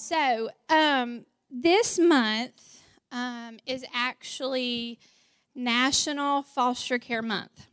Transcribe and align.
So, 0.00 0.48
um, 0.68 1.26
this 1.50 1.98
month 1.98 2.78
um, 3.10 3.58
is 3.66 3.84
actually 3.92 5.00
National 5.56 6.44
Foster 6.44 7.00
Care 7.00 7.20
Month. 7.20 7.66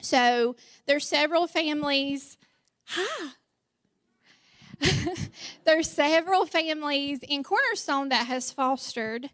So, 0.00 0.56
there's 0.86 1.06
several 1.06 1.46
families. 1.46 2.38
Hi. 2.86 3.34
there's 5.64 5.88
several 5.88 6.44
families 6.44 7.20
in 7.22 7.44
Cornerstone 7.44 8.08
that 8.08 8.26
has 8.26 8.50
fostered. 8.50 9.30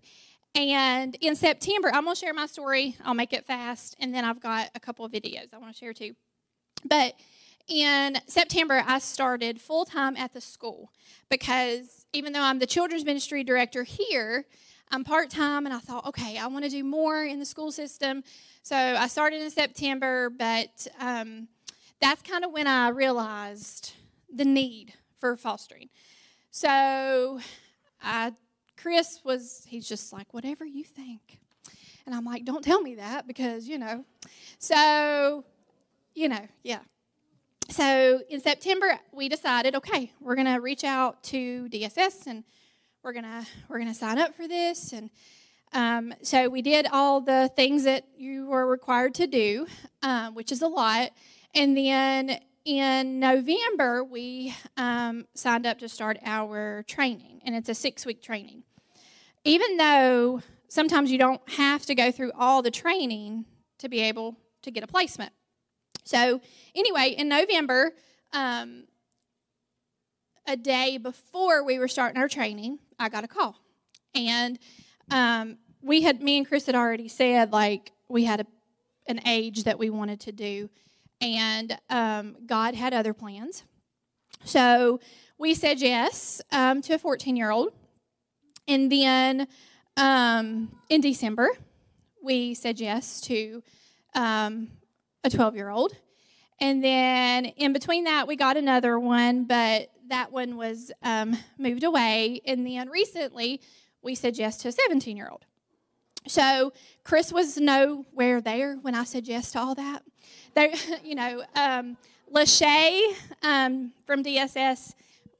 And 0.54 1.16
in 1.22 1.34
September, 1.34 1.88
I'm 1.88 2.04
going 2.04 2.14
to 2.14 2.20
share 2.20 2.34
my 2.34 2.46
story. 2.46 2.96
I'll 3.02 3.14
make 3.14 3.32
it 3.32 3.46
fast. 3.46 3.96
And 3.98 4.14
then 4.14 4.26
I've 4.26 4.42
got 4.42 4.68
a 4.74 4.80
couple 4.80 5.06
of 5.06 5.12
videos 5.12 5.54
I 5.54 5.58
want 5.58 5.72
to 5.72 5.78
share 5.78 5.94
too. 5.94 6.14
But 6.84 7.14
in 7.66 8.18
September, 8.26 8.84
I 8.86 8.98
started 8.98 9.58
full 9.58 9.86
time 9.86 10.18
at 10.18 10.34
the 10.34 10.42
school 10.42 10.92
because 11.30 11.99
even 12.12 12.32
though 12.32 12.42
I'm 12.42 12.58
the 12.58 12.66
children's 12.66 13.04
ministry 13.04 13.44
director 13.44 13.82
here, 13.82 14.46
I'm 14.90 15.04
part 15.04 15.30
time 15.30 15.66
and 15.66 15.74
I 15.74 15.78
thought, 15.78 16.06
okay, 16.06 16.36
I 16.36 16.46
want 16.48 16.64
to 16.64 16.70
do 16.70 16.82
more 16.82 17.24
in 17.24 17.38
the 17.38 17.46
school 17.46 17.70
system. 17.70 18.24
So 18.62 18.76
I 18.76 19.06
started 19.06 19.40
in 19.40 19.50
September, 19.50 20.30
but 20.30 20.88
um, 20.98 21.48
that's 22.00 22.22
kind 22.22 22.44
of 22.44 22.50
when 22.52 22.66
I 22.66 22.88
realized 22.88 23.92
the 24.34 24.44
need 24.44 24.92
for 25.18 25.36
fostering. 25.36 25.88
So 26.50 27.38
I, 28.02 28.32
Chris 28.76 29.20
was, 29.24 29.64
he's 29.68 29.88
just 29.88 30.12
like, 30.12 30.34
whatever 30.34 30.64
you 30.64 30.82
think. 30.82 31.38
And 32.06 32.14
I'm 32.14 32.24
like, 32.24 32.44
don't 32.44 32.64
tell 32.64 32.80
me 32.80 32.96
that 32.96 33.28
because, 33.28 33.68
you 33.68 33.78
know. 33.78 34.04
So, 34.58 35.44
you 36.14 36.28
know, 36.28 36.48
yeah. 36.64 36.80
So 37.70 38.20
in 38.28 38.40
September, 38.40 38.98
we 39.12 39.28
decided, 39.28 39.76
okay, 39.76 40.12
we're 40.20 40.34
going 40.34 40.52
to 40.52 40.60
reach 40.60 40.82
out 40.82 41.22
to 41.24 41.68
DSS 41.68 42.26
and 42.26 42.42
we're 43.02 43.12
gonna 43.12 43.46
we're 43.68 43.78
gonna 43.78 43.94
sign 43.94 44.18
up 44.18 44.34
for 44.34 44.46
this. 44.46 44.92
And 44.92 45.10
um, 45.72 46.12
so 46.22 46.48
we 46.48 46.62
did 46.62 46.86
all 46.92 47.20
the 47.20 47.50
things 47.54 47.84
that 47.84 48.04
you 48.16 48.46
were 48.46 48.66
required 48.66 49.14
to 49.14 49.26
do 49.26 49.66
um, 50.02 50.34
which 50.34 50.52
is 50.52 50.62
a 50.62 50.66
lot. 50.66 51.10
And 51.54 51.76
then 51.76 52.40
in 52.66 53.18
november 53.18 54.04
we 54.04 54.54
um, 54.76 55.26
signed 55.34 55.64
up 55.64 55.78
to 55.78 55.88
start 55.88 56.18
our 56.26 56.84
training 56.86 57.40
and 57.44 57.54
it's 57.54 57.68
a 57.68 57.74
six 57.74 58.04
week 58.04 58.20
training. 58.22 58.64
Even 59.44 59.78
though 59.78 60.42
sometimes 60.68 61.10
you 61.10 61.18
don't 61.18 61.40
have 61.52 61.86
to 61.86 61.94
go 61.94 62.10
through 62.10 62.32
all 62.38 62.62
the 62.62 62.70
training 62.70 63.46
to 63.78 63.88
be 63.88 64.00
able 64.00 64.36
to 64.62 64.70
get 64.70 64.84
a 64.84 64.86
placement 64.86 65.32
so, 66.04 66.40
anyway, 66.74 67.14
in 67.16 67.28
November, 67.28 67.92
um, 68.32 68.84
a 70.46 70.56
day 70.56 70.98
before 70.98 71.64
we 71.64 71.78
were 71.78 71.88
starting 71.88 72.20
our 72.20 72.28
training, 72.28 72.78
I 72.98 73.08
got 73.08 73.24
a 73.24 73.28
call. 73.28 73.56
And 74.14 74.58
um, 75.10 75.58
we 75.82 76.02
had, 76.02 76.20
me 76.22 76.38
and 76.38 76.46
Chris 76.46 76.66
had 76.66 76.74
already 76.74 77.08
said, 77.08 77.52
like, 77.52 77.92
we 78.08 78.24
had 78.24 78.40
a, 78.40 78.46
an 79.06 79.20
age 79.26 79.64
that 79.64 79.78
we 79.78 79.90
wanted 79.90 80.20
to 80.20 80.32
do. 80.32 80.68
And 81.20 81.78
um, 81.88 82.36
God 82.46 82.74
had 82.74 82.94
other 82.94 83.12
plans. 83.12 83.64
So 84.44 85.00
we 85.38 85.54
said 85.54 85.80
yes 85.80 86.40
um, 86.50 86.82
to 86.82 86.94
a 86.94 86.98
14 86.98 87.36
year 87.36 87.50
old. 87.50 87.72
And 88.66 88.90
then 88.90 89.46
um, 89.96 90.70
in 90.88 91.00
December, 91.00 91.50
we 92.22 92.54
said 92.54 92.80
yes 92.80 93.20
to 93.22 93.62
um, 94.14 94.68
a 95.24 95.30
12 95.30 95.56
year 95.56 95.70
old. 95.70 95.92
And 96.60 96.84
then 96.84 97.46
in 97.46 97.72
between 97.72 98.04
that, 98.04 98.26
we 98.26 98.36
got 98.36 98.56
another 98.56 98.98
one, 98.98 99.44
but 99.44 99.90
that 100.08 100.30
one 100.30 100.56
was 100.56 100.92
um, 101.02 101.36
moved 101.58 101.84
away. 101.84 102.42
And 102.44 102.66
then 102.66 102.90
recently, 102.90 103.60
we 104.02 104.14
said 104.14 104.36
yes 104.36 104.58
to 104.58 104.68
a 104.68 104.72
17 104.72 105.16
year 105.16 105.28
old. 105.30 105.44
So 106.26 106.72
Chris 107.02 107.32
was 107.32 107.56
nowhere 107.56 108.40
there 108.40 108.76
when 108.76 108.94
I 108.94 109.04
said 109.04 109.26
yes 109.26 109.52
to 109.52 109.60
all 109.60 109.74
that. 109.74 110.02
There, 110.54 110.70
you 111.04 111.14
know, 111.14 111.42
um, 111.54 111.96
Lachey 112.32 113.14
um, 113.42 113.92
from 114.06 114.22
DSS, 114.22 114.94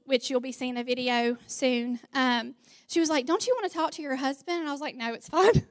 which 0.05 0.29
you'll 0.29 0.39
be 0.39 0.51
seeing 0.51 0.77
a 0.77 0.83
video 0.83 1.37
soon. 1.47 1.99
Um, 2.13 2.55
she 2.87 2.99
was 2.99 3.09
like, 3.09 3.25
"Don't 3.25 3.47
you 3.47 3.55
want 3.55 3.71
to 3.71 3.77
talk 3.77 3.91
to 3.91 4.01
your 4.01 4.15
husband?" 4.15 4.59
And 4.59 4.67
I 4.67 4.71
was 4.71 4.81
like, 4.81 4.95
"No, 4.95 5.13
it's 5.13 5.29
fine," 5.29 5.65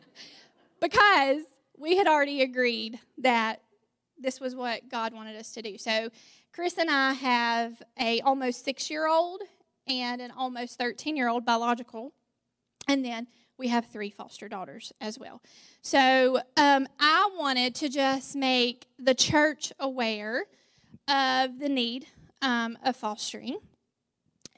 because 0.80 1.42
we 1.78 1.96
had 1.96 2.06
already 2.06 2.42
agreed 2.42 2.98
that 3.18 3.62
this 4.18 4.40
was 4.40 4.54
what 4.54 4.88
God 4.88 5.14
wanted 5.14 5.36
us 5.36 5.52
to 5.52 5.62
do. 5.62 5.78
So 5.78 6.10
Chris 6.52 6.76
and 6.78 6.90
I 6.90 7.12
have 7.12 7.82
a 8.00 8.20
almost 8.20 8.64
six 8.64 8.90
year 8.90 9.06
old 9.06 9.42
and 9.86 10.20
an 10.20 10.32
almost 10.32 10.78
13 10.78 11.16
year 11.16 11.28
old 11.28 11.44
biological. 11.44 12.12
And 12.88 13.04
then 13.04 13.28
we 13.58 13.68
have 13.68 13.86
three 13.86 14.10
foster 14.10 14.48
daughters 14.48 14.92
as 15.00 15.18
well. 15.18 15.42
So 15.82 16.40
um, 16.56 16.88
I 16.98 17.30
wanted 17.36 17.74
to 17.76 17.88
just 17.88 18.36
make 18.36 18.86
the 18.98 19.14
church 19.14 19.72
aware 19.78 20.44
of 21.06 21.58
the 21.58 21.68
need 21.68 22.06
um, 22.42 22.78
of 22.84 22.96
fostering. 22.96 23.58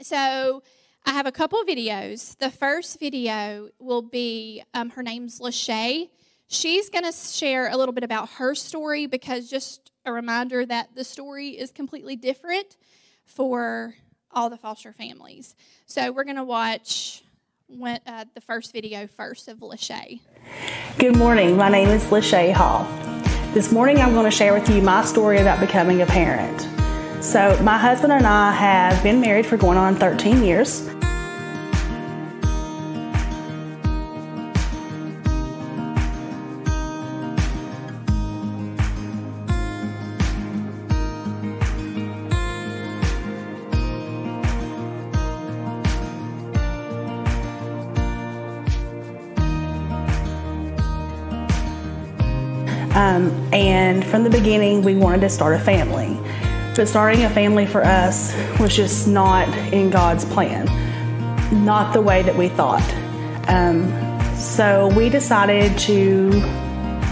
So 0.02 0.62
I 1.06 1.12
have 1.12 1.26
a 1.26 1.32
couple 1.32 1.62
videos. 1.64 2.36
The 2.38 2.50
first 2.50 3.00
video 3.00 3.68
will 3.78 4.02
be 4.02 4.62
um, 4.74 4.90
her 4.90 5.02
name's 5.02 5.40
Lachey. 5.40 6.10
She's 6.52 6.90
going 6.90 7.04
to 7.04 7.12
share 7.12 7.70
a 7.70 7.76
little 7.76 7.92
bit 7.92 8.02
about 8.02 8.28
her 8.30 8.56
story 8.56 9.06
because 9.06 9.48
just 9.48 9.92
a 10.04 10.12
reminder 10.12 10.66
that 10.66 10.96
the 10.96 11.04
story 11.04 11.50
is 11.50 11.70
completely 11.70 12.16
different 12.16 12.76
for 13.24 13.94
all 14.32 14.50
the 14.50 14.56
foster 14.56 14.92
families. 14.92 15.54
So 15.86 16.10
we're 16.10 16.24
going 16.24 16.38
to 16.38 16.44
watch 16.44 17.22
when, 17.68 18.00
uh, 18.04 18.24
the 18.34 18.40
first 18.40 18.72
video 18.72 19.06
first 19.06 19.46
of 19.46 19.58
Lachey. 19.58 20.22
Good 20.98 21.14
morning. 21.14 21.56
My 21.56 21.68
name 21.68 21.88
is 21.88 22.02
Lachey 22.06 22.52
Hall. 22.52 22.84
This 23.54 23.70
morning 23.70 23.98
I'm 23.98 24.12
going 24.12 24.24
to 24.24 24.36
share 24.36 24.52
with 24.52 24.68
you 24.68 24.82
my 24.82 25.04
story 25.04 25.38
about 25.38 25.60
becoming 25.60 26.02
a 26.02 26.06
parent. 26.06 26.66
So, 27.22 27.56
my 27.62 27.78
husband 27.78 28.12
and 28.12 28.26
I 28.26 28.50
have 28.50 29.00
been 29.04 29.20
married 29.20 29.46
for 29.46 29.56
going 29.56 29.78
on 29.78 29.94
13 29.94 30.42
years. 30.42 30.90
From 54.10 54.24
the 54.24 54.30
beginning, 54.30 54.82
we 54.82 54.96
wanted 54.96 55.20
to 55.20 55.28
start 55.28 55.54
a 55.54 55.58
family. 55.60 56.18
But 56.74 56.88
starting 56.88 57.22
a 57.22 57.30
family 57.30 57.64
for 57.64 57.84
us 57.84 58.34
was 58.58 58.74
just 58.74 59.06
not 59.06 59.48
in 59.72 59.90
God's 59.90 60.24
plan, 60.24 60.66
not 61.64 61.92
the 61.92 62.00
way 62.00 62.22
that 62.22 62.36
we 62.36 62.48
thought. 62.48 62.82
Um, 63.48 63.88
so 64.36 64.88
we 64.96 65.08
decided 65.10 65.78
to 65.80 66.32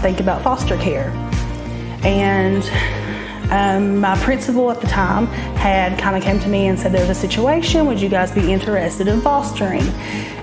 think 0.01 0.19
about 0.19 0.41
foster 0.41 0.77
care. 0.77 1.09
And 2.03 2.63
um, 3.51 3.99
my 3.99 4.17
principal 4.19 4.69
at 4.71 4.81
the 4.81 4.87
time 4.87 5.27
had 5.55 5.97
kind 5.99 6.17
of 6.17 6.23
came 6.23 6.39
to 6.39 6.49
me 6.49 6.67
and 6.67 6.77
said, 6.77 6.91
There's 6.91 7.09
a 7.09 7.15
situation, 7.15 7.85
would 7.85 8.01
you 8.01 8.09
guys 8.09 8.31
be 8.31 8.51
interested 8.51 9.07
in 9.07 9.21
fostering? 9.21 9.87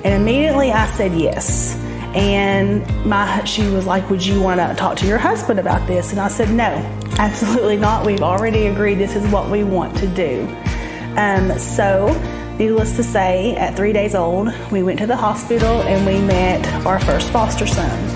And 0.04 0.14
immediately 0.14 0.72
I 0.72 0.86
said 0.86 1.12
yes. 1.14 1.76
And 2.16 2.86
my 3.04 3.44
she 3.44 3.68
was 3.68 3.84
like, 3.84 4.08
"Would 4.08 4.24
you 4.24 4.40
want 4.40 4.58
to 4.58 4.74
talk 4.74 4.96
to 4.98 5.06
your 5.06 5.18
husband 5.18 5.60
about 5.60 5.86
this?" 5.86 6.12
And 6.12 6.20
I 6.20 6.28
said, 6.28 6.50
"No, 6.50 6.64
absolutely 7.18 7.76
not. 7.76 8.06
We've 8.06 8.22
already 8.22 8.66
agreed 8.68 8.94
this 8.94 9.14
is 9.14 9.26
what 9.30 9.50
we 9.50 9.64
want 9.64 9.96
to 9.98 10.06
do." 10.06 10.48
Um, 11.16 11.58
so, 11.58 12.08
needless 12.58 12.96
to 12.96 13.02
say, 13.02 13.54
at 13.56 13.76
three 13.76 13.92
days 13.92 14.14
old, 14.14 14.52
we 14.70 14.82
went 14.82 14.98
to 15.00 15.06
the 15.06 15.16
hospital 15.16 15.82
and 15.82 16.06
we 16.06 16.18
met 16.26 16.66
our 16.86 16.98
first 17.00 17.28
foster 17.30 17.66
son. 17.66 18.15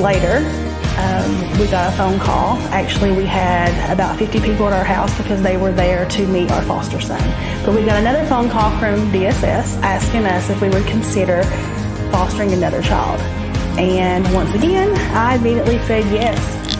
Later, 0.00 0.38
um, 0.98 1.58
we 1.58 1.66
got 1.66 1.92
a 1.92 1.96
phone 1.96 2.18
call. 2.18 2.58
Actually, 2.68 3.12
we 3.12 3.24
had 3.24 3.70
about 3.92 4.18
50 4.18 4.40
people 4.40 4.66
at 4.66 4.72
our 4.72 4.84
house 4.84 5.16
because 5.16 5.42
they 5.42 5.56
were 5.56 5.72
there 5.72 6.06
to 6.08 6.26
meet 6.26 6.50
our 6.50 6.62
foster 6.62 7.00
son. 7.00 7.20
But 7.64 7.74
we 7.74 7.84
got 7.84 7.98
another 7.98 8.26
phone 8.26 8.50
call 8.50 8.70
from 8.78 9.10
DSS 9.12 9.80
asking 9.82 10.26
us 10.26 10.50
if 10.50 10.60
we 10.60 10.68
would 10.68 10.86
consider 10.86 11.42
fostering 12.10 12.52
another 12.52 12.82
child. 12.82 13.20
And 13.78 14.30
once 14.34 14.52
again, 14.54 14.92
I 15.14 15.36
immediately 15.36 15.78
said 15.86 16.04
yes. 16.12 16.38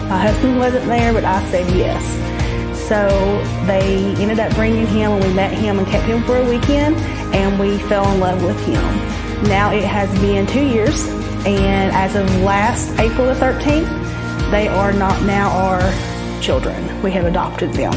My 0.09 0.19
husband 0.19 0.59
wasn't 0.59 0.87
there, 0.87 1.13
but 1.13 1.25
I 1.25 1.43
said 1.51 1.71
yes. 1.75 2.05
So 2.89 3.09
they 3.67 4.15
ended 4.21 4.41
up 4.41 4.53
bringing 4.55 4.87
him 4.87 5.13
and 5.13 5.25
we 5.25 5.33
met 5.33 5.53
him 5.53 5.79
and 5.79 5.87
kept 5.87 6.07
him 6.07 6.25
for 6.25 6.37
a 6.37 6.45
weekend 6.45 6.97
and 7.35 7.59
we 7.61 7.79
fell 7.89 8.11
in 8.13 8.19
love 8.19 8.43
with 8.43 8.59
him. 8.67 8.83
Now 9.45 9.73
it 9.73 9.85
has 9.85 10.11
been 10.21 10.47
two 10.47 10.67
years 10.67 11.20
and 11.47 11.93
as 11.93 12.17
of 12.17 12.29
last 12.43 12.99
April 12.99 13.27
the 13.27 13.35
13th, 13.35 13.89
they 14.51 14.69
are 14.69 14.93
not 14.93 15.23
now 15.23 15.51
our 15.51 15.81
children. 16.43 17.03
We 17.03 17.11
have 17.13 17.25
adopted 17.25 17.73
them. 17.73 17.95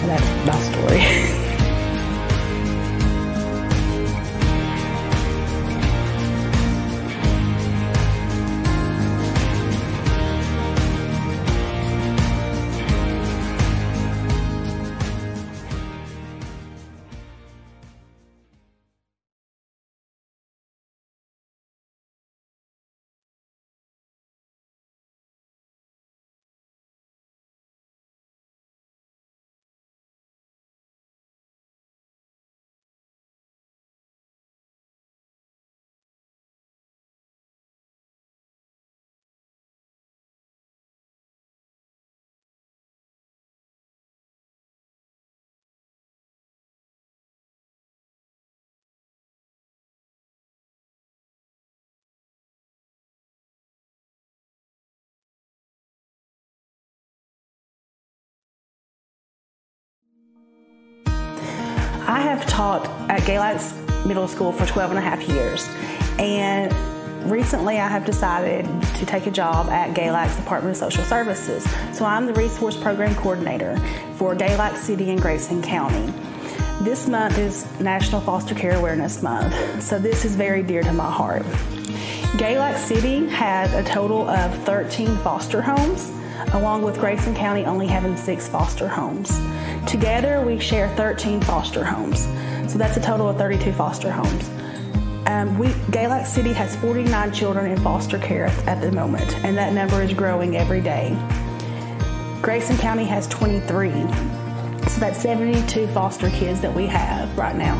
And 0.00 0.08
that's 0.08 0.46
my 0.46 0.72
story. 0.72 1.40
I 62.06 62.20
have 62.20 62.46
taught 62.46 62.86
at 63.08 63.22
Galax 63.22 63.74
Middle 64.04 64.28
School 64.28 64.52
for 64.52 64.66
12 64.66 64.90
and 64.90 64.98
a 64.98 65.02
half 65.02 65.26
years. 65.26 65.66
And 66.18 66.70
recently 67.30 67.80
I 67.80 67.88
have 67.88 68.04
decided 68.04 68.66
to 68.96 69.06
take 69.06 69.26
a 69.26 69.30
job 69.30 69.68
at 69.68 69.96
Galax 69.96 70.36
Department 70.36 70.72
of 70.72 70.78
Social 70.78 71.02
Services. 71.04 71.64
So 71.96 72.04
I'm 72.04 72.26
the 72.26 72.34
Resource 72.34 72.76
Program 72.76 73.14
Coordinator 73.14 73.78
for 74.16 74.36
Galax 74.36 74.76
City 74.76 75.10
and 75.10 75.20
Grayson 75.20 75.62
County. 75.62 76.12
This 76.82 77.08
month 77.08 77.38
is 77.38 77.64
National 77.80 78.20
Foster 78.20 78.54
Care 78.54 78.76
Awareness 78.76 79.22
Month, 79.22 79.82
so 79.82 79.98
this 79.98 80.26
is 80.26 80.36
very 80.36 80.62
dear 80.62 80.82
to 80.82 80.92
my 80.92 81.10
heart. 81.10 81.42
Galax 82.36 82.78
City 82.78 83.26
has 83.28 83.72
a 83.72 83.82
total 83.84 84.28
of 84.28 84.52
13 84.64 85.16
foster 85.18 85.62
homes, 85.62 86.10
along 86.52 86.82
with 86.82 86.98
Grayson 86.98 87.34
County 87.34 87.64
only 87.64 87.86
having 87.86 88.16
six 88.16 88.48
foster 88.48 88.88
homes. 88.88 89.40
Together, 89.86 90.40
we 90.44 90.58
share 90.58 90.88
13 90.96 91.40
foster 91.40 91.84
homes, 91.84 92.24
so 92.70 92.78
that's 92.78 92.96
a 92.96 93.00
total 93.00 93.28
of 93.28 93.36
32 93.36 93.72
foster 93.72 94.10
homes. 94.10 94.50
Um, 95.26 95.58
we, 95.58 95.68
Galax 95.90 96.26
City 96.26 96.52
has 96.52 96.76
49 96.76 97.32
children 97.32 97.70
in 97.70 97.80
foster 97.80 98.18
care 98.18 98.46
at 98.66 98.80
the 98.80 98.92
moment, 98.92 99.36
and 99.44 99.56
that 99.56 99.72
number 99.72 100.02
is 100.02 100.12
growing 100.12 100.56
every 100.56 100.80
day. 100.80 101.16
Grayson 102.42 102.76
County 102.76 103.04
has 103.04 103.26
23, 103.28 103.90
so 103.90 105.00
that's 105.00 105.18
72 105.20 105.86
foster 105.88 106.28
kids 106.30 106.60
that 106.60 106.74
we 106.74 106.86
have 106.86 107.36
right 107.38 107.56
now. 107.56 107.74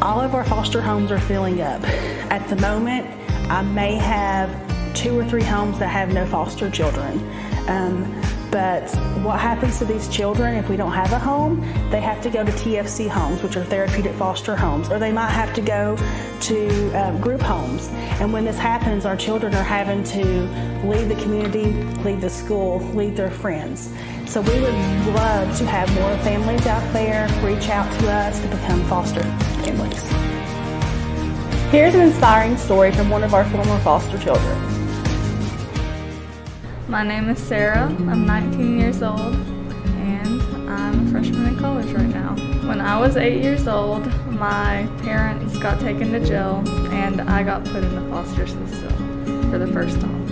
All 0.00 0.20
of 0.20 0.34
our 0.34 0.44
foster 0.44 0.80
homes 0.80 1.10
are 1.10 1.20
filling 1.20 1.60
up. 1.60 1.82
At 2.30 2.48
the 2.48 2.56
moment, 2.56 3.06
I 3.50 3.62
may 3.62 3.96
have 3.96 4.50
two 4.94 5.18
or 5.18 5.24
three 5.24 5.42
homes 5.42 5.78
that 5.80 5.88
have 5.88 6.12
no 6.14 6.24
foster 6.26 6.70
children. 6.70 7.18
Um, 7.68 8.20
but 8.50 8.88
what 9.24 9.40
happens 9.40 9.80
to 9.80 9.84
these 9.84 10.08
children 10.08 10.54
if 10.54 10.68
we 10.68 10.76
don't 10.76 10.92
have 10.92 11.10
a 11.12 11.18
home? 11.18 11.60
They 11.90 12.00
have 12.00 12.22
to 12.22 12.30
go 12.30 12.44
to 12.44 12.52
TFC 12.52 13.08
homes, 13.08 13.42
which 13.42 13.56
are 13.56 13.64
therapeutic 13.64 14.12
foster 14.14 14.54
homes, 14.54 14.90
or 14.90 15.00
they 15.00 15.10
might 15.10 15.30
have 15.30 15.52
to 15.54 15.60
go 15.60 15.96
to 16.42 16.92
uh, 16.92 17.18
group 17.18 17.40
homes. 17.40 17.88
And 18.20 18.32
when 18.32 18.44
this 18.44 18.56
happens, 18.56 19.06
our 19.06 19.16
children 19.16 19.54
are 19.56 19.64
having 19.64 20.04
to 20.04 20.24
leave 20.86 21.08
the 21.08 21.16
community, 21.16 21.72
leave 22.04 22.20
the 22.20 22.30
school, 22.30 22.78
leave 22.94 23.16
their 23.16 23.30
friends. 23.30 23.92
So 24.26 24.40
we 24.40 24.60
would 24.60 24.74
love 25.14 25.58
to 25.58 25.66
have 25.66 25.92
more 25.94 26.16
families 26.18 26.64
out 26.66 26.92
there 26.92 27.26
reach 27.44 27.68
out 27.70 27.92
to 28.00 28.10
us 28.10 28.40
to 28.40 28.46
become 28.46 28.84
foster 28.84 29.22
families. 29.64 30.00
Here's 31.72 31.94
an 31.96 32.02
inspiring 32.02 32.56
story 32.56 32.92
from 32.92 33.10
one 33.10 33.24
of 33.24 33.34
our 33.34 33.44
former 33.46 33.78
foster 33.80 34.16
children. 34.18 34.63
My 36.88 37.02
name 37.02 37.30
is 37.30 37.38
Sarah. 37.38 37.86
I'm 37.86 38.26
19 38.26 38.78
years 38.78 39.02
old 39.02 39.18
and 39.18 40.42
I'm 40.68 41.06
a 41.06 41.10
freshman 41.10 41.46
in 41.46 41.56
college 41.56 41.90
right 41.92 42.06
now. 42.08 42.36
When 42.68 42.78
I 42.78 43.00
was 43.00 43.16
eight 43.16 43.42
years 43.42 43.66
old, 43.66 44.06
my 44.26 44.86
parents 45.02 45.56
got 45.56 45.80
taken 45.80 46.12
to 46.12 46.20
jail 46.20 46.62
and 46.92 47.22
I 47.22 47.42
got 47.42 47.64
put 47.64 47.82
in 47.82 47.94
the 47.94 48.10
foster 48.10 48.46
system 48.46 49.50
for 49.50 49.56
the 49.56 49.66
first 49.68 49.98
time. 49.98 50.24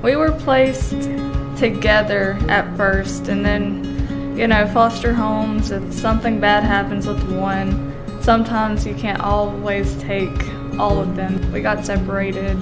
We 0.00 0.14
were 0.14 0.30
placed 0.30 1.10
together 1.56 2.38
at 2.48 2.76
first 2.76 3.26
and 3.26 3.44
then, 3.44 4.36
you 4.38 4.46
know, 4.46 4.64
foster 4.68 5.12
homes, 5.12 5.72
if 5.72 5.92
something 5.92 6.38
bad 6.38 6.62
happens 6.62 7.08
with 7.08 7.20
one, 7.32 7.92
sometimes 8.22 8.86
you 8.86 8.94
can't 8.94 9.20
always 9.20 9.96
take 9.96 10.38
all 10.78 11.00
of 11.00 11.16
them. 11.16 11.52
We 11.52 11.60
got 11.60 11.84
separated 11.84 12.56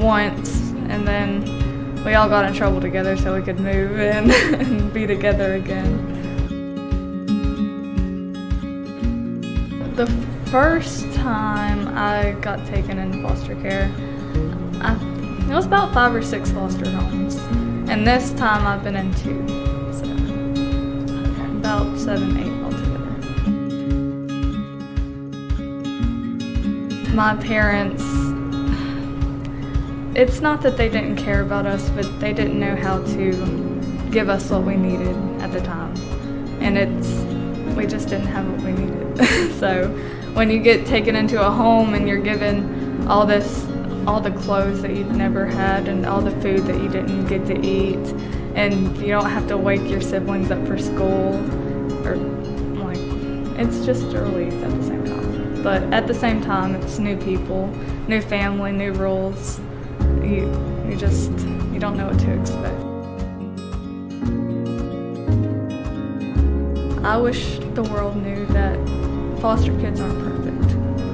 once 0.00 0.70
and 0.88 1.06
then 1.06 2.04
we 2.04 2.14
all 2.14 2.28
got 2.28 2.44
in 2.44 2.52
trouble 2.52 2.80
together 2.80 3.16
so 3.16 3.34
we 3.34 3.42
could 3.42 3.58
move 3.58 3.98
in 3.98 4.30
and 4.60 4.92
be 4.92 5.06
together 5.06 5.54
again. 5.54 6.12
The 9.96 10.06
first 10.50 11.10
time 11.14 11.88
I 11.96 12.32
got 12.40 12.66
taken 12.66 12.98
in 12.98 13.22
foster 13.22 13.54
care, 13.56 13.90
I, 14.80 14.94
it 15.48 15.54
was 15.54 15.66
about 15.66 15.94
five 15.94 16.14
or 16.14 16.22
six 16.22 16.50
foster 16.50 16.90
homes. 16.90 17.36
And 17.88 18.06
this 18.06 18.32
time 18.32 18.66
I've 18.66 18.82
been 18.82 18.96
in 18.96 19.14
two, 19.14 19.46
so 19.92 20.10
about 21.58 21.98
seven, 21.98 22.36
eight 22.38 22.63
My 27.14 27.36
parents, 27.36 28.02
it's 30.18 30.40
not 30.40 30.62
that 30.62 30.76
they 30.76 30.88
didn't 30.88 31.14
care 31.14 31.42
about 31.42 31.64
us, 31.64 31.88
but 31.90 32.18
they 32.18 32.32
didn't 32.32 32.58
know 32.58 32.74
how 32.74 33.04
to 33.04 34.10
give 34.10 34.28
us 34.28 34.50
what 34.50 34.64
we 34.64 34.74
needed 34.74 35.16
at 35.40 35.52
the 35.52 35.60
time. 35.60 35.96
And 36.60 36.76
it's, 36.76 37.76
we 37.76 37.86
just 37.86 38.08
didn't 38.08 38.26
have 38.26 38.50
what 38.50 38.62
we 38.62 38.72
needed. 38.72 39.54
so 39.60 39.86
when 40.34 40.50
you 40.50 40.58
get 40.58 40.86
taken 40.86 41.14
into 41.14 41.40
a 41.40 41.48
home 41.48 41.94
and 41.94 42.08
you're 42.08 42.20
given 42.20 43.06
all 43.06 43.24
this 43.24 43.64
all 44.08 44.20
the 44.20 44.32
clothes 44.32 44.82
that 44.82 44.96
you've 44.96 45.14
never 45.14 45.46
had 45.46 45.86
and 45.86 46.04
all 46.04 46.20
the 46.20 46.32
food 46.42 46.66
that 46.66 46.82
you 46.82 46.88
didn't 46.88 47.26
get 47.26 47.46
to 47.46 47.58
eat 47.64 47.96
and 48.56 48.98
you 48.98 49.06
don't 49.06 49.30
have 49.30 49.46
to 49.46 49.56
wake 49.56 49.88
your 49.88 50.00
siblings 50.00 50.50
up 50.50 50.66
for 50.66 50.76
school 50.76 51.32
or 52.04 52.16
like 52.16 52.98
it's 53.58 53.86
just 53.86 54.02
a 54.12 54.20
relief 54.20 54.52
but 55.64 55.82
at 55.92 56.06
the 56.06 56.14
same 56.14 56.40
time 56.40 56.76
it's 56.76 57.00
new 57.00 57.16
people 57.16 57.66
new 58.06 58.20
family 58.20 58.70
new 58.70 58.92
rules 58.92 59.58
you 60.22 60.44
you 60.88 60.96
just 60.96 61.32
you 61.72 61.80
don't 61.80 61.96
know 61.96 62.06
what 62.06 62.18
to 62.20 62.32
expect 62.38 62.80
I 67.04 67.16
wish 67.16 67.58
the 67.74 67.82
world 67.82 68.16
knew 68.16 68.46
that 68.46 68.78
foster 69.40 69.76
kids 69.80 70.00
aren't 70.00 70.22
perfect 70.22 70.54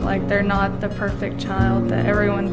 like 0.02 0.26
they're 0.28 0.42
not 0.42 0.80
the 0.80 0.88
perfect 0.88 1.40
child 1.40 1.88
that 1.88 2.04
everyone 2.04 2.48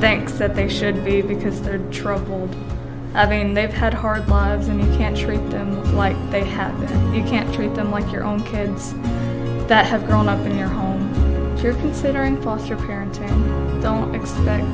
thinks 0.00 0.32
that 0.34 0.54
they 0.54 0.68
should 0.68 1.04
be 1.04 1.22
because 1.22 1.62
they're 1.62 1.78
troubled. 1.90 2.54
I 3.14 3.26
mean, 3.26 3.54
they've 3.54 3.72
had 3.72 3.94
hard 3.94 4.28
lives 4.28 4.68
and 4.68 4.80
you 4.80 4.96
can't 4.98 5.16
treat 5.16 5.48
them 5.50 5.96
like 5.96 6.16
they 6.30 6.44
haven't. 6.44 7.14
You 7.14 7.22
can't 7.24 7.52
treat 7.54 7.74
them 7.74 7.90
like 7.90 8.12
your 8.12 8.24
own 8.24 8.42
kids 8.44 8.92
that 9.68 9.86
have 9.86 10.04
grown 10.06 10.28
up 10.28 10.44
in 10.46 10.58
your 10.58 10.68
home. 10.68 10.93
You're 11.64 11.72
considering 11.76 12.38
foster 12.42 12.76
parenting, 12.76 13.80
don't 13.80 14.14
expect 14.14 14.68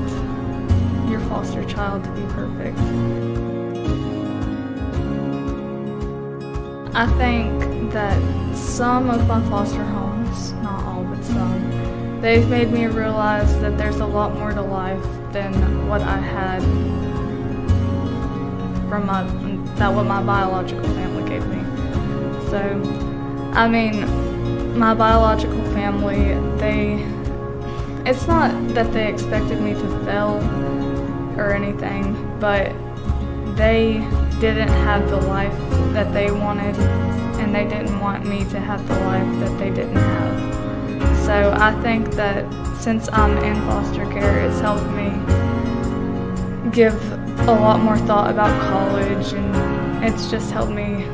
your 1.08 1.20
foster 1.28 1.64
child 1.66 2.02
to 2.02 2.10
be 2.10 2.22
perfect. 2.32 2.76
I 6.92 7.06
think 7.16 7.92
that 7.92 8.20
some 8.56 9.08
of 9.08 9.24
my 9.28 9.40
foster 9.48 9.84
homes, 9.84 10.50
not 10.54 10.82
all, 10.82 11.04
but 11.04 11.24
some, 11.24 12.20
they've 12.20 12.48
made 12.48 12.72
me 12.72 12.86
realize 12.86 13.60
that 13.60 13.78
there's 13.78 14.00
a 14.00 14.06
lot 14.06 14.34
more 14.34 14.50
to 14.50 14.60
life 14.60 15.00
than 15.32 15.86
what 15.86 16.00
I 16.00 16.16
had 16.18 16.60
from 18.88 19.06
my 19.06 19.22
that 19.76 19.94
what 19.94 20.06
my 20.06 20.20
biological 20.24 20.82
family 20.82 21.30
gave 21.30 21.46
me. 21.46 21.62
So, 22.50 22.58
I 23.54 23.68
mean, 23.68 24.29
my 24.76 24.94
biological 24.94 25.62
family, 25.72 26.34
they 26.58 27.04
it's 28.08 28.26
not 28.26 28.50
that 28.74 28.92
they 28.92 29.08
expected 29.08 29.60
me 29.60 29.74
to 29.74 30.04
fail 30.04 30.36
or 31.38 31.52
anything, 31.52 32.14
but 32.40 32.72
they 33.56 33.98
didn't 34.40 34.68
have 34.68 35.10
the 35.10 35.20
life 35.20 35.56
that 35.92 36.12
they 36.12 36.30
wanted 36.30 36.74
and 37.40 37.54
they 37.54 37.64
didn't 37.64 37.98
want 38.00 38.24
me 38.26 38.38
to 38.50 38.58
have 38.58 38.86
the 38.88 38.98
life 39.00 39.40
that 39.40 39.58
they 39.58 39.70
didn't 39.70 39.96
have. 39.96 41.16
So 41.24 41.54
I 41.56 41.78
think 41.82 42.12
that 42.14 42.44
since 42.80 43.08
I'm 43.12 43.36
in 43.38 43.54
foster 43.66 44.04
care, 44.10 44.46
it's 44.46 44.60
helped 44.60 44.90
me 44.92 45.10
give 46.70 46.94
a 47.48 47.52
lot 47.52 47.80
more 47.80 47.98
thought 47.98 48.30
about 48.30 48.58
college 48.62 49.32
and 49.32 50.04
it's 50.04 50.30
just 50.30 50.50
helped 50.50 50.72
me 50.72 51.04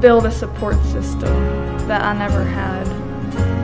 build 0.00 0.26
a 0.26 0.30
support 0.30 0.82
system 0.84 1.32
that 1.86 2.02
I 2.02 2.16
never 2.18 2.42
had. 2.42 2.86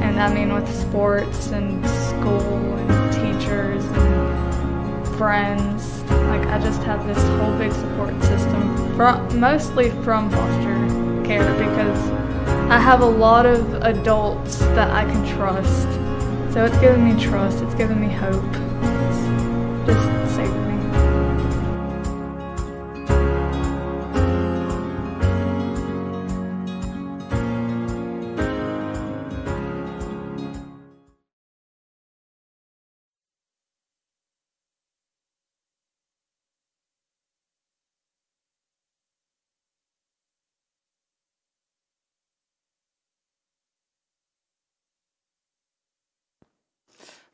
And 0.02 0.20
I 0.20 0.32
mean 0.32 0.52
with 0.54 0.72
sports 0.74 1.48
and 1.48 1.84
school 1.86 2.76
and 2.76 3.12
teachers 3.12 3.84
and 3.84 5.16
friends. 5.16 6.02
Like 6.10 6.46
I 6.46 6.58
just 6.58 6.82
have 6.84 7.06
this 7.06 7.18
whole 7.38 7.56
big 7.58 7.72
support 7.72 8.20
system, 8.22 8.96
from, 8.96 9.40
mostly 9.40 9.90
from 10.02 10.30
foster 10.30 11.24
care 11.24 11.52
because 11.54 12.10
I 12.70 12.78
have 12.78 13.00
a 13.00 13.06
lot 13.06 13.44
of 13.44 13.74
adults 13.82 14.58
that 14.58 14.90
I 14.90 15.04
can 15.04 15.26
trust. 15.36 15.88
So 16.52 16.64
it's 16.64 16.78
given 16.78 17.04
me 17.04 17.20
trust, 17.20 17.62
it's 17.62 17.74
given 17.74 18.00
me 18.00 18.08
hope. 18.08 18.44
It's 19.88 20.04
just 20.04 20.36
saved 20.36 20.54
me. 20.54 20.71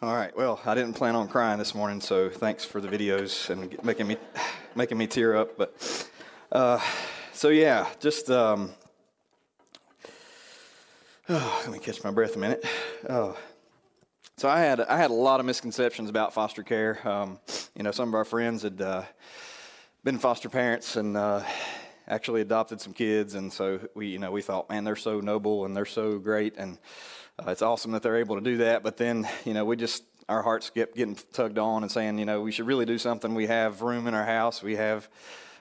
All 0.00 0.14
right. 0.14 0.34
Well, 0.36 0.60
I 0.64 0.76
didn't 0.76 0.92
plan 0.92 1.16
on 1.16 1.26
crying 1.26 1.58
this 1.58 1.74
morning, 1.74 2.00
so 2.00 2.30
thanks 2.30 2.64
for 2.64 2.80
the 2.80 2.86
videos 2.86 3.50
and 3.50 3.76
making 3.82 4.06
me 4.06 4.16
making 4.76 4.96
me 4.96 5.08
tear 5.08 5.36
up. 5.36 5.58
But 5.58 6.08
uh, 6.52 6.78
so 7.32 7.48
yeah, 7.48 7.84
just 7.98 8.30
um, 8.30 8.70
oh, 11.28 11.60
let 11.64 11.72
me 11.72 11.80
catch 11.80 12.04
my 12.04 12.12
breath 12.12 12.36
a 12.36 12.38
minute. 12.38 12.64
Oh. 13.10 13.36
So 14.36 14.48
I 14.48 14.60
had 14.60 14.78
I 14.82 14.96
had 14.98 15.10
a 15.10 15.14
lot 15.14 15.40
of 15.40 15.46
misconceptions 15.46 16.08
about 16.08 16.32
foster 16.32 16.62
care. 16.62 17.00
Um, 17.02 17.40
you 17.74 17.82
know, 17.82 17.90
some 17.90 18.08
of 18.08 18.14
our 18.14 18.24
friends 18.24 18.62
had 18.62 18.80
uh, 18.80 19.02
been 20.04 20.20
foster 20.20 20.48
parents 20.48 20.94
and 20.94 21.16
uh, 21.16 21.42
actually 22.06 22.40
adopted 22.40 22.80
some 22.80 22.92
kids, 22.92 23.34
and 23.34 23.52
so 23.52 23.80
we 23.96 24.06
you 24.06 24.20
know 24.20 24.30
we 24.30 24.42
thought, 24.42 24.70
man, 24.70 24.84
they're 24.84 24.94
so 24.94 25.18
noble 25.18 25.64
and 25.64 25.76
they're 25.76 25.84
so 25.86 26.20
great, 26.20 26.54
and 26.56 26.78
uh, 27.38 27.50
it's 27.50 27.62
awesome 27.62 27.92
that 27.92 28.02
they're 28.02 28.16
able 28.16 28.36
to 28.36 28.42
do 28.42 28.58
that. 28.58 28.82
But 28.82 28.96
then 28.96 29.28
you 29.44 29.54
know 29.54 29.64
we 29.64 29.76
just 29.76 30.04
our 30.28 30.42
hearts 30.42 30.70
kept 30.70 30.94
getting 30.94 31.16
tugged 31.32 31.58
on 31.58 31.82
and 31.82 31.90
saying, 31.90 32.18
you 32.18 32.26
know, 32.26 32.42
we 32.42 32.52
should 32.52 32.66
really 32.66 32.84
do 32.84 32.98
something. 32.98 33.34
We 33.34 33.46
have 33.46 33.80
room 33.80 34.06
in 34.06 34.14
our 34.14 34.26
house. 34.26 34.62
We 34.62 34.76
have 34.76 35.08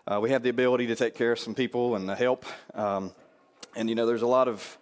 uh, 0.06 0.20
we 0.22 0.32
have 0.32 0.44
the 0.44 0.50
ability 0.50 0.88
to 0.88 0.96
take 0.96 1.16
care 1.16 1.34
of 1.34 1.40
some 1.40 1.54
people 1.56 1.96
and 1.96 2.10
help. 2.10 2.46
Um, 2.74 3.12
and 3.76 3.90
you 3.90 3.96
know, 3.96 4.06
there's 4.06 4.22
a 4.22 4.28
lot 4.28 4.48
of 4.48 4.78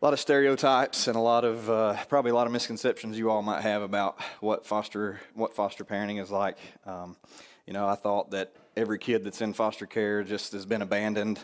a 0.00 0.04
lot 0.04 0.12
of 0.12 0.20
stereotypes 0.20 1.08
and 1.08 1.16
a 1.16 1.20
lot 1.20 1.44
of 1.44 1.70
uh, 1.70 1.96
probably 2.08 2.30
a 2.30 2.34
lot 2.34 2.46
of 2.46 2.52
misconceptions 2.52 3.18
you 3.18 3.30
all 3.30 3.42
might 3.42 3.62
have 3.62 3.82
about 3.82 4.20
what 4.40 4.66
foster 4.66 5.20
what 5.34 5.54
foster 5.54 5.84
parenting 5.84 6.20
is 6.20 6.30
like. 6.30 6.58
Um, 6.86 7.16
you 7.66 7.72
know, 7.72 7.86
I 7.86 7.96
thought 7.96 8.30
that 8.30 8.52
every 8.76 8.98
kid 8.98 9.24
that's 9.24 9.40
in 9.40 9.52
foster 9.52 9.86
care 9.86 10.22
just 10.22 10.52
has 10.52 10.66
been 10.66 10.82
abandoned. 10.82 11.40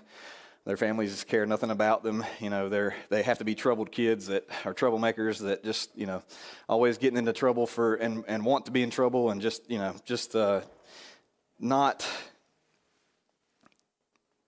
Their 0.64 0.76
families 0.76 1.24
care 1.24 1.44
nothing 1.44 1.70
about 1.70 2.04
them. 2.04 2.24
You 2.38 2.48
know, 2.48 2.68
they're 2.68 2.94
they 3.08 3.22
have 3.24 3.38
to 3.38 3.44
be 3.44 3.56
troubled 3.56 3.90
kids 3.90 4.26
that 4.26 4.46
are 4.64 4.72
troublemakers 4.72 5.40
that 5.40 5.64
just 5.64 5.90
you 5.96 6.06
know 6.06 6.22
always 6.68 6.98
getting 6.98 7.18
into 7.18 7.32
trouble 7.32 7.66
for 7.66 7.96
and 7.96 8.24
and 8.28 8.44
want 8.44 8.66
to 8.66 8.70
be 8.70 8.82
in 8.82 8.90
trouble 8.90 9.30
and 9.30 9.40
just 9.42 9.68
you 9.68 9.78
know 9.78 9.94
just 10.04 10.36
uh, 10.36 10.60
not 11.58 12.06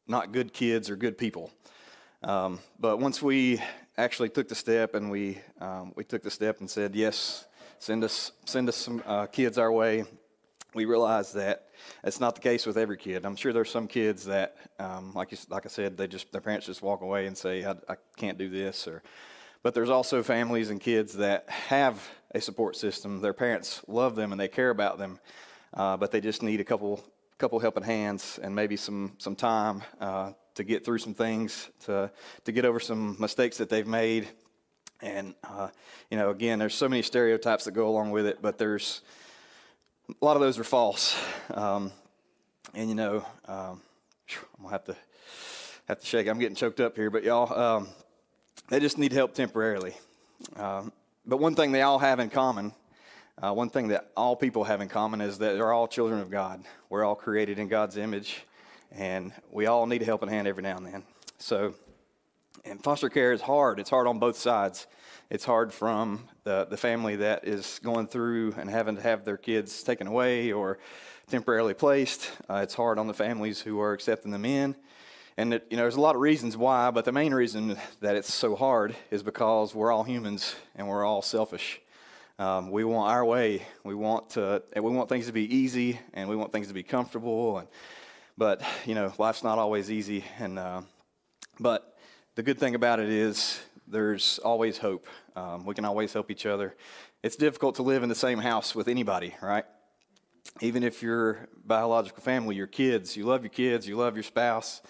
not 0.07 0.31
good 0.31 0.53
kids 0.53 0.89
or 0.89 0.95
good 0.95 1.19
people. 1.19 1.51
Um, 2.23 2.61
but 2.79 2.99
once 2.99 3.21
we 3.21 3.61
actually 3.97 4.29
took 4.29 4.49
the 4.49 4.55
step 4.55 4.95
and 4.95 5.11
we 5.11 5.39
um, 5.61 5.93
we 5.97 6.05
took 6.05 6.23
the 6.23 6.31
step 6.31 6.61
and 6.61 6.71
said 6.71 6.95
yes, 6.95 7.45
send 7.81 8.05
us 8.05 8.31
send 8.45 8.69
us 8.69 8.77
some 8.77 9.03
uh, 9.05 9.27
kids 9.27 9.59
our 9.59 9.73
way, 9.73 10.05
we 10.75 10.85
realize 10.85 11.33
that 11.33 11.69
it's 12.03 12.21
not 12.21 12.35
the 12.35 12.41
case 12.41 12.67
with 12.67 12.77
every 12.77 12.97
kid. 12.97 13.25
I'm 13.25 13.37
sure 13.37 13.53
there's 13.53 13.71
some 13.71 13.87
kids 13.87 14.25
that, 14.27 14.57
um, 14.79 15.13
like 15.15 15.33
you, 15.33 15.39
like 15.49 15.67
I 15.67 15.69
said, 15.69 15.97
they 15.97 16.07
just 16.07 16.33
their 16.33 16.41
parents 16.41 16.67
just 16.67 16.83
walk 16.83 17.03
away 17.03 17.27
and 17.27 17.37
say 17.37 17.65
I, 17.65 17.73
I 17.89 17.97
can't 18.17 18.39
do 18.39 18.49
this 18.49 18.87
or. 18.89 19.03
But 19.63 19.73
there's 19.73 19.89
also 19.89 20.23
families 20.23 20.69
and 20.69 20.79
kids 20.79 21.15
that 21.15 21.49
have 21.49 22.07
a 22.35 22.41
support 22.43 22.77
system. 22.77 23.23
Their 23.23 23.33
parents 23.33 23.81
love 23.89 24.15
them 24.15 24.31
and 24.31 24.39
they 24.39 24.47
care 24.47 24.69
about 24.69 24.99
them, 24.99 25.19
uh, 25.73 25.97
but 25.97 26.11
they 26.11 26.21
just 26.21 26.43
need 26.43 26.61
a 26.61 26.65
couple 26.65 27.03
couple 27.39 27.59
helping 27.59 27.83
hands 27.83 28.39
and 28.43 28.55
maybe 28.55 28.77
some 28.77 29.15
some 29.17 29.35
time 29.35 29.83
uh, 30.01 30.33
to 30.57 30.65
get 30.65 30.85
through 30.85 30.99
some 30.99 31.15
things, 31.15 31.71
to 31.87 32.11
to 32.45 32.53
get 32.53 32.67
over 32.67 32.79
some 32.79 33.17
mistakes 33.19 33.57
that 33.57 33.71
they've 33.71 33.87
made. 33.87 34.29
And 35.01 35.35
uh, 35.43 35.71
you 36.11 36.19
know, 36.19 36.29
again, 36.29 36.59
there's 36.59 36.75
so 36.75 36.89
many 36.89 37.01
stereotypes 37.01 37.65
that 37.65 37.73
go 37.73 37.89
along 37.89 38.11
with 38.11 38.27
it, 38.27 38.43
but 38.43 38.59
there's 38.59 39.01
a 40.09 40.25
lot 40.25 40.37
of 40.37 40.43
those 40.43 40.59
are 40.59 40.65
false. 40.65 41.17
Um, 41.51 41.91
and 42.75 42.89
you 42.89 42.95
know, 42.95 43.27
um, 43.47 43.81
I'm 44.31 44.63
gonna 44.63 44.71
have 44.71 44.85
to 44.85 44.97
have 45.89 46.01
to 46.01 46.07
shake. 46.07 46.27
I'm 46.29 46.39
getting 46.39 46.57
choked 46.57 46.81
up 46.81 46.97
here, 46.97 47.11
but 47.11 47.25
y'all, 47.25 47.53
um, 47.59 47.89
they 48.69 48.81
just 48.81 48.99
need 48.99 49.13
help 49.13 49.35
temporarily. 49.35 49.95
Um, 50.57 50.93
but 51.27 51.39
one 51.39 51.55
thing 51.55 51.73
they 51.73 51.83
all 51.83 51.99
have 51.99 52.21
in 52.21 52.31
common, 52.31 52.73
uh, 53.41 53.53
one 53.53 53.71
thing 53.71 53.89
that 53.89 54.11
all 54.17 54.37
people 54.37 54.65
have 54.65 54.81
in 54.81 54.89
common 54.89 55.21
is 55.21 55.39
that 55.39 55.55
they're 55.55 55.73
all 55.73 55.89
children 55.89 56.21
of 56.21 56.31
God. 56.31 56.63
We're 56.91 57.05
all 57.05 57.15
created 57.15 57.59
in 57.59 57.69
God's 57.69 57.97
image, 57.97 58.45
and 58.93 59.33
we 59.51 59.67
all 59.67 59.87
need 59.87 60.03
a 60.03 60.05
helping 60.05 60.29
hand 60.29 60.47
every 60.47 60.63
now 60.63 60.77
and 60.77 60.87
then. 60.87 61.03
So, 61.39 61.75
and 62.65 62.83
foster 62.83 63.09
care 63.09 63.33
is 63.33 63.41
hard. 63.41 63.81
It's 63.81 63.91
hard 63.91 64.07
on 64.07 64.19
both 64.19 64.37
sides. 64.37 64.87
It's 65.31 65.45
hard 65.45 65.73
from 65.73 66.29
the, 66.45 66.67
the 66.67 66.77
family 66.77 67.17
that 67.17 67.47
is 67.49 67.81
going 67.83 68.09
through 68.09 68.55
and 68.59 68.69
having 68.69 68.97
to 68.97 69.03
have 69.03 69.25
their 69.25 69.39
kids 69.39 69.83
taken 69.83 70.07
away 70.07 70.53
or 70.53 70.79
temporarily 71.29 71.73
placed. 71.73 72.31
Uh, 72.49 72.57
it's 72.57 72.75
hard 72.75 72.99
on 72.99 73.07
the 73.07 73.15
families 73.15 73.61
who 73.61 73.81
are 73.81 73.95
accepting 73.95 74.31
them 74.31 74.45
in. 74.45 74.77
And 75.39 75.55
it, 75.55 75.67
you 75.71 75.79
know, 75.79 75.85
there's 75.85 75.97
a 75.97 76.01
lot 76.01 76.15
of 76.15 76.21
reasons 76.21 76.57
why, 76.57 76.91
but 76.91 77.07
the 77.07 77.13
main 77.13 77.33
reason 77.33 77.77
that 78.01 78.17
it's 78.17 78.33
so 78.33 78.55
hard 78.55 78.95
is 79.11 79.23
because 79.23 79.75
we're 79.75 79.91
all 79.91 80.05
humans 80.05 80.55
and 80.77 80.87
we're 80.87 81.05
all 81.05 81.23
selfish. 81.23 81.81
Um, 82.39 82.71
we 82.71 82.85
want 82.85 83.11
our 83.11 83.25
way. 83.25 83.63
We 83.83 83.95
want 83.95 84.31
to, 84.31 84.63
and 84.75 84.85
we 84.85 84.91
want 84.91 85.09
things 85.09 85.27
to 85.27 85.33
be 85.33 85.57
easy, 85.57 86.01
and 86.13 86.29
we 86.29 86.37
want 86.37 86.53
things 86.53 86.69
to 86.69 86.75
be 86.75 86.83
comfortable. 86.83 87.59
And 87.59 87.69
but 88.37 88.61
you 88.85 88.95
know, 88.95 89.13
life's 89.19 89.45
not 89.45 89.59
always 89.59 89.91
easy. 89.91 90.25
And 90.39 90.59
uh, 90.59 90.83
but 91.61 91.97
the 92.35 92.43
good 92.43 92.59
thing 92.59 92.75
about 92.75 92.99
it 92.99 93.09
is 93.09 93.61
there's 93.87 94.39
always 94.39 94.79
hope. 94.79 95.07
Um, 95.37 95.65
we 95.65 95.75
can 95.75 95.85
always 95.85 96.13
help 96.13 96.31
each 96.31 96.47
other. 96.47 96.75
It's 97.23 97.37
difficult 97.37 97.77
to 97.77 97.83
live 97.83 98.03
in 98.03 98.09
the 98.09 98.15
same 98.15 98.39
house 98.39 98.75
with 98.75 98.89
anybody, 98.89 99.35
right? 99.43 99.65
Even 100.61 100.83
if 100.83 101.03
your 101.03 101.49
biological 101.65 102.23
family, 102.23 102.55
your 102.55 102.67
kids, 102.67 103.17
you 103.17 103.25
love 103.25 103.43
your 103.43 103.51
kids, 103.51 103.89
you 103.89 103.97
love 103.97 104.15
your 104.15 104.23
spouse, 104.23 104.83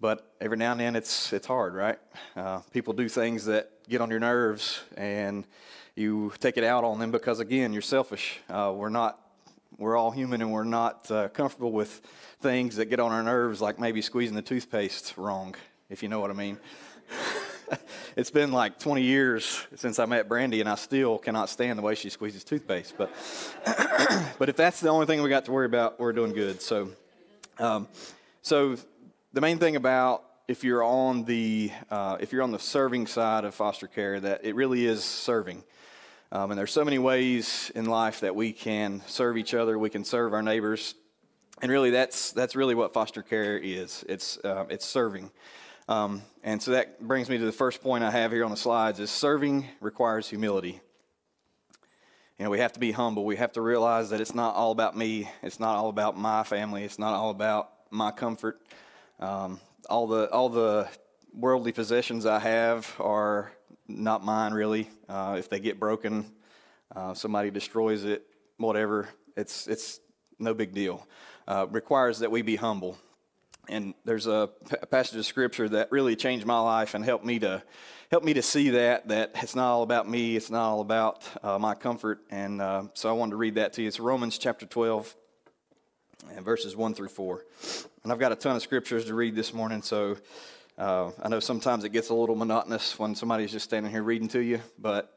but 0.00 0.34
every 0.40 0.56
now 0.56 0.72
and 0.72 0.80
then 0.80 0.96
it's 0.96 1.32
it's 1.32 1.46
hard, 1.46 1.74
right? 1.74 1.98
Uh, 2.36 2.60
people 2.72 2.92
do 2.92 3.08
things 3.08 3.44
that 3.46 3.70
get 3.88 4.00
on 4.00 4.10
your 4.10 4.20
nerves, 4.20 4.80
and 4.96 5.44
you 5.96 6.32
take 6.38 6.56
it 6.56 6.64
out 6.64 6.84
on 6.84 6.98
them 6.98 7.10
because 7.10 7.40
again, 7.40 7.72
you're 7.72 7.82
selfish. 7.82 8.40
Uh, 8.48 8.72
we're 8.74 8.88
not. 8.90 9.20
We're 9.76 9.96
all 9.96 10.10
human, 10.10 10.42
and 10.42 10.52
we're 10.52 10.64
not 10.64 11.08
uh, 11.10 11.28
comfortable 11.28 11.70
with 11.70 12.00
things 12.40 12.76
that 12.76 12.86
get 12.86 12.98
on 12.98 13.12
our 13.12 13.22
nerves, 13.22 13.60
like 13.60 13.78
maybe 13.78 14.02
squeezing 14.02 14.34
the 14.34 14.42
toothpaste 14.42 15.14
wrong, 15.16 15.54
if 15.88 16.02
you 16.02 16.08
know 16.08 16.18
what 16.18 16.30
I 16.30 16.34
mean. 16.34 16.58
It's 18.18 18.32
been 18.32 18.50
like 18.50 18.80
20 18.80 19.02
years 19.02 19.64
since 19.76 20.00
I 20.00 20.04
met 20.04 20.28
Brandy, 20.28 20.58
and 20.58 20.68
I 20.68 20.74
still 20.74 21.18
cannot 21.18 21.48
stand 21.48 21.78
the 21.78 21.82
way 21.84 21.94
she 21.94 22.10
squeezes 22.10 22.42
toothpaste. 22.42 22.94
But, 22.98 23.12
but 24.40 24.48
if 24.48 24.56
that's 24.56 24.80
the 24.80 24.88
only 24.88 25.06
thing 25.06 25.22
we 25.22 25.28
got 25.28 25.44
to 25.44 25.52
worry 25.52 25.66
about, 25.66 26.00
we're 26.00 26.12
doing 26.12 26.32
good. 26.32 26.60
So, 26.60 26.90
um, 27.60 27.86
so 28.42 28.76
the 29.32 29.40
main 29.40 29.58
thing 29.58 29.76
about 29.76 30.24
if 30.48 30.64
you're 30.64 30.82
on 30.82 31.26
the 31.26 31.70
uh, 31.90 32.16
if 32.18 32.32
you're 32.32 32.42
on 32.42 32.50
the 32.50 32.58
serving 32.58 33.06
side 33.06 33.44
of 33.44 33.54
foster 33.54 33.86
care, 33.86 34.18
that 34.18 34.44
it 34.44 34.56
really 34.56 34.84
is 34.84 35.04
serving. 35.04 35.62
Um, 36.32 36.50
and 36.50 36.58
there's 36.58 36.72
so 36.72 36.84
many 36.84 36.98
ways 36.98 37.70
in 37.76 37.84
life 37.84 38.18
that 38.20 38.34
we 38.34 38.52
can 38.52 39.00
serve 39.06 39.36
each 39.36 39.54
other. 39.54 39.78
We 39.78 39.90
can 39.90 40.04
serve 40.04 40.34
our 40.34 40.42
neighbors, 40.42 40.96
and 41.62 41.70
really, 41.70 41.90
that's 41.90 42.32
that's 42.32 42.56
really 42.56 42.74
what 42.74 42.92
foster 42.92 43.22
care 43.22 43.56
is. 43.56 44.04
It's 44.08 44.38
uh, 44.38 44.64
it's 44.70 44.84
serving. 44.84 45.30
Um, 45.88 46.22
and 46.44 46.62
so 46.62 46.72
that 46.72 47.00
brings 47.00 47.30
me 47.30 47.38
to 47.38 47.44
the 47.44 47.52
first 47.52 47.82
point 47.82 48.04
I 48.04 48.10
have 48.10 48.30
here 48.30 48.44
on 48.44 48.50
the 48.50 48.56
slides: 48.56 49.00
is 49.00 49.10
serving 49.10 49.66
requires 49.80 50.28
humility. 50.28 50.80
You 52.38 52.44
know, 52.44 52.50
we 52.50 52.58
have 52.60 52.74
to 52.74 52.80
be 52.80 52.92
humble. 52.92 53.24
We 53.24 53.36
have 53.36 53.52
to 53.52 53.62
realize 53.62 54.10
that 54.10 54.20
it's 54.20 54.34
not 54.34 54.54
all 54.54 54.70
about 54.70 54.96
me. 54.96 55.28
It's 55.42 55.58
not 55.58 55.76
all 55.76 55.88
about 55.88 56.16
my 56.16 56.44
family. 56.44 56.84
It's 56.84 56.98
not 56.98 57.14
all 57.14 57.30
about 57.30 57.70
my 57.90 58.10
comfort. 58.10 58.60
Um, 59.18 59.60
all 59.88 60.06
the 60.06 60.30
all 60.30 60.50
the 60.50 60.88
worldly 61.32 61.72
possessions 61.72 62.26
I 62.26 62.38
have 62.38 62.94
are 63.00 63.50
not 63.88 64.22
mine 64.22 64.52
really. 64.52 64.90
Uh, 65.08 65.36
if 65.38 65.48
they 65.48 65.58
get 65.58 65.80
broken, 65.80 66.30
uh, 66.94 67.14
somebody 67.14 67.50
destroys 67.50 68.04
it, 68.04 68.26
whatever. 68.58 69.08
It's 69.36 69.66
it's 69.66 70.00
no 70.38 70.52
big 70.52 70.74
deal. 70.74 71.06
Uh, 71.46 71.66
requires 71.70 72.18
that 72.18 72.30
we 72.30 72.42
be 72.42 72.56
humble. 72.56 72.98
And 73.68 73.94
there's 74.04 74.26
a 74.26 74.48
passage 74.90 75.18
of 75.18 75.26
scripture 75.26 75.68
that 75.68 75.92
really 75.92 76.16
changed 76.16 76.46
my 76.46 76.58
life 76.58 76.94
and 76.94 77.04
helped 77.04 77.24
me 77.24 77.38
to 77.40 77.62
help 78.10 78.24
me 78.24 78.32
to 78.34 78.42
see 78.42 78.70
that 78.70 79.08
that 79.08 79.32
it's 79.42 79.54
not 79.54 79.70
all 79.70 79.82
about 79.82 80.08
me. 80.08 80.36
It's 80.36 80.50
not 80.50 80.62
all 80.62 80.80
about 80.80 81.28
uh, 81.42 81.58
my 81.58 81.74
comfort. 81.74 82.20
And 82.30 82.62
uh, 82.62 82.84
so 82.94 83.08
I 83.08 83.12
wanted 83.12 83.32
to 83.32 83.36
read 83.36 83.56
that 83.56 83.74
to 83.74 83.82
you. 83.82 83.88
It's 83.88 84.00
Romans 84.00 84.38
chapter 84.38 84.64
12 84.64 85.14
and 86.34 86.44
verses 86.44 86.76
1 86.76 86.94
through 86.94 87.08
4. 87.08 87.44
And 88.02 88.12
I've 88.12 88.18
got 88.18 88.32
a 88.32 88.36
ton 88.36 88.56
of 88.56 88.62
scriptures 88.62 89.04
to 89.06 89.14
read 89.14 89.34
this 89.34 89.52
morning, 89.52 89.82
so 89.82 90.16
uh, 90.76 91.10
I 91.22 91.28
know 91.28 91.40
sometimes 91.40 91.84
it 91.84 91.90
gets 91.90 92.08
a 92.08 92.14
little 92.14 92.36
monotonous 92.36 92.98
when 92.98 93.14
somebody's 93.14 93.52
just 93.52 93.64
standing 93.64 93.90
here 93.90 94.02
reading 94.02 94.28
to 94.28 94.40
you, 94.40 94.60
but 94.78 95.14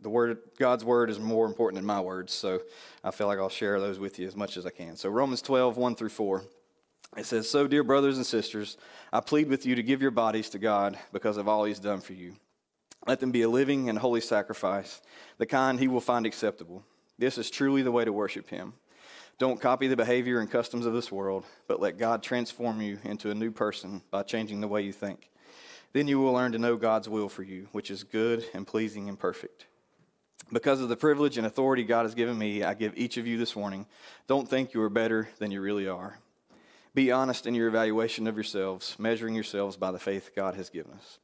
the 0.00 0.08
word, 0.08 0.38
God's 0.58 0.84
word 0.84 1.10
is 1.10 1.18
more 1.18 1.46
important 1.46 1.76
than 1.76 1.86
my 1.86 2.00
words, 2.00 2.32
so 2.32 2.62
I 3.04 3.10
feel 3.10 3.26
like 3.26 3.38
I'll 3.38 3.48
share 3.48 3.78
those 3.80 3.98
with 3.98 4.18
you 4.18 4.26
as 4.26 4.34
much 4.34 4.56
as 4.56 4.64
I 4.66 4.70
can. 4.70 4.96
So 4.96 5.10
Romans 5.10 5.42
12, 5.42 5.76
1 5.76 5.94
through 5.94 6.08
4. 6.08 6.42
It 7.16 7.26
says, 7.26 7.50
So, 7.50 7.66
dear 7.66 7.82
brothers 7.82 8.16
and 8.16 8.26
sisters, 8.26 8.76
I 9.12 9.20
plead 9.20 9.48
with 9.48 9.66
you 9.66 9.74
to 9.74 9.82
give 9.82 10.00
your 10.00 10.12
bodies 10.12 10.48
to 10.50 10.58
God 10.58 10.98
because 11.12 11.36
of 11.36 11.48
all 11.48 11.64
He's 11.64 11.80
done 11.80 12.00
for 12.00 12.12
you. 12.12 12.34
Let 13.06 13.20
them 13.20 13.32
be 13.32 13.42
a 13.42 13.48
living 13.48 13.88
and 13.88 13.98
holy 13.98 14.20
sacrifice, 14.20 15.00
the 15.38 15.46
kind 15.46 15.80
He 15.80 15.88
will 15.88 16.00
find 16.00 16.26
acceptable. 16.26 16.84
This 17.18 17.38
is 17.38 17.50
truly 17.50 17.82
the 17.82 17.92
way 17.92 18.04
to 18.04 18.12
worship 18.12 18.48
Him. 18.48 18.74
Don't 19.38 19.60
copy 19.60 19.86
the 19.88 19.96
behavior 19.96 20.38
and 20.38 20.50
customs 20.50 20.86
of 20.86 20.92
this 20.92 21.10
world, 21.10 21.44
but 21.66 21.80
let 21.80 21.98
God 21.98 22.22
transform 22.22 22.80
you 22.80 22.98
into 23.04 23.30
a 23.30 23.34
new 23.34 23.50
person 23.50 24.02
by 24.10 24.22
changing 24.22 24.60
the 24.60 24.68
way 24.68 24.82
you 24.82 24.92
think. 24.92 25.30
Then 25.92 26.06
you 26.06 26.20
will 26.20 26.32
learn 26.32 26.52
to 26.52 26.58
know 26.58 26.76
God's 26.76 27.08
will 27.08 27.28
for 27.28 27.42
you, 27.42 27.66
which 27.72 27.90
is 27.90 28.04
good 28.04 28.44
and 28.54 28.66
pleasing 28.66 29.08
and 29.08 29.18
perfect. 29.18 29.66
Because 30.52 30.80
of 30.80 30.88
the 30.88 30.96
privilege 30.96 31.38
and 31.38 31.46
authority 31.46 31.84
God 31.84 32.02
has 32.02 32.14
given 32.14 32.36
me, 32.36 32.62
I 32.62 32.74
give 32.74 32.96
each 32.96 33.16
of 33.16 33.26
you 33.26 33.38
this 33.38 33.56
warning 33.56 33.86
Don't 34.26 34.48
think 34.48 34.74
you 34.74 34.82
are 34.82 34.90
better 34.90 35.28
than 35.38 35.50
you 35.50 35.60
really 35.60 35.88
are. 35.88 36.18
Be 36.94 37.12
honest 37.12 37.46
in 37.46 37.54
your 37.54 37.68
evaluation 37.68 38.26
of 38.26 38.34
yourselves, 38.34 38.96
measuring 38.98 39.34
yourselves 39.34 39.76
by 39.76 39.92
the 39.92 39.98
faith 39.98 40.30
God 40.34 40.54
has 40.56 40.70
given 40.70 40.92
us. 40.92 41.18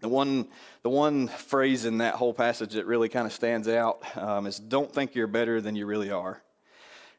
The 0.00 0.08
one, 0.08 0.48
the 0.82 0.90
one 0.90 1.28
phrase 1.28 1.84
in 1.84 1.98
that 1.98 2.14
whole 2.14 2.32
passage 2.32 2.72
that 2.72 2.86
really 2.86 3.08
kind 3.08 3.26
of 3.26 3.32
stands 3.32 3.68
out 3.68 4.02
um, 4.16 4.46
is 4.46 4.58
don't 4.58 4.92
think 4.92 5.14
you're 5.14 5.26
better 5.26 5.60
than 5.60 5.76
you 5.76 5.86
really 5.86 6.10
are. 6.10 6.42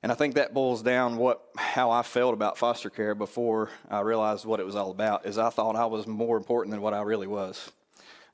And 0.03 0.11
I 0.11 0.15
think 0.15 0.33
that 0.33 0.53
boils 0.53 0.81
down 0.81 1.17
what 1.17 1.43
how 1.55 1.91
I 1.91 2.01
felt 2.01 2.33
about 2.33 2.57
foster 2.57 2.89
care 2.89 3.13
before 3.13 3.69
I 3.89 3.99
realized 3.99 4.45
what 4.45 4.59
it 4.59 4.65
was 4.65 4.75
all 4.75 4.89
about. 4.89 5.27
Is 5.27 5.37
I 5.37 5.51
thought 5.51 5.75
I 5.75 5.85
was 5.85 6.07
more 6.07 6.37
important 6.37 6.71
than 6.71 6.81
what 6.81 6.95
I 6.95 7.01
really 7.03 7.27
was. 7.27 7.71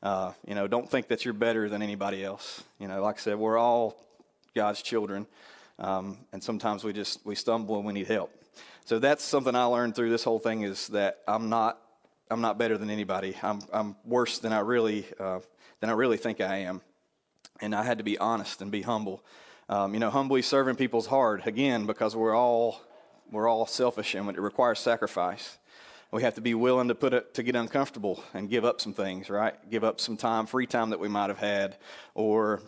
Uh, 0.01 0.31
you 0.47 0.55
know, 0.55 0.67
don't 0.67 0.89
think 0.89 1.09
that 1.09 1.25
you're 1.25 1.33
better 1.33 1.67
than 1.67 1.81
anybody 1.81 2.23
else. 2.23 2.63
You 2.79 2.87
know, 2.87 3.01
like 3.01 3.17
I 3.17 3.19
said, 3.19 3.37
we're 3.37 3.57
all 3.57 3.97
God's 4.55 4.81
children, 4.81 5.27
um, 5.79 6.17
and 6.31 6.43
sometimes 6.43 6.83
we 6.83 6.93
just 6.93 7.25
we 7.25 7.35
stumble 7.35 7.77
and 7.77 7.85
we 7.85 7.93
need 7.93 8.07
help. 8.07 8.31
So 8.85 8.99
that's 8.99 9.23
something 9.23 9.55
I 9.55 9.65
learned 9.65 9.95
through 9.95 10.09
this 10.09 10.23
whole 10.23 10.39
thing 10.39 10.61
is 10.61 10.87
that 10.89 11.19
I'm 11.27 11.49
not 11.49 11.79
I'm 12.29 12.41
not 12.41 12.57
better 12.57 12.77
than 12.77 12.89
anybody. 12.89 13.35
I'm 13.41 13.61
I'm 13.71 13.95
worse 14.05 14.39
than 14.39 14.53
I 14.53 14.59
really 14.59 15.05
uh, 15.19 15.39
than 15.79 15.89
I 15.89 15.93
really 15.93 16.17
think 16.17 16.41
I 16.41 16.57
am, 16.57 16.81
and 17.61 17.75
I 17.75 17.83
had 17.83 17.97
to 17.97 18.03
be 18.03 18.17
honest 18.17 18.61
and 18.61 18.71
be 18.71 18.81
humble 18.81 19.23
um, 19.69 19.93
you 19.93 19.99
know, 19.99 20.09
humbly 20.09 20.41
serving 20.41 20.75
people's 20.75 21.07
hard 21.07 21.45
again 21.45 21.85
because 21.85 22.15
we're 22.15 22.35
all 22.35 22.81
we're 23.31 23.47
all 23.47 23.65
selfish 23.65 24.15
and 24.15 24.29
it 24.29 24.39
requires 24.39 24.79
sacrifice. 24.79 25.57
We 26.11 26.21
have 26.23 26.35
to 26.35 26.41
be 26.41 26.53
willing 26.53 26.87
to 26.87 26.95
put 26.95 27.13
it 27.13 27.33
to 27.33 27.43
get 27.43 27.55
uncomfortable 27.55 28.23
and 28.33 28.49
give 28.49 28.63
up 28.63 28.79
some 28.79 28.93
things, 28.93 29.29
right? 29.29 29.55
Give 29.69 29.83
up 29.83 29.99
some 29.99 30.15
time, 30.15 30.45
free 30.45 30.65
time 30.65 30.91
that 30.91 31.01
we 31.01 31.09
might 31.09 31.27
have 31.27 31.37
had, 31.37 31.75
or 32.15 32.61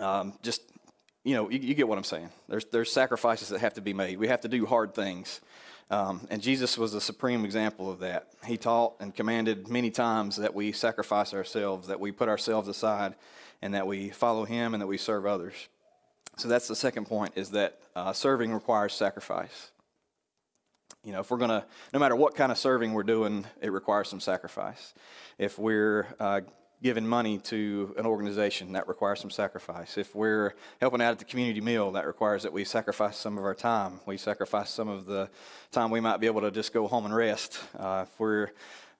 um, 0.00 0.36
just 0.42 0.60
you 1.24 1.34
know, 1.34 1.48
you, 1.50 1.58
you, 1.58 1.74
get 1.74 1.88
what 1.88 1.98
I'm 1.98 2.04
saying. 2.04 2.28
There's 2.48 2.66
there's 2.66 2.92
sacrifices 2.92 3.48
that 3.48 3.60
have 3.60 3.74
to 3.74 3.80
be 3.80 3.94
made. 3.94 4.18
We 4.18 4.28
have 4.28 4.42
to 4.42 4.48
do 4.48 4.66
hard 4.66 4.94
things. 4.94 5.40
Um, 5.90 6.26
and 6.30 6.40
Jesus 6.40 6.78
was 6.78 6.94
a 6.94 7.00
supreme 7.00 7.44
example 7.44 7.90
of 7.90 8.00
that. 8.00 8.28
He 8.46 8.56
taught 8.56 8.94
and 9.00 9.14
commanded 9.14 9.68
many 9.68 9.90
times 9.90 10.36
that 10.36 10.54
we 10.54 10.72
sacrifice 10.72 11.34
ourselves, 11.34 11.88
that 11.88 12.00
we 12.00 12.10
put 12.12 12.28
ourselves 12.28 12.68
aside, 12.68 13.14
and 13.60 13.74
that 13.74 13.86
we 13.86 14.10
follow 14.10 14.44
Him 14.44 14.74
and 14.74 14.80
that 14.82 14.86
we 14.86 14.96
serve 14.96 15.26
others. 15.26 15.54
So 16.36 16.48
that's 16.48 16.68
the 16.68 16.76
second 16.76 17.06
point 17.06 17.32
is 17.36 17.50
that 17.50 17.78
uh, 17.94 18.12
serving 18.12 18.52
requires 18.52 18.92
sacrifice. 18.92 19.70
You 21.04 21.12
know, 21.12 21.20
if 21.20 21.30
we're 21.30 21.38
going 21.38 21.50
to, 21.50 21.64
no 21.92 22.00
matter 22.00 22.16
what 22.16 22.34
kind 22.34 22.50
of 22.50 22.58
serving 22.58 22.92
we're 22.94 23.02
doing, 23.02 23.46
it 23.60 23.70
requires 23.70 24.08
some 24.08 24.20
sacrifice. 24.20 24.94
If 25.38 25.58
we're 25.58 26.06
uh, 26.18 26.40
giving 26.82 27.06
money 27.06 27.38
to 27.38 27.94
an 27.96 28.06
organization, 28.06 28.72
that 28.72 28.88
requires 28.88 29.20
some 29.20 29.30
sacrifice. 29.30 29.96
If 29.96 30.14
we're 30.14 30.54
helping 30.80 31.00
out 31.00 31.12
at 31.12 31.18
the 31.18 31.24
community 31.24 31.60
meal, 31.60 31.92
that 31.92 32.06
requires 32.06 32.42
that 32.42 32.52
we 32.52 32.64
sacrifice 32.64 33.16
some 33.16 33.38
of 33.38 33.44
our 33.44 33.54
time. 33.54 34.00
We 34.06 34.16
sacrifice 34.16 34.70
some 34.70 34.88
of 34.88 35.06
the 35.06 35.30
time 35.72 35.90
we 35.90 36.00
might 36.00 36.18
be 36.18 36.26
able 36.26 36.42
to 36.42 36.50
just 36.50 36.72
go 36.72 36.86
home 36.86 37.06
and 37.06 37.14
rest. 37.14 37.60
Uh, 37.78 38.04
if 38.06 38.20
we're 38.20 38.50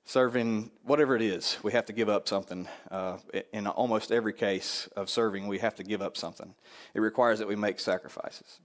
serving 0.04 0.70
whatever 0.82 1.16
it 1.16 1.22
is 1.22 1.56
we 1.62 1.72
have 1.72 1.87
to 1.87 1.92
give 1.92 2.10
up 2.10 2.28
something 2.28 2.68
uh, 2.90 3.16
in 3.52 3.66
almost 3.66 4.12
every 4.12 4.34
case 4.34 4.87
of 4.96 5.08
serving 5.08 5.48
we 5.48 5.58
have 5.58 5.74
to 5.74 5.82
give 5.82 6.02
up 6.02 6.16
something 6.16 6.54
it 6.92 7.00
requires 7.00 7.38
that 7.38 7.48
we 7.48 7.56
make 7.56 7.80
sacrifices 7.80 8.60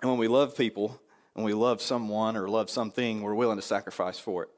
and 0.00 0.10
when 0.10 0.18
we 0.18 0.28
love 0.28 0.56
people 0.56 0.98
when 1.34 1.44
we 1.44 1.52
love 1.52 1.82
someone 1.82 2.38
or 2.38 2.48
love 2.48 2.70
something 2.70 3.20
we're 3.20 3.34
willing 3.34 3.56
to 3.56 3.62
sacrifice 3.62 4.18
for 4.18 4.44
it 4.44 4.48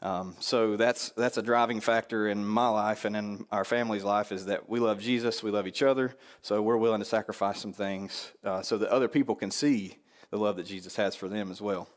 um, 0.00 0.36
so 0.38 0.76
that's 0.76 1.10
that's 1.10 1.36
a 1.38 1.42
driving 1.42 1.80
factor 1.80 2.28
in 2.28 2.44
my 2.44 2.68
life 2.68 3.04
and 3.04 3.16
in 3.16 3.46
our 3.50 3.64
family's 3.64 4.04
life 4.04 4.30
is 4.32 4.46
that 4.46 4.68
we 4.68 4.78
love 4.78 5.00
jesus 5.00 5.42
we 5.42 5.50
love 5.50 5.66
each 5.66 5.82
other 5.82 6.14
so 6.42 6.62
we're 6.62 6.76
willing 6.76 7.00
to 7.00 7.04
sacrifice 7.04 7.60
some 7.60 7.72
things 7.72 8.32
uh, 8.44 8.62
so 8.62 8.78
that 8.78 8.88
other 8.90 9.08
people 9.08 9.34
can 9.34 9.50
see 9.50 9.96
the 10.30 10.38
love 10.38 10.56
that 10.56 10.66
jesus 10.66 10.96
has 10.96 11.16
for 11.16 11.28
them 11.28 11.50
as 11.50 11.60
well 11.60 11.88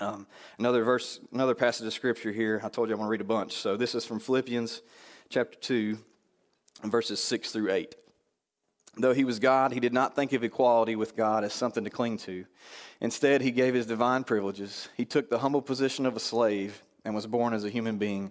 um, 0.00 0.26
another 0.58 0.84
verse, 0.84 1.18
another 1.32 1.54
passage 1.54 1.86
of 1.86 1.92
scripture 1.92 2.30
here. 2.30 2.60
I 2.62 2.68
told 2.68 2.88
you 2.88 2.94
I'm 2.94 2.98
going 2.98 3.08
to 3.08 3.10
read 3.10 3.20
a 3.20 3.24
bunch. 3.24 3.54
So 3.54 3.76
this 3.76 3.94
is 3.94 4.04
from 4.04 4.20
Philippians 4.20 4.82
chapter 5.28 5.58
2, 5.58 5.98
verses 6.84 7.22
6 7.22 7.50
through 7.50 7.72
8. 7.72 7.96
Though 8.96 9.12
he 9.12 9.24
was 9.24 9.38
God, 9.38 9.72
he 9.72 9.80
did 9.80 9.92
not 9.92 10.14
think 10.14 10.32
of 10.32 10.44
equality 10.44 10.96
with 10.96 11.16
God 11.16 11.44
as 11.44 11.52
something 11.52 11.84
to 11.84 11.90
cling 11.90 12.18
to. 12.18 12.44
Instead, 13.00 13.42
he 13.42 13.50
gave 13.50 13.74
his 13.74 13.86
divine 13.86 14.24
privileges. 14.24 14.88
He 14.96 15.04
took 15.04 15.30
the 15.30 15.38
humble 15.38 15.62
position 15.62 16.06
of 16.06 16.16
a 16.16 16.20
slave 16.20 16.82
and 17.08 17.14
was 17.16 17.26
born 17.26 17.54
as 17.54 17.64
a 17.64 17.70
human 17.70 17.98
being. 17.98 18.30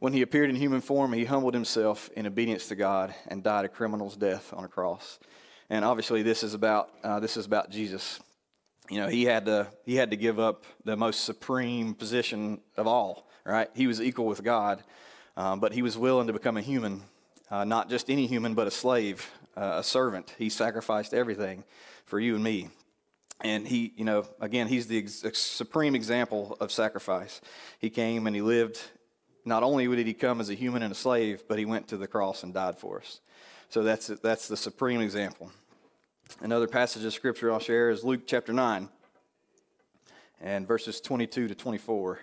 When 0.00 0.12
he 0.12 0.22
appeared 0.22 0.50
in 0.50 0.56
human 0.56 0.80
form, 0.80 1.12
he 1.12 1.24
humbled 1.24 1.54
himself 1.54 2.10
in 2.16 2.26
obedience 2.26 2.66
to 2.68 2.74
God 2.74 3.14
and 3.28 3.44
died 3.44 3.64
a 3.64 3.68
criminal's 3.68 4.16
death 4.16 4.52
on 4.52 4.64
a 4.64 4.68
cross. 4.68 5.20
And 5.70 5.84
obviously, 5.84 6.22
this 6.22 6.42
is 6.42 6.54
about 6.54 6.90
uh, 7.04 7.20
this 7.20 7.36
is 7.36 7.46
about 7.46 7.70
Jesus 7.70 8.20
you 8.90 9.00
know, 9.00 9.08
he 9.08 9.24
had 9.24 9.46
to 9.46 9.68
he 9.84 9.96
had 9.96 10.10
to 10.10 10.16
give 10.16 10.38
up 10.38 10.64
the 10.84 10.96
most 10.96 11.24
supreme 11.24 11.94
position 11.94 12.60
of 12.76 12.86
all. 12.86 13.28
Right? 13.44 13.68
He 13.74 13.86
was 13.86 14.00
equal 14.00 14.26
with 14.26 14.42
God, 14.42 14.82
um, 15.36 15.60
but 15.60 15.72
he 15.72 15.82
was 15.82 15.96
willing 15.96 16.26
to 16.26 16.32
become 16.32 16.56
a 16.56 16.60
human, 16.60 17.02
uh, 17.50 17.64
not 17.64 17.88
just 17.88 18.10
any 18.10 18.26
human, 18.26 18.54
but 18.54 18.66
a 18.66 18.72
slave, 18.72 19.30
uh, 19.56 19.76
a 19.78 19.84
servant. 19.84 20.34
He 20.36 20.48
sacrificed 20.48 21.14
everything 21.14 21.62
for 22.06 22.18
you 22.18 22.34
and 22.34 22.42
me. 22.42 22.70
And 23.42 23.66
he, 23.66 23.92
you 23.96 24.04
know, 24.04 24.26
again, 24.40 24.66
he's 24.66 24.86
the 24.86 24.98
ex- 24.98 25.38
supreme 25.38 25.94
example 25.94 26.56
of 26.60 26.72
sacrifice. 26.72 27.40
He 27.78 27.90
came 27.90 28.26
and 28.26 28.34
he 28.34 28.42
lived. 28.42 28.80
Not 29.44 29.62
only 29.62 29.86
did 29.94 30.06
he 30.06 30.14
come 30.14 30.40
as 30.40 30.50
a 30.50 30.54
human 30.54 30.82
and 30.82 30.92
a 30.92 30.96
slave, 30.96 31.44
but 31.46 31.58
he 31.58 31.64
went 31.64 31.88
to 31.88 31.96
the 31.96 32.06
cross 32.06 32.42
and 32.42 32.54
died 32.54 32.78
for 32.78 32.98
us. 32.98 33.20
So 33.68 33.82
that's 33.82 34.06
that's 34.06 34.48
the 34.48 34.56
supreme 34.56 35.00
example. 35.00 35.50
Another 36.40 36.66
passage 36.66 37.04
of 37.04 37.12
scripture 37.12 37.52
I'll 37.52 37.58
share 37.58 37.90
is 37.90 38.04
Luke 38.04 38.22
chapter 38.26 38.52
9 38.52 38.88
and 40.40 40.66
verses 40.66 41.00
22 41.00 41.48
to 41.48 41.54
24. 41.54 42.20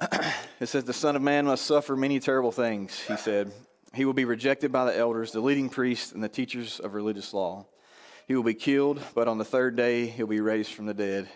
it 0.60 0.66
says, 0.66 0.84
The 0.84 0.92
Son 0.92 1.16
of 1.16 1.22
Man 1.22 1.46
must 1.46 1.64
suffer 1.64 1.96
many 1.96 2.20
terrible 2.20 2.52
things, 2.52 2.98
he 3.00 3.16
said. 3.16 3.52
He 3.94 4.04
will 4.04 4.12
be 4.12 4.24
rejected 4.24 4.72
by 4.72 4.84
the 4.84 4.96
elders, 4.96 5.32
the 5.32 5.40
leading 5.40 5.68
priests, 5.68 6.12
and 6.12 6.22
the 6.22 6.28
teachers 6.28 6.80
of 6.80 6.94
religious 6.94 7.32
law. 7.32 7.66
He 8.26 8.34
will 8.34 8.42
be 8.42 8.54
killed, 8.54 9.00
but 9.14 9.28
on 9.28 9.38
the 9.38 9.44
third 9.44 9.76
day 9.76 10.06
he'll 10.06 10.26
be 10.26 10.40
raised 10.40 10.72
from 10.72 10.86
the 10.86 10.94
dead. 10.94 11.28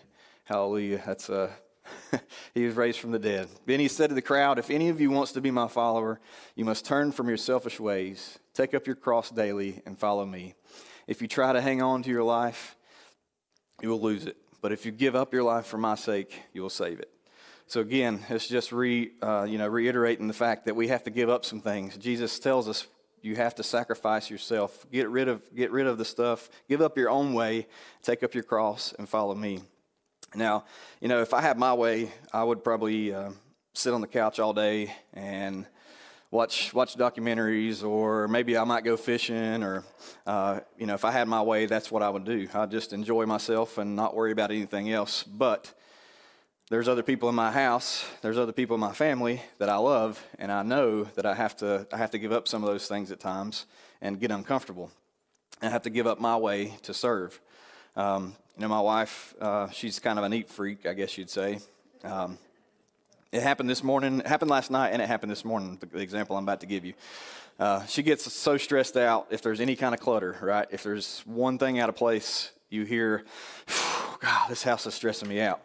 Hallelujah. 0.44 1.00
That's 1.06 1.30
uh 1.30 1.50
he 2.54 2.66
was 2.66 2.74
raised 2.74 2.98
from 2.98 3.12
the 3.12 3.18
dead. 3.18 3.48
Then 3.66 3.80
he 3.80 3.88
said 3.88 4.08
to 4.08 4.14
the 4.14 4.22
crowd, 4.22 4.58
If 4.58 4.70
any 4.70 4.88
of 4.88 5.00
you 5.00 5.10
wants 5.10 5.32
to 5.32 5.40
be 5.40 5.50
my 5.50 5.68
follower, 5.68 6.20
you 6.54 6.64
must 6.64 6.84
turn 6.84 7.12
from 7.12 7.28
your 7.28 7.36
selfish 7.36 7.78
ways, 7.80 8.38
take 8.54 8.74
up 8.74 8.86
your 8.86 8.96
cross 8.96 9.30
daily, 9.30 9.82
and 9.86 9.98
follow 9.98 10.26
me. 10.26 10.54
If 11.06 11.22
you 11.22 11.28
try 11.28 11.52
to 11.52 11.60
hang 11.60 11.82
on 11.82 12.02
to 12.02 12.10
your 12.10 12.22
life, 12.24 12.76
you 13.80 13.88
will 13.88 14.00
lose 14.00 14.26
it. 14.26 14.36
But 14.60 14.72
if 14.72 14.84
you 14.84 14.92
give 14.92 15.16
up 15.16 15.32
your 15.32 15.42
life 15.42 15.66
for 15.66 15.78
my 15.78 15.94
sake, 15.94 16.40
you 16.52 16.62
will 16.62 16.70
save 16.70 17.00
it. 17.00 17.10
So 17.66 17.80
again, 17.80 18.20
it's 18.28 18.48
just 18.48 18.72
re, 18.72 19.12
uh, 19.22 19.46
you 19.48 19.58
know, 19.58 19.68
reiterating 19.68 20.26
the 20.26 20.34
fact 20.34 20.66
that 20.66 20.74
we 20.74 20.88
have 20.88 21.04
to 21.04 21.10
give 21.10 21.30
up 21.30 21.44
some 21.44 21.60
things. 21.60 21.96
Jesus 21.96 22.38
tells 22.38 22.68
us 22.68 22.86
you 23.22 23.36
have 23.36 23.54
to 23.56 23.62
sacrifice 23.62 24.30
yourself. 24.30 24.86
Get 24.90 25.08
rid 25.08 25.28
of, 25.28 25.42
get 25.54 25.70
rid 25.70 25.86
of 25.86 25.98
the 25.98 26.04
stuff. 26.04 26.50
Give 26.68 26.80
up 26.80 26.96
your 26.96 27.10
own 27.10 27.34
way. 27.34 27.66
Take 28.02 28.22
up 28.22 28.34
your 28.34 28.44
cross 28.44 28.94
and 28.98 29.08
follow 29.08 29.34
me. 29.34 29.60
Now, 30.34 30.64
you 31.00 31.08
know, 31.08 31.20
if 31.20 31.34
I 31.34 31.40
had 31.40 31.58
my 31.58 31.74
way, 31.74 32.12
I 32.32 32.44
would 32.44 32.62
probably 32.62 33.12
uh, 33.12 33.30
sit 33.74 33.92
on 33.92 34.00
the 34.00 34.06
couch 34.06 34.38
all 34.38 34.52
day 34.52 34.94
and 35.12 35.66
watch 36.30 36.72
watch 36.72 36.96
documentaries, 36.96 37.82
or 37.82 38.28
maybe 38.28 38.56
I 38.56 38.64
might 38.64 38.84
go 38.84 38.96
fishing, 38.96 39.62
or 39.62 39.84
uh, 40.26 40.60
you 40.78 40.86
know, 40.86 40.94
if 40.94 41.04
I 41.04 41.10
had 41.10 41.26
my 41.26 41.42
way, 41.42 41.66
that's 41.66 41.90
what 41.90 42.02
I 42.02 42.08
would 42.08 42.24
do. 42.24 42.48
I'd 42.54 42.70
just 42.70 42.92
enjoy 42.92 43.26
myself 43.26 43.78
and 43.78 43.96
not 43.96 44.14
worry 44.14 44.32
about 44.32 44.50
anything 44.50 44.92
else. 44.92 45.24
But 45.24 45.72
there's 46.70 46.86
other 46.86 47.02
people 47.02 47.28
in 47.28 47.34
my 47.34 47.50
house, 47.50 48.06
there's 48.22 48.38
other 48.38 48.52
people 48.52 48.74
in 48.74 48.80
my 48.80 48.92
family 48.92 49.42
that 49.58 49.68
I 49.68 49.76
love, 49.76 50.24
and 50.38 50.52
I 50.52 50.62
know 50.62 51.02
that 51.02 51.26
I 51.26 51.34
have 51.34 51.56
to 51.58 51.86
I 51.92 51.96
have 51.96 52.12
to 52.12 52.18
give 52.18 52.32
up 52.32 52.46
some 52.46 52.62
of 52.62 52.70
those 52.70 52.86
things 52.86 53.10
at 53.10 53.18
times 53.18 53.66
and 54.00 54.20
get 54.20 54.30
uncomfortable. 54.30 54.90
I 55.60 55.68
have 55.68 55.82
to 55.82 55.90
give 55.90 56.06
up 56.06 56.20
my 56.20 56.36
way 56.36 56.76
to 56.82 56.94
serve. 56.94 57.38
Um, 57.96 58.36
you 58.56 58.62
know, 58.62 58.68
my 58.68 58.80
wife, 58.80 59.34
uh, 59.40 59.68
she's 59.70 59.98
kind 59.98 60.18
of 60.18 60.24
a 60.24 60.28
neat 60.28 60.48
freak, 60.48 60.86
I 60.86 60.94
guess 60.94 61.18
you'd 61.18 61.28
say. 61.28 61.58
Um, 62.04 62.38
it 63.32 63.42
happened 63.42 63.68
this 63.68 63.82
morning, 63.82 64.20
it 64.20 64.26
happened 64.28 64.50
last 64.50 64.70
night, 64.70 64.90
and 64.90 65.02
it 65.02 65.08
happened 65.08 65.32
this 65.32 65.44
morning, 65.44 65.76
the, 65.80 65.86
the 65.86 66.00
example 66.00 66.36
I'm 66.36 66.44
about 66.44 66.60
to 66.60 66.66
give 66.66 66.84
you. 66.84 66.94
Uh, 67.58 67.84
she 67.86 68.02
gets 68.04 68.32
so 68.32 68.56
stressed 68.56 68.96
out 68.96 69.26
if 69.30 69.42
there's 69.42 69.60
any 69.60 69.74
kind 69.74 69.92
of 69.92 70.00
clutter, 70.00 70.36
right? 70.40 70.68
If 70.70 70.84
there's 70.84 71.22
one 71.26 71.58
thing 71.58 71.80
out 71.80 71.88
of 71.88 71.96
place, 71.96 72.52
you 72.70 72.84
hear, 72.84 73.24
God, 74.20 74.48
this 74.48 74.62
house 74.62 74.86
is 74.86 74.94
stressing 74.94 75.28
me 75.28 75.40
out. 75.40 75.60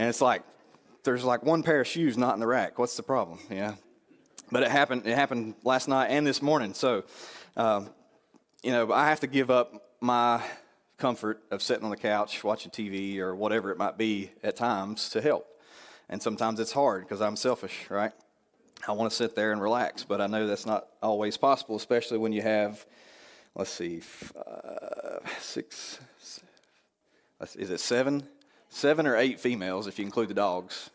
And 0.00 0.08
it's 0.08 0.22
like, 0.22 0.42
there's 1.04 1.24
like 1.24 1.42
one 1.42 1.62
pair 1.62 1.82
of 1.82 1.86
shoes 1.86 2.16
not 2.16 2.32
in 2.32 2.40
the 2.40 2.46
rack. 2.46 2.78
What's 2.78 2.96
the 2.96 3.02
problem? 3.02 3.38
Yeah. 3.50 3.74
But 4.50 4.62
it 4.62 4.70
happened, 4.70 5.06
it 5.06 5.14
happened 5.14 5.56
last 5.62 5.88
night 5.88 6.06
and 6.06 6.26
this 6.26 6.40
morning. 6.40 6.72
So, 6.72 7.04
um, 7.54 7.90
you 8.62 8.70
know, 8.72 8.90
I 8.94 9.10
have 9.10 9.20
to 9.20 9.26
give 9.26 9.50
up 9.50 9.98
my 10.00 10.42
comfort 10.96 11.42
of 11.50 11.62
sitting 11.62 11.84
on 11.84 11.90
the 11.90 11.98
couch 11.98 12.42
watching 12.42 12.70
TV 12.70 13.18
or 13.18 13.34
whatever 13.34 13.70
it 13.72 13.76
might 13.76 13.98
be 13.98 14.30
at 14.42 14.56
times 14.56 15.10
to 15.10 15.20
help. 15.20 15.46
And 16.08 16.22
sometimes 16.22 16.60
it's 16.60 16.72
hard 16.72 17.02
because 17.02 17.20
I'm 17.20 17.36
selfish, 17.36 17.90
right? 17.90 18.12
I 18.88 18.92
want 18.92 19.10
to 19.10 19.14
sit 19.14 19.36
there 19.36 19.52
and 19.52 19.60
relax, 19.60 20.02
but 20.02 20.22
I 20.22 20.28
know 20.28 20.46
that's 20.46 20.64
not 20.64 20.88
always 21.02 21.36
possible, 21.36 21.76
especially 21.76 22.16
when 22.16 22.32
you 22.32 22.40
have, 22.40 22.86
let's 23.54 23.68
see, 23.68 24.00
uh, 24.34 25.18
six, 25.40 26.00
is 27.54 27.68
it 27.68 27.80
seven? 27.80 28.26
Seven 28.72 29.04
or 29.06 29.16
eight 29.16 29.40
females, 29.40 29.88
if 29.88 29.98
you 29.98 30.04
include 30.04 30.28
the 30.28 30.34
dogs, 30.34 30.90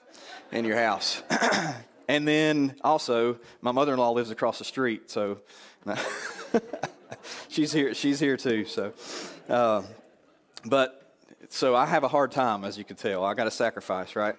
in 0.51 0.63
your 0.63 0.77
house. 0.77 1.21
and 2.07 2.25
then 2.25 2.73
also, 2.81 3.37
my 3.61 3.73
mother 3.73 3.91
in 3.91 3.99
law 3.99 4.11
lives 4.11 4.31
across 4.31 4.59
the 4.59 4.63
street, 4.63 5.11
so 5.11 5.39
she's 7.49 7.73
here. 7.73 7.93
She's 7.93 8.17
here 8.17 8.37
too. 8.37 8.63
So, 8.63 8.93
uh, 9.49 9.81
but 10.63 11.11
so 11.49 11.75
I 11.75 11.85
have 11.85 12.05
a 12.05 12.07
hard 12.07 12.31
time, 12.31 12.63
as 12.63 12.77
you 12.77 12.85
can 12.85 12.95
tell. 12.95 13.25
I 13.25 13.33
got 13.33 13.43
to 13.43 13.51
sacrifice, 13.51 14.15
right? 14.15 14.35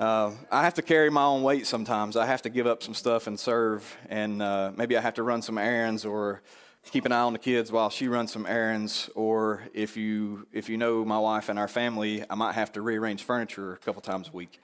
Uh, 0.00 0.32
I 0.50 0.64
have 0.64 0.74
to 0.74 0.82
carry 0.82 1.10
my 1.10 1.22
own 1.22 1.44
weight 1.44 1.68
sometimes. 1.68 2.16
I 2.16 2.26
have 2.26 2.42
to 2.42 2.50
give 2.50 2.66
up 2.66 2.82
some 2.82 2.94
stuff 2.94 3.28
and 3.28 3.38
serve, 3.38 3.96
and 4.08 4.42
uh, 4.42 4.72
maybe 4.76 4.96
I 4.96 5.00
have 5.00 5.14
to 5.14 5.22
run 5.22 5.42
some 5.42 5.58
errands 5.58 6.04
or 6.04 6.42
keep 6.90 7.04
an 7.06 7.12
eye 7.12 7.20
on 7.20 7.32
the 7.32 7.38
kids 7.38 7.72
while 7.72 7.90
she 7.90 8.08
runs 8.08 8.32
some 8.32 8.46
errands. 8.46 9.10
Or 9.14 9.62
if 9.72 9.96
you 9.96 10.46
if 10.52 10.68
you 10.68 10.76
know 10.76 11.04
my 11.04 11.18
wife 11.18 11.48
and 11.48 11.58
our 11.58 11.68
family, 11.68 12.24
I 12.28 12.34
might 12.34 12.54
have 12.54 12.72
to 12.72 12.82
rearrange 12.82 13.22
furniture 13.22 13.72
a 13.74 13.78
couple 13.78 14.02
times 14.02 14.28
a 14.28 14.32
week. 14.32 14.60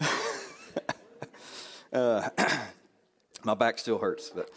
uh, 1.92 2.28
my 3.44 3.54
back 3.54 3.78
still 3.78 3.98
hurts, 3.98 4.30
but 4.30 4.50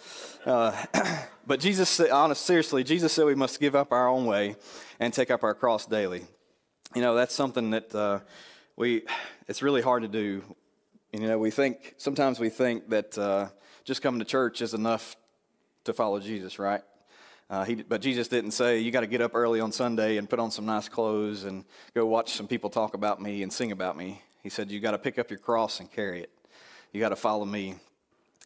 uh, 0.45 0.85
but 1.47 1.59
Jesus, 1.59 1.99
honest, 1.99 2.45
seriously, 2.45 2.83
Jesus 2.83 3.13
said 3.13 3.25
we 3.25 3.35
must 3.35 3.59
give 3.59 3.75
up 3.75 3.91
our 3.91 4.07
own 4.07 4.25
way 4.25 4.55
and 4.99 5.13
take 5.13 5.31
up 5.31 5.43
our 5.43 5.53
cross 5.53 5.85
daily. 5.85 6.23
You 6.95 7.01
know, 7.01 7.15
that's 7.15 7.33
something 7.33 7.71
that 7.71 7.95
uh, 7.95 8.19
we, 8.75 9.03
it's 9.47 9.61
really 9.61 9.81
hard 9.81 10.03
to 10.03 10.07
do. 10.07 10.43
You 11.11 11.27
know, 11.27 11.39
we 11.39 11.49
think, 11.49 11.95
sometimes 11.97 12.39
we 12.39 12.49
think 12.49 12.89
that 12.89 13.17
uh, 13.17 13.47
just 13.83 14.01
coming 14.01 14.19
to 14.19 14.25
church 14.25 14.61
is 14.61 14.73
enough 14.73 15.15
to 15.85 15.93
follow 15.93 16.19
Jesus, 16.19 16.59
right? 16.59 16.81
Uh, 17.53 17.63
he, 17.63 17.75
but 17.75 18.01
Jesus 18.01 18.27
didn't 18.27 18.49
say, 18.49 18.79
you 18.79 18.89
got 18.89 19.01
to 19.01 19.07
get 19.07 19.21
up 19.21 19.35
early 19.35 19.59
on 19.59 19.71
Sunday 19.71 20.17
and 20.17 20.27
put 20.27 20.39
on 20.39 20.49
some 20.49 20.65
nice 20.65 20.89
clothes 20.89 21.43
and 21.43 21.63
go 21.93 22.03
watch 22.03 22.33
some 22.33 22.47
people 22.47 22.67
talk 22.67 22.95
about 22.95 23.21
me 23.21 23.43
and 23.43 23.53
sing 23.53 23.71
about 23.71 23.95
me. 23.95 24.19
He 24.41 24.49
said, 24.49 24.71
you 24.71 24.79
got 24.79 24.93
to 24.93 24.97
pick 24.97 25.19
up 25.19 25.29
your 25.29 25.37
cross 25.37 25.79
and 25.79 25.91
carry 25.91 26.21
it. 26.21 26.31
You 26.93 26.99
got 26.99 27.09
to 27.09 27.15
follow 27.15 27.45
me. 27.45 27.75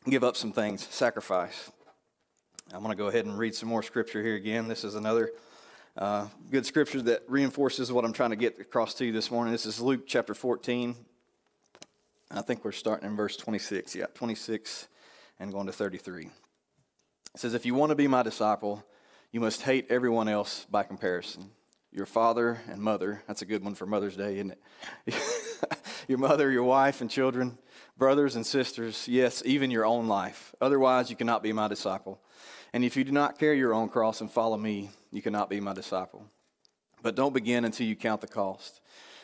Give 0.10 0.26
up 0.26 0.36
some 0.36 0.52
things, 0.52 0.86
sacrifice. 0.90 1.72
I'm 2.74 2.84
going 2.84 2.92
to 2.92 2.98
go 2.98 3.08
ahead 3.08 3.24
and 3.24 3.38
read 3.38 3.56
some 3.56 3.70
more 3.70 3.82
scripture 3.82 4.22
here 4.22 4.36
again. 4.36 4.68
This 4.68 4.84
is 4.84 4.96
another 4.96 5.32
uh, 5.98 6.28
good 6.52 6.66
scripture 6.66 7.02
that 7.04 7.24
reinforces 7.30 7.90
what 7.94 8.04
I'm 8.04 8.12
trying 8.12 8.32
to 8.32 8.36
get 8.36 8.60
across 8.60 8.94
to 8.96 9.06
you 9.06 9.14
this 9.14 9.32
morning. 9.32 9.54
This 9.54 9.66
is 9.66 9.80
Luke 9.80 10.06
chapter 10.06 10.34
14. 10.34 10.94
I 12.32 12.42
think 12.42 12.66
we're 12.66 12.74
starting 12.74 13.08
in 13.08 13.16
verse 13.16 13.38
26. 13.38 13.96
Yeah, 13.96 14.08
26 14.16 14.90
and 15.40 15.54
going 15.54 15.68
to 15.68 15.72
33. 15.72 16.26
It 16.26 16.32
says, 17.36 17.54
If 17.54 17.66
you 17.66 17.74
want 17.74 17.92
to 17.92 17.96
be 17.96 18.10
my 18.10 18.22
disciple, 18.22 18.84
you 19.32 19.40
must 19.40 19.62
hate 19.62 19.88
everyone 19.90 20.28
else 20.28 20.66
by 20.70 20.84
comparison. 20.84 21.52
Your 21.92 22.06
father 22.06 22.60
and 22.70 22.82
mother, 22.82 23.24
that's 23.28 23.42
a 23.42 23.46
good 23.46 23.64
one 23.64 23.76
for 23.76 23.86
Mother's 23.86 24.16
Day, 24.16 24.36
isn't 24.36 24.52
it? 25.06 25.16
your 26.08 26.18
mother, 26.18 26.52
your 26.52 26.64
wife, 26.64 27.02
and 27.02 27.10
children, 27.10 27.58
brothers 27.98 28.36
and 28.36 28.46
sisters, 28.46 29.08
yes, 29.08 29.42
even 29.46 29.72
your 29.72 29.86
own 29.86 30.08
life. 30.08 30.54
Otherwise, 30.62 31.10
you 31.10 31.16
cannot 31.16 31.44
be 31.44 31.54
my 31.54 31.68
disciple. 31.68 32.20
And 32.74 32.84
if 32.84 32.96
you 32.96 33.04
do 33.04 33.12
not 33.12 33.40
carry 33.40 33.58
your 33.58 33.74
own 33.74 33.90
cross 33.90 34.22
and 34.22 34.32
follow 34.32 34.58
me, 34.58 34.92
you 35.12 35.22
cannot 35.22 35.50
be 35.50 35.60
my 35.60 35.74
disciple. 35.74 36.26
But 37.02 37.16
don't 37.16 37.34
begin 37.34 37.66
until 37.66 37.88
you 37.88 37.96
count 37.96 38.22
the 38.22 38.28
cost. 38.28 38.82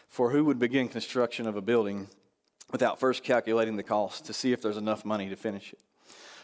For 0.07 0.31
who 0.31 0.45
would 0.45 0.59
begin 0.59 0.87
construction 0.87 1.47
of 1.47 1.55
a 1.55 1.61
building 1.61 2.07
without 2.71 2.99
first 2.99 3.23
calculating 3.23 3.77
the 3.77 3.83
cost 3.83 4.25
to 4.25 4.33
see 4.33 4.53
if 4.53 4.61
there's 4.61 4.77
enough 4.77 5.05
money 5.05 5.29
to 5.29 5.35
finish 5.35 5.73
it? 5.73 5.79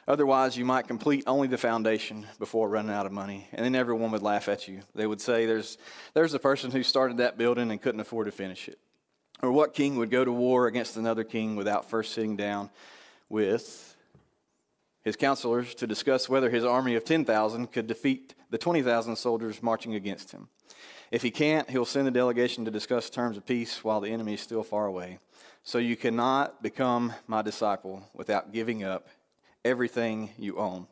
Otherwise, 0.09 0.57
you 0.57 0.65
might 0.65 0.87
complete 0.87 1.23
only 1.27 1.47
the 1.47 1.57
foundation 1.57 2.25
before 2.39 2.67
running 2.67 2.91
out 2.91 3.05
of 3.05 3.11
money, 3.11 3.47
and 3.53 3.63
then 3.63 3.75
everyone 3.75 4.09
would 4.09 4.23
laugh 4.23 4.49
at 4.49 4.67
you. 4.67 4.81
They 4.95 5.05
would 5.05 5.21
say, 5.21 5.45
There's, 5.45 5.77
there's 6.15 6.33
a 6.33 6.39
person 6.39 6.71
who 6.71 6.81
started 6.81 7.17
that 7.17 7.37
building 7.37 7.69
and 7.69 7.79
couldn't 7.79 8.01
afford 8.01 8.25
to 8.25 8.31
finish 8.31 8.67
it. 8.67 8.79
Or 9.43 9.51
what 9.51 9.75
king 9.75 9.97
would 9.97 10.09
go 10.09 10.25
to 10.25 10.31
war 10.31 10.65
against 10.65 10.97
another 10.97 11.23
king 11.23 11.55
without 11.55 11.91
first 11.91 12.13
sitting 12.13 12.35
down 12.35 12.71
with 13.29 13.95
his 15.03 15.15
counselors 15.15 15.75
to 15.75 15.85
discuss 15.85 16.27
whether 16.27 16.49
his 16.49 16.65
army 16.65 16.95
of 16.95 17.05
10,000 17.05 17.71
could 17.71 17.85
defeat 17.85 18.33
the 18.49 18.57
20,000 18.57 19.15
soldiers 19.15 19.61
marching 19.61 19.93
against 19.93 20.31
him. 20.31 20.49
If 21.11 21.21
he 21.21 21.29
can't, 21.29 21.69
he'll 21.69 21.85
send 21.85 22.07
a 22.07 22.11
delegation 22.11 22.65
to 22.65 22.71
discuss 22.71 23.11
terms 23.11 23.37
of 23.37 23.45
peace 23.45 23.83
while 23.83 24.01
the 24.01 24.11
enemy 24.11 24.33
is 24.33 24.41
still 24.41 24.63
far 24.63 24.87
away. 24.87 25.19
So 25.63 25.77
you 25.77 25.95
cannot 25.95 26.63
become 26.63 27.13
my 27.27 27.43
disciple 27.43 28.09
without 28.15 28.51
giving 28.51 28.83
up 28.83 29.07
everything 29.63 30.29
you 30.37 30.57
own. 30.57 30.87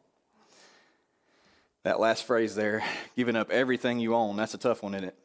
That 1.83 1.99
last 1.99 2.25
phrase 2.25 2.55
there, 2.55 2.83
giving 3.15 3.35
up 3.35 3.49
everything 3.49 3.99
you 3.99 4.13
own, 4.13 4.35
that's 4.35 4.53
a 4.53 4.57
tough 4.57 4.83
one, 4.83 4.93
isn't 4.93 5.07
it? 5.07 5.15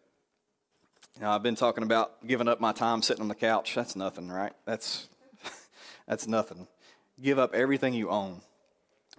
Now, 1.21 1.33
I've 1.33 1.43
been 1.43 1.57
talking 1.57 1.85
about 1.85 2.27
giving 2.27 2.49
up 2.49 2.61
my 2.61 2.73
time 2.73 3.03
sitting 3.03 3.23
on 3.23 3.29
the 3.29 3.35
couch. 3.35 3.75
That's 3.75 3.97
nothing, 3.97 4.29
right? 4.29 4.53
That's, 4.65 5.09
that's 6.07 6.27
nothing. 6.27 6.67
Give 7.21 7.39
up 7.39 7.55
everything 7.55 7.95
you 7.95 8.09
own. 8.09 8.41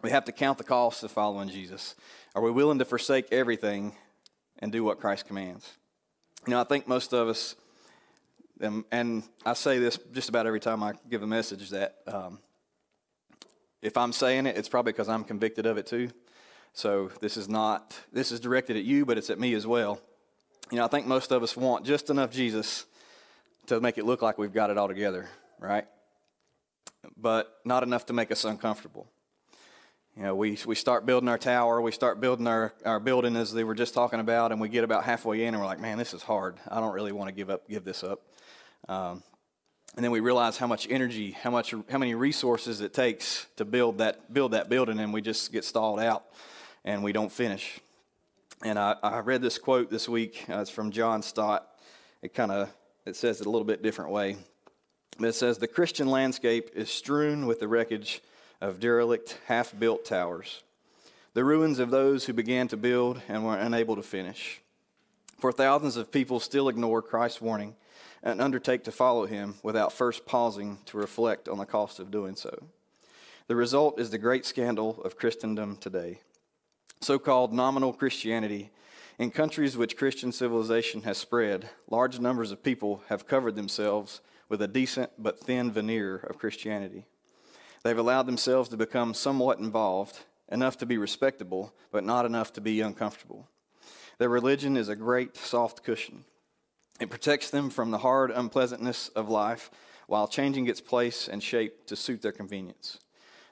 We 0.02 0.10
have 0.10 0.26
to 0.26 0.32
count 0.32 0.58
the 0.58 0.64
cost 0.64 1.04
of 1.04 1.12
following 1.12 1.50
Jesus. 1.50 1.96
Are 2.36 2.42
we 2.42 2.52
willing 2.52 2.80
to 2.80 2.86
forsake 2.86 3.28
everything 3.32 3.94
and 4.60 4.72
do 4.72 4.84
what 4.84 5.00
Christ 5.00 5.28
commands? 5.28 5.72
You 6.46 6.52
know, 6.52 6.60
I 6.60 6.64
think 6.64 6.88
most 6.88 7.14
of 7.14 7.30
us, 7.30 7.56
and, 8.60 8.84
and 8.92 9.24
I 9.46 9.54
say 9.54 9.80
this 9.80 9.98
just 10.12 10.30
about 10.30 10.48
every 10.48 10.60
time 10.60 10.84
I 10.84 10.94
give 11.10 11.24
a 11.24 11.28
message, 11.28 11.70
that 11.70 11.96
um, 12.08 12.40
if 13.84 13.98
I'm 13.98 14.12
saying 14.12 14.48
it, 14.48 14.58
it's 14.58 14.70
probably 14.70 14.94
because 14.94 15.10
I'm 15.10 15.24
convicted 15.24 15.66
of 15.66 15.78
it 15.78 15.86
too. 15.86 16.10
So 16.74 17.12
this 17.22 17.38
is 17.38 17.48
not, 17.48 18.00
this 18.12 18.32
is 18.32 18.40
directed 18.40 18.78
at 18.78 18.84
you, 18.84 19.06
but 19.06 19.18
it's 19.18 19.30
at 19.30 19.40
me 19.40 19.54
as 19.54 19.68
well. 19.68 20.00
You 20.72 20.78
know, 20.78 20.86
I 20.86 20.88
think 20.88 21.06
most 21.06 21.32
of 21.32 21.44
us 21.44 21.56
want 21.56 21.86
just 21.86 22.10
enough 22.10 22.32
Jesus 22.32 22.86
to 23.68 23.80
make 23.80 23.98
it 23.98 24.06
look 24.06 24.22
like 24.22 24.38
we've 24.38 24.54
got 24.54 24.70
it 24.72 24.78
all 24.78 24.88
together, 24.88 25.30
right? 25.60 25.86
but 27.18 27.60
not 27.66 27.84
enough 27.84 28.06
to 28.08 28.14
make 28.14 28.32
us 28.32 28.46
uncomfortable. 28.46 29.08
You 30.16 30.24
know, 30.24 30.36
we, 30.36 30.58
we 30.66 30.76
start 30.76 31.06
building 31.06 31.28
our 31.28 31.40
tower, 31.40 31.82
we 31.82 31.92
start 31.92 32.22
building 32.22 32.46
our, 32.46 32.74
our 32.86 33.00
building 33.00 33.36
as 33.36 33.52
they 33.52 33.64
were 33.64 33.74
just 33.74 33.94
talking 33.94 34.20
about, 34.20 34.52
and 34.52 34.62
we 34.62 34.70
get 34.70 34.84
about 34.84 35.04
halfway 35.04 35.44
in 35.44 35.54
and 35.54 35.60
we're 35.60 35.66
like, 35.66 35.80
man, 35.80 35.98
this 35.98 36.14
is 36.14 36.22
hard. 36.22 36.58
I 36.70 36.80
don't 36.80 36.94
really 36.94 37.12
want 37.12 37.30
to 37.30 37.34
give 37.34 37.50
up, 37.50 37.68
give 37.68 37.84
this 37.84 38.04
up. 38.04 38.22
Um, 38.88 39.24
and 39.96 40.04
then 40.04 40.12
we 40.12 40.20
realize 40.20 40.58
how 40.58 40.68
much 40.68 40.88
energy, 40.90 41.32
how 41.32 41.52
much, 41.52 41.74
how 41.90 41.98
many 41.98 42.16
resources 42.16 42.82
it 42.82 42.94
takes 42.94 43.48
to 43.58 43.66
build 43.66 44.00
that, 44.00 44.34
build 44.34 44.54
that 44.54 44.70
building, 44.70 45.00
and 45.00 45.14
we 45.14 45.22
just 45.22 45.52
get 45.52 45.64
stalled 45.64 46.00
out 46.00 46.26
and 46.84 47.04
we 47.04 47.14
don't 47.14 47.32
finish. 47.32 47.80
And 48.64 48.80
I, 48.80 48.96
I 49.04 49.20
read 49.20 49.42
this 49.42 49.58
quote 49.58 49.92
this 49.92 50.10
week. 50.10 50.46
Uh, 50.50 50.60
it's 50.60 50.70
from 50.70 50.92
John 50.92 51.22
Stott. 51.22 51.68
It 52.22 52.34
kind 52.34 52.52
of 52.52 52.74
it 53.06 53.16
says 53.16 53.42
it 53.42 53.48
a 53.48 53.50
little 53.50 53.66
bit 53.66 53.84
different 53.84 54.12
way. 54.12 54.38
But 55.20 55.28
it 55.28 55.34
says 55.34 55.58
the 55.58 55.68
Christian 55.68 56.08
landscape 56.08 56.72
is 56.74 56.90
strewn 56.90 57.46
with 57.46 57.60
the 57.60 57.68
wreckage 57.68 58.22
of 58.62 58.80
derelict, 58.80 59.38
half-built 59.48 60.06
towers, 60.06 60.64
the 61.34 61.44
ruins 61.44 61.80
of 61.80 61.92
those 61.92 62.26
who 62.26 62.34
began 62.34 62.68
to 62.70 62.78
build 62.78 63.22
and 63.28 63.46
were 63.46 63.58
unable 63.58 63.96
to 63.96 64.02
finish. 64.02 64.62
For 65.38 65.52
thousands 65.52 65.98
of 65.98 66.12
people 66.12 66.40
still 66.40 66.70
ignore 66.70 67.02
Christ's 67.02 67.42
warning 67.42 67.76
and 68.24 68.42
undertake 68.42 68.86
to 68.86 68.92
follow 68.92 69.26
him 69.26 69.56
without 69.62 69.92
first 69.92 70.26
pausing 70.26 70.80
to 70.86 70.98
reflect 70.98 71.50
on 71.50 71.58
the 71.58 71.66
cost 71.66 72.00
of 72.00 72.10
doing 72.10 72.36
so. 72.36 72.64
The 73.48 73.56
result 73.56 74.00
is 74.00 74.10
the 74.10 74.18
great 74.18 74.46
scandal 74.46 75.02
of 75.04 75.18
Christendom 75.18 75.76
today. 75.76 76.22
So 77.02 77.20
called 77.20 77.52
nominal 77.52 77.92
Christianity. 77.92 78.72
In 79.20 79.30
countries 79.30 79.78
which 79.78 79.98
Christian 79.98 80.32
civilization 80.32 81.02
has 81.04 81.18
spread, 81.18 81.70
large 81.90 82.20
numbers 82.20 82.52
of 82.52 82.64
people 82.64 83.04
have 83.10 83.28
covered 83.28 83.56
themselves 83.56 84.22
with 84.48 84.62
a 84.62 84.68
decent 84.68 85.12
but 85.20 85.40
thin 85.40 85.72
veneer 85.72 86.16
of 86.16 86.40
Christianity. 86.40 87.06
They've 87.84 87.98
allowed 87.98 88.26
themselves 88.26 88.70
to 88.70 88.78
become 88.78 89.14
somewhat 89.14 89.60
involved, 89.60 90.20
enough 90.50 90.78
to 90.78 90.86
be 90.86 90.98
respectable, 90.98 91.74
but 91.92 92.06
not 92.06 92.26
enough 92.26 92.54
to 92.54 92.62
be 92.62 92.80
uncomfortable. 92.80 93.50
Their 94.18 94.30
religion 94.30 94.78
is 94.78 94.88
a 94.88 94.96
great 94.96 95.36
soft 95.36 95.84
cushion. 95.84 96.24
It 97.00 97.10
protects 97.10 97.50
them 97.50 97.70
from 97.70 97.92
the 97.92 97.98
hard 98.00 98.32
unpleasantness 98.32 99.10
of 99.10 99.30
life 99.30 99.72
while 100.08 100.28
changing 100.28 100.68
its 100.68 100.82
place 100.82 101.28
and 101.28 101.42
shape 101.42 101.86
to 101.88 101.96
suit 101.96 102.22
their 102.22 102.32
convenience. 102.32 103.00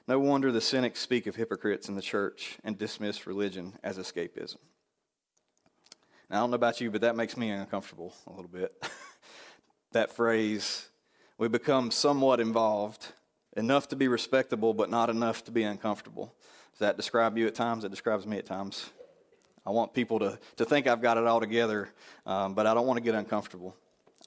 No 0.08 0.18
wonder 0.18 0.50
the 0.50 0.60
cynics 0.60 1.00
speak 1.00 1.26
of 1.26 1.36
hypocrites 1.36 1.88
in 1.88 1.94
the 1.94 2.02
church 2.02 2.58
and 2.64 2.76
dismiss 2.76 3.26
religion 3.26 3.78
as 3.82 3.98
escapism. 3.98 4.56
Now, 6.28 6.38
I 6.38 6.40
don't 6.40 6.50
know 6.50 6.56
about 6.56 6.80
you, 6.80 6.90
but 6.90 7.02
that 7.02 7.16
makes 7.16 7.36
me 7.36 7.50
uncomfortable 7.50 8.14
a 8.26 8.32
little 8.32 8.50
bit. 8.50 8.72
that 9.92 10.12
phrase, 10.12 10.88
we 11.38 11.48
become 11.48 11.90
somewhat 11.90 12.40
involved, 12.40 13.12
enough 13.56 13.88
to 13.88 13.96
be 13.96 14.08
respectable, 14.08 14.72
but 14.74 14.90
not 14.90 15.10
enough 15.10 15.44
to 15.44 15.50
be 15.50 15.62
uncomfortable. 15.62 16.34
Does 16.72 16.80
that 16.80 16.96
describe 16.96 17.36
you 17.36 17.46
at 17.46 17.54
times? 17.54 17.84
It 17.84 17.90
describes 17.90 18.26
me 18.26 18.38
at 18.38 18.46
times. 18.46 18.90
I 19.64 19.70
want 19.70 19.94
people 19.94 20.18
to, 20.20 20.38
to 20.56 20.64
think 20.64 20.86
I've 20.86 21.02
got 21.02 21.16
it 21.16 21.24
all 21.24 21.40
together, 21.40 21.88
um, 22.26 22.54
but 22.54 22.66
I 22.66 22.74
don't 22.74 22.86
want 22.86 22.96
to 22.98 23.02
get 23.02 23.14
uncomfortable. 23.14 23.76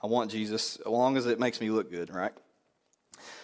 I 0.01 0.07
want 0.07 0.31
Jesus, 0.31 0.77
as 0.77 0.85
long 0.85 1.17
as 1.17 1.25
it 1.25 1.39
makes 1.39 1.59
me 1.59 1.69
look 1.69 1.89
good, 1.89 2.13
right? 2.13 2.33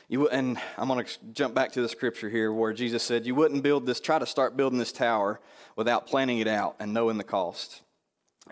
You, 0.08 0.28
and 0.28 0.58
I'm 0.78 0.88
going 0.88 1.06
to 1.06 1.12
jump 1.34 1.54
back 1.54 1.72
to 1.74 1.82
the 1.82 1.90
scripture 1.90 2.30
here 2.30 2.52
where 2.52 2.74
Jesus 2.74 3.04
said, 3.04 3.26
You 3.26 3.36
wouldn't 3.36 3.64
build 3.64 3.86
this, 3.86 4.00
try 4.00 4.20
to 4.20 4.26
start 4.26 4.58
building 4.58 4.78
this 4.78 4.92
tower 4.92 5.40
without 5.76 6.08
planning 6.08 6.40
it 6.40 6.48
out 6.48 6.76
and 6.80 6.94
knowing 6.94 7.18
the 7.18 7.24
cost. 7.24 7.82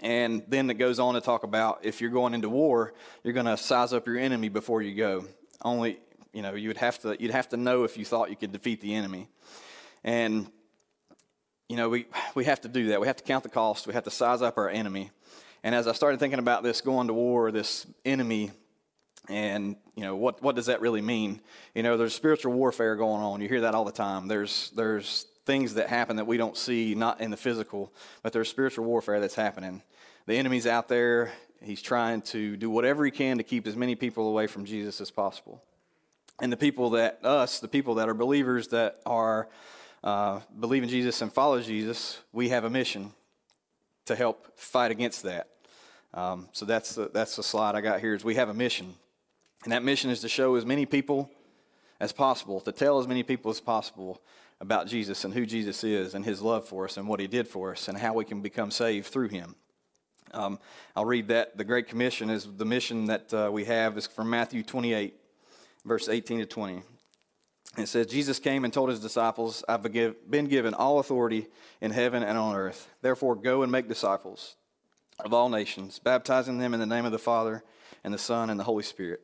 And 0.01 0.43
then 0.47 0.69
it 0.69 0.75
goes 0.75 0.99
on 0.99 1.15
to 1.15 1.21
talk 1.21 1.43
about 1.43 1.79
if 1.83 1.99
you're 1.99 2.11
going 2.11 2.33
into 2.33 2.49
war, 2.49 2.93
you're 3.23 3.33
going 3.33 3.45
to 3.45 3.57
size 3.57 3.91
up 3.91 4.07
your 4.07 4.17
enemy 4.17 4.47
before 4.47 4.81
you 4.81 4.95
go. 4.95 5.25
Only, 5.61 5.99
you 6.31 6.41
know, 6.41 6.55
you 6.55 6.69
would 6.69 6.77
have 6.77 6.99
to, 6.99 7.21
you'd 7.21 7.31
have 7.31 7.49
to 7.49 7.57
know 7.57 7.83
if 7.83 7.97
you 7.97 8.05
thought 8.05 8.29
you 8.29 8.37
could 8.37 8.53
defeat 8.53 8.79
the 8.79 8.95
enemy. 8.95 9.27
And 10.03 10.49
you 11.69 11.75
know, 11.75 11.87
we, 11.87 12.07
we 12.35 12.45
have 12.45 12.61
to 12.61 12.67
do 12.67 12.87
that. 12.89 12.99
We 12.99 13.07
have 13.07 13.17
to 13.17 13.23
count 13.23 13.43
the 13.43 13.49
cost. 13.49 13.87
We 13.87 13.93
have 13.93 14.03
to 14.03 14.11
size 14.11 14.41
up 14.41 14.57
our 14.57 14.69
enemy. 14.69 15.11
And 15.63 15.75
as 15.75 15.87
I 15.87 15.93
started 15.93 16.19
thinking 16.19 16.39
about 16.39 16.63
this 16.63 16.81
going 16.81 17.07
to 17.07 17.13
war, 17.13 17.51
this 17.51 17.85
enemy, 18.03 18.51
and 19.27 19.75
you 19.95 20.03
know 20.03 20.15
what 20.15 20.41
what 20.41 20.55
does 20.55 20.65
that 20.65 20.81
really 20.81 21.01
mean? 21.01 21.41
You 21.75 21.83
know, 21.83 21.97
there's 21.97 22.15
spiritual 22.15 22.53
warfare 22.53 22.95
going 22.95 23.21
on. 23.21 23.41
You 23.41 23.47
hear 23.47 23.61
that 23.61 23.75
all 23.75 23.85
the 23.85 23.91
time. 23.91 24.27
There's 24.27 24.71
there's 24.75 25.27
things 25.45 25.75
that 25.75 25.89
happen 25.89 26.15
that 26.15 26.25
we 26.25 26.37
don't 26.37 26.57
see, 26.57 26.95
not 26.95 27.21
in 27.21 27.29
the 27.29 27.37
physical, 27.37 27.93
but 28.23 28.33
there's 28.33 28.49
spiritual 28.49 28.85
warfare 28.85 29.19
that's 29.19 29.35
happening. 29.35 29.83
The 30.25 30.35
enemy's 30.35 30.65
out 30.65 30.87
there. 30.87 31.31
He's 31.61 31.81
trying 31.81 32.21
to 32.23 32.55
do 32.55 32.69
whatever 32.69 33.03
he 33.03 33.11
can 33.11 33.37
to 33.37 33.43
keep 33.43 33.67
as 33.67 33.75
many 33.75 33.95
people 33.95 34.27
away 34.29 34.47
from 34.47 34.65
Jesus 34.65 35.01
as 35.01 35.11
possible. 35.11 35.61
And 36.41 36.51
the 36.51 36.57
people 36.57 36.91
that 36.91 37.19
us, 37.23 37.59
the 37.59 37.67
people 37.67 37.95
that 37.95 38.07
are 38.07 38.13
believers 38.13 38.69
that 38.69 39.01
are 39.05 39.49
uh, 40.03 40.39
believe 40.59 40.83
in 40.83 40.89
Jesus 40.89 41.21
and 41.21 41.31
follow 41.31 41.61
Jesus, 41.61 42.19
we 42.31 42.49
have 42.49 42.63
a 42.63 42.69
mission 42.69 43.11
to 44.05 44.15
help 44.15 44.57
fight 44.57 44.91
against 44.91 45.23
that. 45.23 45.49
Um, 46.13 46.49
so 46.51 46.65
that's 46.65 46.95
the, 46.95 47.09
that's 47.13 47.35
the 47.35 47.43
slide 47.43 47.75
I 47.75 47.81
got 47.81 47.99
here 47.99 48.15
is 48.15 48.23
we 48.23 48.35
have 48.35 48.49
a 48.49 48.53
mission. 48.53 48.95
And 49.63 49.73
that 49.73 49.83
mission 49.83 50.09
is 50.09 50.21
to 50.21 50.29
show 50.29 50.55
as 50.55 50.65
many 50.65 50.85
people 50.85 51.29
as 51.99 52.11
possible, 52.11 52.61
to 52.61 52.71
tell 52.71 52.99
as 52.99 53.07
many 53.07 53.23
people 53.23 53.51
as 53.51 53.59
possible 53.59 54.21
about 54.61 54.87
Jesus 54.87 55.25
and 55.25 55.33
who 55.33 55.45
Jesus 55.45 55.83
is 55.83 56.15
and 56.15 56.25
his 56.25 56.41
love 56.41 56.67
for 56.67 56.85
us 56.85 56.97
and 56.97 57.07
what 57.07 57.19
he 57.19 57.27
did 57.27 57.47
for 57.47 57.71
us 57.71 57.87
and 57.87 57.97
how 57.97 58.13
we 58.13 58.25
can 58.25 58.41
become 58.41 58.71
saved 58.71 59.07
through 59.07 59.29
him. 59.29 59.55
Um, 60.31 60.59
I'll 60.95 61.05
read 61.05 61.27
that. 61.29 61.57
The 61.57 61.63
Great 61.63 61.87
Commission 61.87 62.29
is 62.29 62.47
the 62.57 62.65
mission 62.65 63.05
that 63.05 63.33
uh, 63.33 63.49
we 63.51 63.65
have 63.65 63.97
is 63.97 64.07
from 64.07 64.29
Matthew 64.29 64.63
28, 64.63 65.15
verse 65.85 66.07
18 66.07 66.39
to 66.39 66.45
20. 66.45 66.81
It 67.77 67.87
says, 67.87 68.07
Jesus 68.07 68.39
came 68.39 68.65
and 68.65 68.73
told 68.73 68.89
his 68.89 68.99
disciples, 68.99 69.63
I've 69.69 69.83
been 69.83 70.47
given 70.47 70.73
all 70.73 70.99
authority 70.99 71.47
in 71.81 71.91
heaven 71.91 72.23
and 72.23 72.37
on 72.37 72.55
earth. 72.55 72.89
Therefore, 73.01 73.35
go 73.35 73.61
and 73.63 73.71
make 73.71 73.87
disciples 73.87 74.55
of 75.23 75.33
all 75.33 75.49
nations, 75.49 75.99
baptizing 75.99 76.57
them 76.57 76.73
in 76.73 76.79
the 76.79 76.85
name 76.85 77.05
of 77.05 77.11
the 77.11 77.19
Father 77.19 77.63
and 78.03 78.13
the 78.13 78.17
Son 78.17 78.49
and 78.49 78.59
the 78.59 78.63
Holy 78.63 78.83
Spirit. 78.83 79.21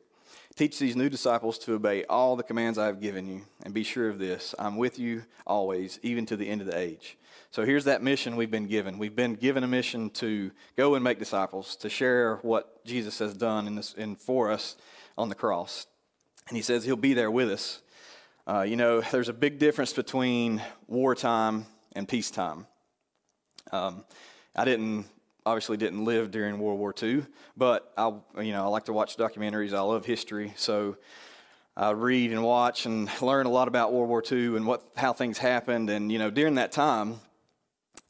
Teach 0.54 0.78
these 0.78 0.96
new 0.96 1.10
disciples 1.10 1.58
to 1.58 1.74
obey 1.74 2.04
all 2.04 2.34
the 2.34 2.42
commands 2.42 2.78
I 2.78 2.86
have 2.86 3.00
given 3.00 3.26
you, 3.26 3.42
and 3.62 3.74
be 3.74 3.82
sure 3.82 4.08
of 4.08 4.18
this 4.18 4.54
I'm 4.58 4.76
with 4.76 4.98
you 4.98 5.24
always, 5.46 5.98
even 6.02 6.24
to 6.26 6.36
the 6.36 6.48
end 6.48 6.62
of 6.62 6.66
the 6.66 6.78
age. 6.78 7.18
So 7.50 7.64
here's 7.64 7.84
that 7.84 8.02
mission 8.02 8.36
we've 8.36 8.50
been 8.50 8.66
given. 8.66 8.98
We've 8.98 9.14
been 9.14 9.34
given 9.34 9.64
a 9.64 9.68
mission 9.68 10.08
to 10.10 10.50
go 10.76 10.94
and 10.94 11.04
make 11.04 11.18
disciples, 11.18 11.76
to 11.76 11.90
share 11.90 12.36
what 12.36 12.84
Jesus 12.84 13.18
has 13.18 13.34
done 13.34 13.66
in, 13.66 13.74
this, 13.74 13.92
in 13.94 14.16
for 14.16 14.50
us 14.50 14.76
on 15.18 15.28
the 15.28 15.34
cross. 15.34 15.86
And 16.48 16.56
he 16.56 16.62
says 16.62 16.84
he'll 16.84 16.96
be 16.96 17.14
there 17.14 17.30
with 17.30 17.50
us 17.50 17.82
uh, 18.46 18.62
you 18.62 18.76
know, 18.76 19.00
there's 19.00 19.28
a 19.28 19.32
big 19.32 19.58
difference 19.58 19.92
between 19.92 20.62
wartime 20.86 21.66
and 21.94 22.08
peacetime. 22.08 22.66
Um, 23.72 24.04
I 24.54 24.64
didn't 24.64 25.06
obviously 25.44 25.76
didn't 25.76 26.04
live 26.04 26.30
during 26.30 26.58
World 26.58 26.78
War 26.78 26.94
II, 27.00 27.24
but 27.56 27.92
I 27.96 28.12
you 28.42 28.52
know 28.52 28.64
I 28.64 28.68
like 28.68 28.84
to 28.84 28.92
watch 28.92 29.16
documentaries. 29.16 29.72
I 29.72 29.80
love 29.80 30.04
history, 30.04 30.52
so 30.56 30.96
I 31.76 31.90
read 31.90 32.32
and 32.32 32.42
watch 32.42 32.86
and 32.86 33.10
learn 33.20 33.46
a 33.46 33.50
lot 33.50 33.68
about 33.68 33.92
World 33.92 34.08
War 34.08 34.22
II 34.30 34.56
and 34.56 34.66
what 34.66 34.82
how 34.96 35.12
things 35.12 35.38
happened. 35.38 35.90
And 35.90 36.12
you 36.12 36.18
know, 36.18 36.30
during 36.30 36.54
that 36.54 36.72
time, 36.72 37.20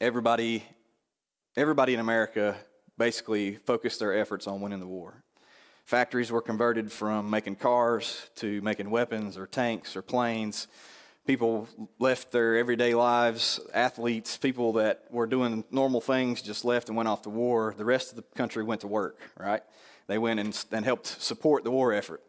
everybody 0.00 0.64
everybody 1.56 1.94
in 1.94 2.00
America 2.00 2.56
basically 2.98 3.56
focused 3.56 4.00
their 4.00 4.18
efforts 4.18 4.46
on 4.46 4.60
winning 4.60 4.80
the 4.80 4.86
war. 4.86 5.22
Factories 5.86 6.32
were 6.32 6.42
converted 6.42 6.90
from 6.90 7.30
making 7.30 7.54
cars 7.54 8.28
to 8.34 8.60
making 8.60 8.90
weapons 8.90 9.38
or 9.38 9.46
tanks 9.46 9.94
or 9.94 10.02
planes. 10.02 10.66
People 11.28 11.68
left 12.00 12.32
their 12.32 12.56
everyday 12.56 12.92
lives, 12.92 13.60
athletes, 13.72 14.36
people 14.36 14.72
that 14.72 15.04
were 15.10 15.28
doing 15.28 15.62
normal 15.70 16.00
things 16.00 16.42
just 16.42 16.64
left 16.64 16.88
and 16.88 16.96
went 16.96 17.08
off 17.08 17.22
to 17.22 17.30
war. 17.30 17.72
The 17.78 17.84
rest 17.84 18.10
of 18.10 18.16
the 18.16 18.22
country 18.36 18.64
went 18.64 18.80
to 18.80 18.88
work, 18.88 19.20
right? 19.38 19.62
They 20.08 20.18
went 20.18 20.40
and, 20.40 20.64
and 20.72 20.84
helped 20.84 21.06
support 21.06 21.62
the 21.62 21.70
war 21.70 21.92
effort. 21.92 22.20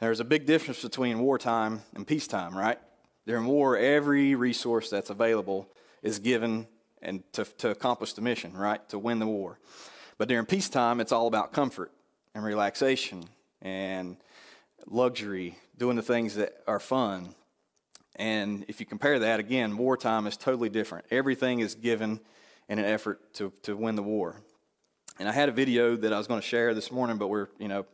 There's 0.00 0.20
a 0.20 0.24
big 0.24 0.46
difference 0.46 0.80
between 0.80 1.18
wartime 1.18 1.82
and 1.94 2.06
peacetime, 2.06 2.56
right? 2.56 2.78
During 3.26 3.44
war, 3.44 3.76
every 3.76 4.34
resource 4.34 4.88
that's 4.88 5.10
available 5.10 5.68
is 6.02 6.18
given 6.18 6.66
and 7.02 7.22
to, 7.34 7.44
to 7.58 7.68
accomplish 7.68 8.14
the 8.14 8.22
mission, 8.22 8.54
right? 8.54 8.86
To 8.88 8.98
win 8.98 9.18
the 9.18 9.26
war. 9.26 9.58
But 10.16 10.28
during 10.28 10.46
peacetime, 10.46 11.00
it's 11.00 11.12
all 11.12 11.26
about 11.26 11.52
comfort 11.52 11.92
and 12.34 12.44
relaxation 12.44 13.24
and 13.62 14.16
luxury, 14.86 15.56
doing 15.78 15.96
the 15.96 16.02
things 16.02 16.34
that 16.34 16.54
are 16.66 16.80
fun. 16.80 17.34
And 18.16 18.64
if 18.68 18.80
you 18.80 18.86
compare 18.86 19.18
that, 19.20 19.40
again, 19.40 19.76
wartime 19.76 20.26
is 20.26 20.36
totally 20.36 20.68
different. 20.68 21.06
Everything 21.10 21.60
is 21.60 21.74
given 21.74 22.20
in 22.68 22.78
an 22.78 22.84
effort 22.84 23.34
to, 23.34 23.52
to 23.62 23.76
win 23.76 23.96
the 23.96 24.02
war. 24.02 24.36
And 25.18 25.28
I 25.28 25.32
had 25.32 25.48
a 25.48 25.52
video 25.52 25.96
that 25.96 26.12
I 26.12 26.18
was 26.18 26.26
going 26.26 26.40
to 26.40 26.46
share 26.46 26.74
this 26.74 26.90
morning, 26.90 27.18
but 27.18 27.28
we're, 27.28 27.48
you 27.58 27.68
know, 27.68 27.86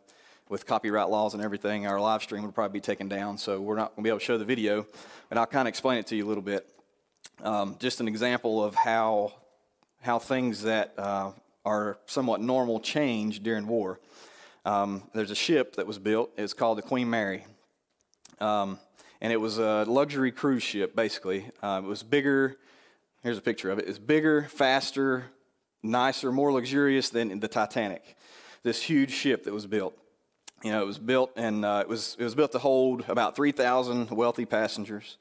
with 0.49 0.67
copyright 0.67 1.09
laws 1.09 1.35
and 1.35 1.43
everything, 1.43 1.87
our 1.87 2.01
live 2.01 2.23
stream 2.23 2.43
would 2.43 2.55
probably 2.55 2.79
be 2.79 2.83
taken 2.83 3.09
down, 3.09 3.39
so 3.39 3.61
we're 3.61 3.77
not 3.77 3.95
going 3.95 3.97
to 3.97 4.03
be 4.03 4.09
able 4.09 4.19
to 4.19 4.25
show 4.25 4.37
the 4.37 4.45
video. 4.45 4.85
But 5.29 5.39
I'll 5.39 5.47
kind 5.47 5.69
of 5.69 5.71
explain 5.71 5.99
it 5.99 6.09
to 6.09 6.17
you 6.17 6.27
a 6.27 6.29
little 6.29 6.43
bit. 6.43 6.69
Um, 7.43 7.77
just 7.79 8.01
an 8.01 8.09
example 8.09 8.63
of 8.63 8.75
how 8.75 9.33
how 10.03 10.19
things 10.19 10.63
that 10.63 10.95
uh, 10.99 11.33
are 11.65 11.99
somewhat 12.07 12.41
normal 12.41 12.81
change 12.81 13.43
during 13.43 13.67
war. 13.67 14.01
Um, 14.65 15.03
there's 15.15 15.31
a 15.31 15.37
ship 15.37 15.77
that 15.77 15.87
was 15.87 15.99
built. 15.99 16.31
It's 16.37 16.53
called 16.53 16.79
the 16.79 16.83
Queen 16.83 17.09
Mary. 17.09 17.47
Um, 18.41 18.79
and 19.21 19.33
it 19.33 19.39
was 19.39 19.59
a 19.59 19.85
luxury 19.87 20.33
cruise 20.33 20.63
ship, 20.63 20.95
basically. 20.95 21.51
Uh, 21.63 21.81
it 21.85 21.87
was 21.87 22.03
bigger. 22.03 22.57
Here's 23.23 23.39
a 23.39 23.43
picture 23.43 23.71
of 23.71 23.79
it. 23.79 23.89
It's 23.89 23.99
bigger, 23.99 24.45
faster, 24.45 25.25
nicer, 25.83 26.33
more 26.33 26.53
luxurious 26.53 27.11
than 27.11 27.41
the 27.41 27.49
Titanic. 27.49 28.17
This 28.63 28.83
huge 28.83 29.13
ship 29.13 29.45
that 29.45 29.53
was 29.53 29.67
built. 29.67 29.97
You 30.63 30.73
know, 30.73 30.83
it 30.83 30.87
was 30.87 30.99
built 30.99 31.33
and 31.37 31.65
uh, 31.65 31.81
it 31.83 31.89
was 31.89 32.17
it 32.19 32.25
was 32.25 32.35
built 32.35 32.53
to 32.53 32.59
hold 32.59 33.05
about 33.09 33.35
3,000 33.35 34.11
wealthy 34.11 34.45
passengers. 34.45 35.17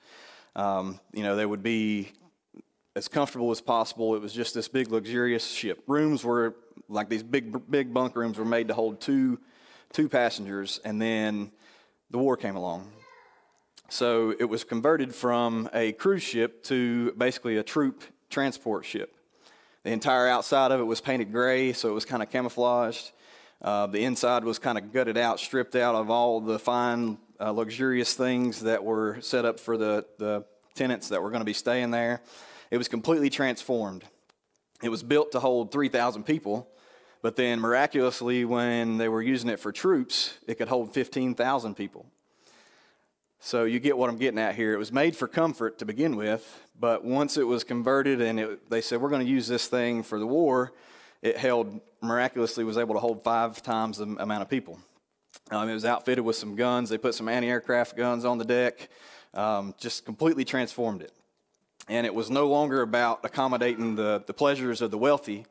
Um, 0.56 1.00
you 1.14 1.24
know, 1.24 1.38
they 1.38 1.46
would 1.46 1.64
be 1.64 2.12
as 2.96 3.08
comfortable 3.08 3.52
as 3.52 3.62
possible. 3.62 4.16
It 4.16 4.22
was 4.22 4.34
just 4.34 4.54
this 4.54 4.68
big, 4.68 4.92
luxurious 4.92 5.48
ship. 5.50 5.82
Rooms 5.88 6.26
were 6.26 6.56
like 6.88 7.10
these 7.10 7.24
big, 7.24 7.70
big 7.70 7.94
bunk 7.94 8.16
rooms 8.16 8.38
were 8.38 8.46
made 8.46 8.68
to 8.70 8.74
hold 8.74 9.02
two, 9.02 9.40
two 9.92 10.08
passengers, 10.08 10.80
and 10.84 11.02
then 11.02 11.52
the 12.12 12.18
war 12.18 12.38
came 12.38 12.56
along. 12.56 12.92
So 13.90 14.34
it 14.40 14.46
was 14.46 14.64
converted 14.64 15.16
from 15.16 15.70
a 15.74 15.94
cruise 15.94 16.24
ship 16.24 16.64
to 16.66 17.12
basically 17.14 17.58
a 17.58 17.64
troop 17.64 18.04
transport 18.30 18.86
ship. 18.86 19.16
The 19.84 19.92
entire 19.92 20.28
outside 20.28 20.72
of 20.72 20.80
it 20.80 20.84
was 20.84 21.02
painted 21.02 21.32
gray, 21.32 21.74
so 21.74 21.90
it 21.90 21.94
was 21.94 22.06
kind 22.06 22.22
of 22.22 22.30
camouflaged. 22.30 23.12
Uh, 23.62 23.88
the 23.88 24.04
inside 24.04 24.44
was 24.44 24.60
kind 24.60 24.78
of 24.78 24.94
gutted 24.94 25.18
out, 25.18 25.40
stripped 25.40 25.76
out 25.76 25.96
of 25.96 26.10
all 26.10 26.40
the 26.40 26.60
fine, 26.60 27.18
uh, 27.40 27.52
luxurious 27.52 28.14
things 28.14 28.62
that 28.62 28.84
were 28.84 29.20
set 29.22 29.46
up 29.46 29.60
for 29.60 29.78
the, 29.78 30.06
the 30.18 30.46
tenants 30.76 31.10
that 31.10 31.22
were 31.22 31.30
going 31.30 31.42
to 31.42 31.46
be 31.46 31.54
staying 31.54 31.92
there. 31.92 32.22
It 32.72 32.78
was 32.78 32.88
completely 32.88 33.30
transformed. 33.30 34.04
It 34.82 34.90
was 34.90 35.04
built 35.04 35.32
to 35.34 35.40
hold 35.40 35.72
3,000 35.72 36.24
people, 36.24 36.68
but 37.22 37.36
then 37.36 37.60
miraculously, 37.60 38.46
when 38.46 38.98
they 38.98 39.10
were 39.10 39.22
using 39.22 39.50
it 39.50 39.60
for 39.60 39.72
troops, 39.72 40.38
it 40.48 40.56
could 40.56 40.70
hold 40.70 40.94
15,000 40.94 41.76
people. 41.76 42.06
So 43.42 43.64
you 43.64 43.80
get 43.80 43.98
what 43.98 44.10
I'm 44.10 44.18
getting 44.18 44.40
at 44.40 44.56
here. 44.56 44.74
It 44.74 44.78
was 44.78 44.92
made 44.92 45.16
for 45.16 45.28
comfort 45.28 45.80
to 45.80 45.86
begin 45.86 46.16
with, 46.16 46.62
but 46.80 47.04
once 47.04 47.38
it 47.38 47.44
was 47.44 47.64
converted 47.64 48.22
and 48.22 48.40
it, 48.40 48.70
they 48.70 48.82
said, 48.82 49.02
we're 49.02 49.10
going 49.10 49.26
to 49.26 49.32
use 49.32 49.48
this 49.48 49.68
thing 49.68 50.04
for 50.04 50.20
the 50.20 50.28
war, 50.28 50.74
it 51.22 51.38
held, 51.38 51.80
miraculously, 52.02 52.64
was 52.64 52.78
able 52.78 52.96
to 52.96 53.00
hold 53.00 53.24
five 53.24 53.62
times 53.62 53.98
the 53.98 54.06
amount 54.06 54.42
of 54.42 54.50
people. 54.50 54.80
Um, 55.52 55.68
it 55.68 55.74
was 55.74 55.86
outfitted 55.86 56.24
with 56.24 56.36
some 56.36 56.56
guns. 56.56 56.90
They 56.90 56.98
put 56.98 57.16
some 57.16 57.28
anti 57.28 57.50
aircraft 57.50 57.98
guns 57.98 58.24
on 58.24 58.38
the 58.38 58.46
deck, 58.46 58.90
um, 59.34 59.74
just 59.78 60.06
completely 60.06 60.46
transformed 60.46 61.02
it. 61.02 61.12
And 61.90 62.06
it 62.06 62.14
was 62.14 62.30
no 62.30 62.48
longer 62.48 62.82
about 62.82 63.20
accommodating 63.26 63.96
the, 63.96 64.24
the 64.26 64.34
pleasures 64.34 64.82
of 64.82 64.92
the 64.92 64.98
wealthy, 64.98 65.46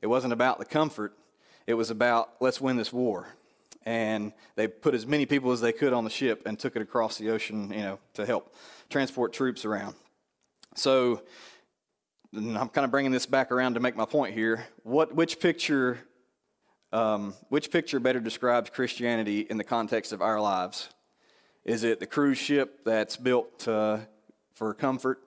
it 0.00 0.06
wasn't 0.06 0.32
about 0.32 0.58
the 0.58 0.64
comfort, 0.64 1.12
it 1.66 1.74
was 1.74 1.90
about 1.90 2.30
let's 2.40 2.60
win 2.60 2.76
this 2.76 2.92
war 2.92 3.28
and 3.84 4.32
they 4.54 4.68
put 4.68 4.94
as 4.94 5.06
many 5.06 5.26
people 5.26 5.52
as 5.52 5.60
they 5.60 5.72
could 5.72 5.92
on 5.92 6.04
the 6.04 6.10
ship 6.10 6.42
and 6.46 6.58
took 6.58 6.76
it 6.76 6.82
across 6.82 7.18
the 7.18 7.30
ocean, 7.30 7.70
you 7.72 7.80
know, 7.80 7.98
to 8.14 8.24
help 8.24 8.54
transport 8.90 9.32
troops 9.32 9.64
around. 9.64 9.94
So 10.74 11.22
I'm 12.34 12.68
kind 12.68 12.84
of 12.84 12.90
bringing 12.90 13.12
this 13.12 13.26
back 13.26 13.50
around 13.50 13.74
to 13.74 13.80
make 13.80 13.96
my 13.96 14.04
point 14.04 14.34
here. 14.34 14.66
What, 14.84 15.14
which 15.14 15.40
picture, 15.40 15.98
um, 16.92 17.34
which 17.48 17.70
picture 17.70 18.00
better 18.00 18.20
describes 18.20 18.70
Christianity 18.70 19.40
in 19.40 19.56
the 19.56 19.64
context 19.64 20.12
of 20.12 20.22
our 20.22 20.40
lives? 20.40 20.88
Is 21.64 21.84
it 21.84 22.00
the 22.00 22.06
cruise 22.06 22.38
ship 22.38 22.84
that's 22.84 23.16
built 23.16 23.66
uh, 23.68 23.98
for 24.54 24.74
comfort, 24.74 25.20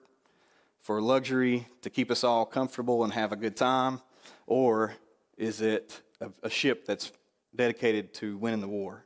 for 0.86 1.02
luxury, 1.02 1.66
to 1.82 1.90
keep 1.90 2.12
us 2.12 2.22
all 2.22 2.46
comfortable 2.46 3.02
and 3.02 3.12
have 3.12 3.32
a 3.32 3.36
good 3.36 3.56
time, 3.56 4.00
or 4.46 4.94
is 5.36 5.60
it 5.60 6.00
a, 6.20 6.30
a 6.44 6.48
ship 6.48 6.86
that's 6.86 7.10
dedicated 7.56 8.14
to 8.14 8.36
winning 8.36 8.60
the 8.60 8.68
war. 8.68 9.04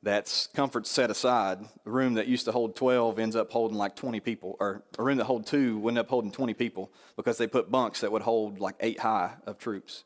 That's 0.00 0.46
comfort 0.48 0.86
set 0.86 1.10
aside. 1.10 1.58
The 1.84 1.90
room 1.90 2.14
that 2.14 2.28
used 2.28 2.44
to 2.44 2.52
hold 2.52 2.76
12 2.76 3.18
ends 3.18 3.34
up 3.34 3.50
holding 3.50 3.76
like 3.76 3.96
20 3.96 4.20
people, 4.20 4.56
or 4.60 4.84
a 4.96 5.02
room 5.02 5.18
that 5.18 5.24
hold 5.24 5.44
two 5.44 5.78
would 5.78 5.90
end 5.90 5.98
up 5.98 6.08
holding 6.08 6.30
20 6.30 6.54
people 6.54 6.92
because 7.16 7.36
they 7.36 7.48
put 7.48 7.68
bunks 7.68 8.02
that 8.02 8.12
would 8.12 8.22
hold 8.22 8.60
like 8.60 8.76
eight 8.78 9.00
high 9.00 9.32
of 9.44 9.58
troops. 9.58 10.04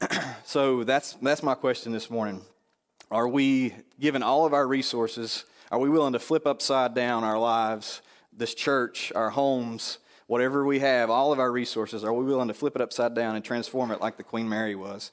so 0.44 0.84
that's, 0.84 1.14
that's 1.14 1.42
my 1.42 1.54
question 1.54 1.90
this 1.90 2.08
morning. 2.08 2.42
Are 3.10 3.26
we, 3.26 3.74
given 3.98 4.22
all 4.22 4.44
of 4.44 4.54
our 4.54 4.68
resources, 4.68 5.46
are 5.72 5.80
we 5.80 5.88
willing 5.88 6.12
to 6.12 6.20
flip 6.20 6.46
upside 6.46 6.94
down 6.94 7.24
our 7.24 7.40
lives, 7.40 8.02
this 8.32 8.54
church, 8.54 9.12
our 9.16 9.30
homes, 9.30 9.98
whatever 10.32 10.64
we 10.64 10.78
have, 10.78 11.10
all 11.10 11.30
of 11.30 11.38
our 11.38 11.52
resources, 11.52 12.02
are 12.02 12.12
we 12.14 12.24
willing 12.24 12.48
to 12.48 12.54
flip 12.54 12.74
it 12.74 12.80
upside 12.80 13.14
down 13.14 13.36
and 13.36 13.44
transform 13.44 13.90
it 13.90 14.00
like 14.00 14.16
the 14.16 14.22
Queen 14.22 14.48
Mary 14.48 14.74
was 14.74 15.10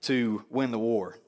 to 0.00 0.42
win 0.48 0.70
the 0.70 0.78
war? 0.78 1.18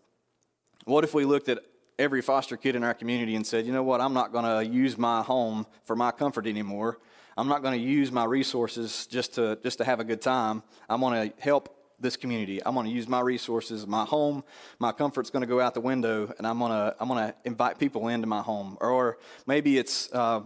What 0.86 1.04
if 1.04 1.12
we 1.12 1.26
looked 1.26 1.50
at 1.50 1.58
every 1.98 2.22
foster 2.22 2.56
kid 2.56 2.74
in 2.74 2.82
our 2.82 2.94
community 2.94 3.36
and 3.36 3.46
said, 3.46 3.66
you 3.66 3.72
know 3.74 3.82
what, 3.82 4.00
I'm 4.00 4.14
not 4.14 4.32
going 4.32 4.46
to 4.46 4.74
use 4.74 4.96
my 4.96 5.20
home 5.20 5.66
for 5.84 5.94
my 5.94 6.10
comfort 6.10 6.46
anymore. 6.46 6.98
I'm 7.36 7.46
not 7.46 7.60
going 7.60 7.78
to 7.78 7.86
use 7.86 8.10
my 8.10 8.24
resources 8.24 9.06
just 9.08 9.34
to 9.34 9.58
just 9.62 9.76
to 9.76 9.84
have 9.84 10.00
a 10.00 10.04
good 10.04 10.22
time. 10.22 10.62
I'm 10.88 11.02
going 11.02 11.28
to 11.28 11.36
help 11.38 11.76
this 12.00 12.16
community. 12.16 12.64
I'm 12.64 12.72
going 12.72 12.86
to 12.86 12.92
use 12.92 13.08
my 13.08 13.20
resources, 13.20 13.86
my 13.86 14.06
home, 14.06 14.42
my 14.78 14.92
comfort's 14.92 15.28
going 15.28 15.42
to 15.42 15.46
go 15.46 15.60
out 15.60 15.74
the 15.74 15.82
window, 15.82 16.32
and 16.38 16.46
I'm 16.46 16.58
going 16.58 16.70
to 16.70 16.96
I'm 16.98 17.08
going 17.08 17.28
to 17.28 17.34
invite 17.44 17.78
people 17.78 18.08
into 18.08 18.26
my 18.26 18.40
home. 18.40 18.78
Or 18.80 19.18
maybe 19.46 19.76
it's 19.76 20.10
uh, 20.14 20.40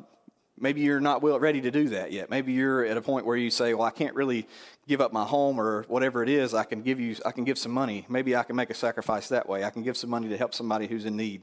maybe 0.61 0.81
you're 0.81 1.01
not 1.01 1.23
ready 1.23 1.61
to 1.61 1.71
do 1.71 1.89
that 1.91 2.13
yet. 2.13 2.31
Maybe 2.31 2.53
you're 2.53 2.85
at 2.85 2.97
a 2.97 3.03
point 3.03 3.27
where 3.27 3.37
you 3.37 3.51
say, 3.51 3.75
"Well, 3.75 3.87
I 3.87 3.91
can't 3.91 4.15
really 4.15 4.47
give 4.89 5.03
up 5.03 5.13
my 5.13 5.25
home 5.25 5.61
or 5.61 5.85
whatever 5.87 6.23
it 6.23 6.31
is, 6.31 6.55
I 6.55 6.65
can 6.65 6.83
give 6.83 6.99
you, 6.99 7.15
I 7.25 7.31
can 7.31 7.45
give 7.45 7.59
some 7.59 7.73
money. 7.73 8.07
Maybe 8.09 8.35
I 8.35 8.43
can 8.43 8.57
make 8.57 8.71
a 8.71 8.75
sacrifice 8.75 9.29
that 9.29 9.47
way. 9.47 9.63
I 9.63 9.71
can 9.71 9.83
give 9.83 9.99
some 9.99 10.09
money 10.09 10.29
to 10.31 10.37
help 10.37 10.55
somebody 10.55 10.87
who's 10.87 11.05
in 11.05 11.15
need, 11.15 11.43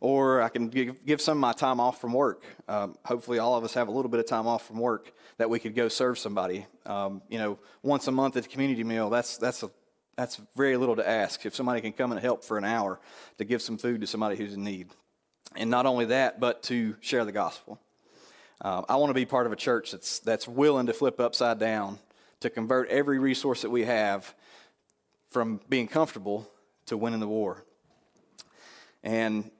or 0.00 0.40
I 0.40 0.48
can 0.48 0.68
give, 0.68 1.04
give 1.04 1.20
some 1.20 1.36
of 1.36 1.40
my 1.42 1.52
time 1.52 1.78
off 1.78 2.00
from 2.00 2.14
work. 2.14 2.42
Um, 2.66 2.96
hopefully, 3.04 3.38
all 3.38 3.54
of 3.54 3.64
us 3.64 3.74
have 3.74 3.88
a 3.88 3.90
little 3.90 4.10
bit 4.10 4.18
of 4.18 4.26
time 4.26 4.46
off 4.46 4.66
from 4.66 4.78
work 4.78 5.12
that 5.36 5.50
we 5.50 5.58
could 5.58 5.74
go 5.74 5.88
serve 5.88 6.18
somebody. 6.18 6.66
Um, 6.86 7.20
you 7.28 7.38
know, 7.38 7.58
once 7.82 8.08
a 8.08 8.12
month 8.12 8.36
at 8.38 8.44
the 8.44 8.48
community 8.48 8.82
meal. 8.82 9.10
That's 9.10 9.36
that's 9.36 9.62
a 9.62 9.70
that's 10.16 10.40
very 10.56 10.78
little 10.78 10.96
to 10.96 11.06
ask. 11.06 11.44
If 11.44 11.54
somebody 11.54 11.82
can 11.82 11.92
come 11.92 12.10
and 12.10 12.20
help 12.20 12.42
for 12.42 12.56
an 12.56 12.64
hour 12.64 12.98
to 13.36 13.44
give 13.44 13.60
some 13.60 13.76
food 13.76 14.00
to 14.00 14.06
somebody 14.06 14.36
who's 14.36 14.54
in 14.54 14.64
need, 14.64 14.88
and 15.54 15.68
not 15.68 15.84
only 15.84 16.06
that, 16.06 16.40
but 16.40 16.62
to 16.64 16.96
share 17.00 17.26
the 17.26 17.32
gospel. 17.32 17.78
Um, 18.62 18.84
I 18.88 18.96
want 18.96 19.10
to 19.10 19.14
be 19.14 19.26
part 19.26 19.46
of 19.46 19.52
a 19.52 19.56
church 19.56 19.92
that's 19.92 20.18
that's 20.20 20.48
willing 20.48 20.86
to 20.86 20.92
flip 20.92 21.20
upside 21.20 21.58
down 21.58 21.98
to 22.40 22.50
convert 22.50 22.88
every 22.88 23.18
resource 23.18 23.62
that 23.62 23.70
we 23.70 23.84
have 23.84 24.34
from 25.30 25.60
being 25.68 25.88
comfortable 25.88 26.48
to 26.86 26.96
winning 26.96 27.20
the 27.20 27.28
war. 27.28 27.64
And 29.02 29.50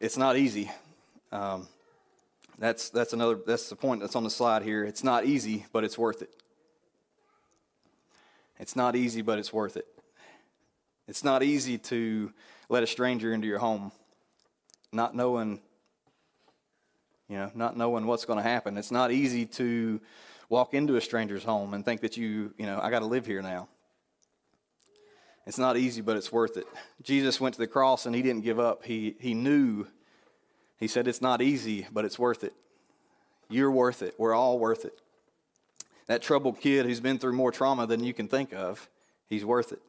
it's 0.00 0.16
not 0.16 0.36
easy. 0.36 0.70
Um, 1.30 1.68
that's, 2.58 2.90
that's 2.90 3.12
another, 3.12 3.38
that's 3.46 3.68
the 3.68 3.76
point 3.76 4.00
that's 4.00 4.14
on 4.14 4.24
the 4.24 4.30
slide 4.30 4.62
here. 4.62 4.84
It's 4.84 5.02
not 5.02 5.24
easy, 5.24 5.66
but 5.72 5.84
it's 5.84 5.98
worth 5.98 6.22
it. 6.22 6.30
It's 8.58 8.76
not 8.76 8.94
easy, 8.94 9.22
but 9.22 9.38
it's 9.38 9.52
worth 9.52 9.76
it. 9.76 9.86
It's 11.08 11.24
not 11.24 11.42
easy 11.42 11.78
to 11.78 12.32
let 12.68 12.82
a 12.82 12.86
stranger 12.86 13.32
into 13.32 13.46
your 13.46 13.58
home, 13.58 13.90
not 14.92 15.16
knowing, 15.16 15.60
you 17.32 17.38
know, 17.38 17.50
not 17.54 17.78
knowing 17.78 18.06
what's 18.06 18.26
going 18.26 18.36
to 18.36 18.42
happen. 18.42 18.76
It's 18.76 18.90
not 18.90 19.10
easy 19.10 19.46
to 19.46 20.02
walk 20.50 20.74
into 20.74 20.96
a 20.96 21.00
stranger's 21.00 21.42
home 21.42 21.72
and 21.72 21.82
think 21.82 22.02
that 22.02 22.18
you, 22.18 22.52
you 22.58 22.66
know, 22.66 22.78
I 22.78 22.90
got 22.90 22.98
to 22.98 23.06
live 23.06 23.24
here 23.24 23.40
now. 23.40 23.68
It's 25.46 25.56
not 25.56 25.78
easy, 25.78 26.02
but 26.02 26.18
it's 26.18 26.30
worth 26.30 26.58
it. 26.58 26.66
Jesus 27.00 27.40
went 27.40 27.54
to 27.54 27.58
the 27.58 27.66
cross 27.66 28.04
and 28.04 28.14
he 28.14 28.20
didn't 28.20 28.44
give 28.44 28.60
up. 28.60 28.84
He, 28.84 29.16
he 29.18 29.32
knew, 29.32 29.86
he 30.78 30.86
said, 30.86 31.08
it's 31.08 31.22
not 31.22 31.40
easy, 31.40 31.86
but 31.90 32.04
it's 32.04 32.18
worth 32.18 32.44
it. 32.44 32.52
You're 33.48 33.70
worth 33.70 34.02
it. 34.02 34.14
We're 34.18 34.34
all 34.34 34.58
worth 34.58 34.84
it. 34.84 34.98
That 36.08 36.20
troubled 36.20 36.60
kid 36.60 36.84
who's 36.84 37.00
been 37.00 37.18
through 37.18 37.32
more 37.32 37.50
trauma 37.50 37.86
than 37.86 38.04
you 38.04 38.12
can 38.12 38.28
think 38.28 38.52
of, 38.52 38.90
he's 39.26 39.42
worth 39.42 39.72
it. 39.72 39.80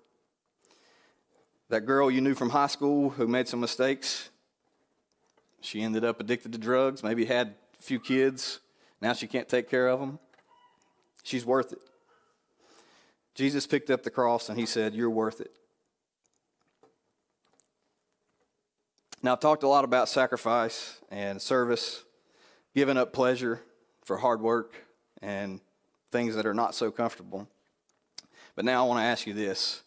That 1.68 1.82
girl 1.82 2.10
you 2.10 2.22
knew 2.22 2.36
from 2.36 2.52
high 2.52 2.68
school 2.68 3.10
who 3.10 3.28
made 3.28 3.50
some 3.50 3.60
mistakes, 3.60 4.30
she 5.64 5.82
ended 5.82 6.04
up 6.04 6.20
addicted 6.20 6.52
to 6.52 6.58
drugs, 6.58 7.04
maybe 7.04 7.26
had 7.26 7.56
a 7.80 7.82
few 7.82 8.00
kids, 8.00 8.60
now 9.02 9.14
she 9.14 9.28
can't 9.28 9.50
take 9.50 9.70
care 9.70 9.88
of 9.88 10.00
them. 10.00 10.20
She's 11.24 11.46
worth 11.46 11.72
it. 11.72 11.82
Jesus 13.34 13.66
picked 13.66 13.90
up 13.90 14.04
the 14.04 14.12
cross 14.12 14.50
and 14.50 14.60
he 14.60 14.66
said, 14.66 14.94
You're 14.94 15.10
worth 15.10 15.42
it. 15.42 15.52
Now, 19.22 19.34
I've 19.34 19.40
talked 19.40 19.64
a 19.64 19.68
lot 19.68 19.86
about 19.86 20.10
sacrifice 20.10 21.00
and 21.10 21.42
service, 21.42 22.04
giving 22.76 22.98
up 22.98 23.14
pleasure 23.14 23.62
for 24.04 24.18
hard 24.18 24.42
work 24.42 24.74
and 25.22 25.62
things 26.12 26.36
that 26.36 26.46
are 26.46 26.54
not 26.54 26.76
so 26.76 26.92
comfortable. 26.92 27.48
But 28.56 28.66
now 28.66 28.86
I 28.86 28.88
want 28.88 29.00
to 29.00 29.06
ask 29.06 29.26
you 29.26 29.34
this 29.34 29.82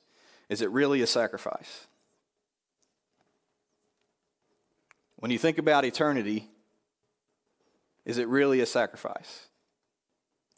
Is 0.49 0.62
it 0.62 0.70
really 0.70 1.03
a 1.03 1.07
sacrifice? 1.07 1.87
When 5.17 5.31
you 5.31 5.39
think 5.39 5.59
about 5.59 5.85
eternity, 5.85 6.49
is 8.05 8.19
it 8.19 8.29
really 8.29 8.61
a 8.61 8.67
sacrifice? 8.67 9.49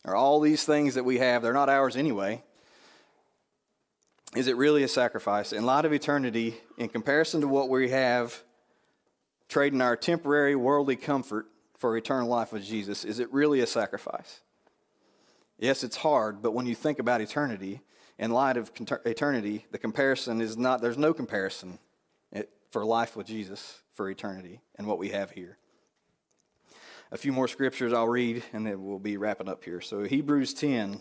Are 0.05 0.17
all 0.17 0.41
these 0.41 0.65
things 0.65 0.95
that 0.95 1.05
we 1.05 1.19
have, 1.19 1.43
they're 1.43 1.53
not 1.53 1.69
ours 1.69 1.97
anyway. 1.97 2.43
Is 4.37 4.47
it 4.47 4.57
really 4.57 4.83
a 4.83 4.89
sacrifice? 4.89 5.53
In 5.53 5.65
light 5.65 5.85
of 5.85 5.93
eternity, 5.93 6.57
in 6.77 6.89
comparison 6.89 7.41
to 7.41 7.49
what 7.49 7.69
we 7.69 7.91
have, 7.91 8.43
trading 9.49 9.81
our 9.81 9.97
temporary 9.97 10.55
worldly 10.55 10.97
comfort 10.97 11.47
for 11.79 11.97
eternal 11.97 12.29
life 12.29 12.53
with 12.53 12.65
Jesus, 12.65 13.05
is 13.05 13.21
it 13.21 13.33
really 13.33 13.61
a 13.61 13.67
sacrifice? 13.67 14.41
Yes, 15.59 15.83
it's 15.83 15.97
hard, 15.97 16.43
but 16.43 16.53
when 16.53 16.67
you 16.67 16.75
think 16.75 16.99
about 16.99 17.21
eternity, 17.21 17.81
in 18.19 18.31
light 18.33 18.57
of 18.57 18.71
eternity, 19.07 19.67
the 19.71 19.79
comparison 19.79 20.41
is 20.41 20.57
not, 20.57 20.83
there's 20.83 20.99
no 20.99 21.15
comparison 21.15 21.79
for 22.71 22.85
life 22.85 23.17
with 23.17 23.27
Jesus 23.27 23.83
for 23.95 24.09
eternity 24.11 24.61
and 24.77 24.87
what 24.87 24.99
we 24.99 25.11
have 25.11 25.31
here. 25.31 25.59
A 27.11 27.17
few 27.17 27.33
more 27.33 27.49
scriptures 27.49 27.93
I'll 27.93 28.09
read, 28.09 28.43
and 28.53 28.67
then 28.67 28.85
we'll 28.85 28.99
be 28.99 29.17
wrapping 29.17 29.49
up 29.49 29.65
here. 29.65 29.81
So, 29.81 30.03
Hebrews 30.03 30.53
10, 30.55 31.01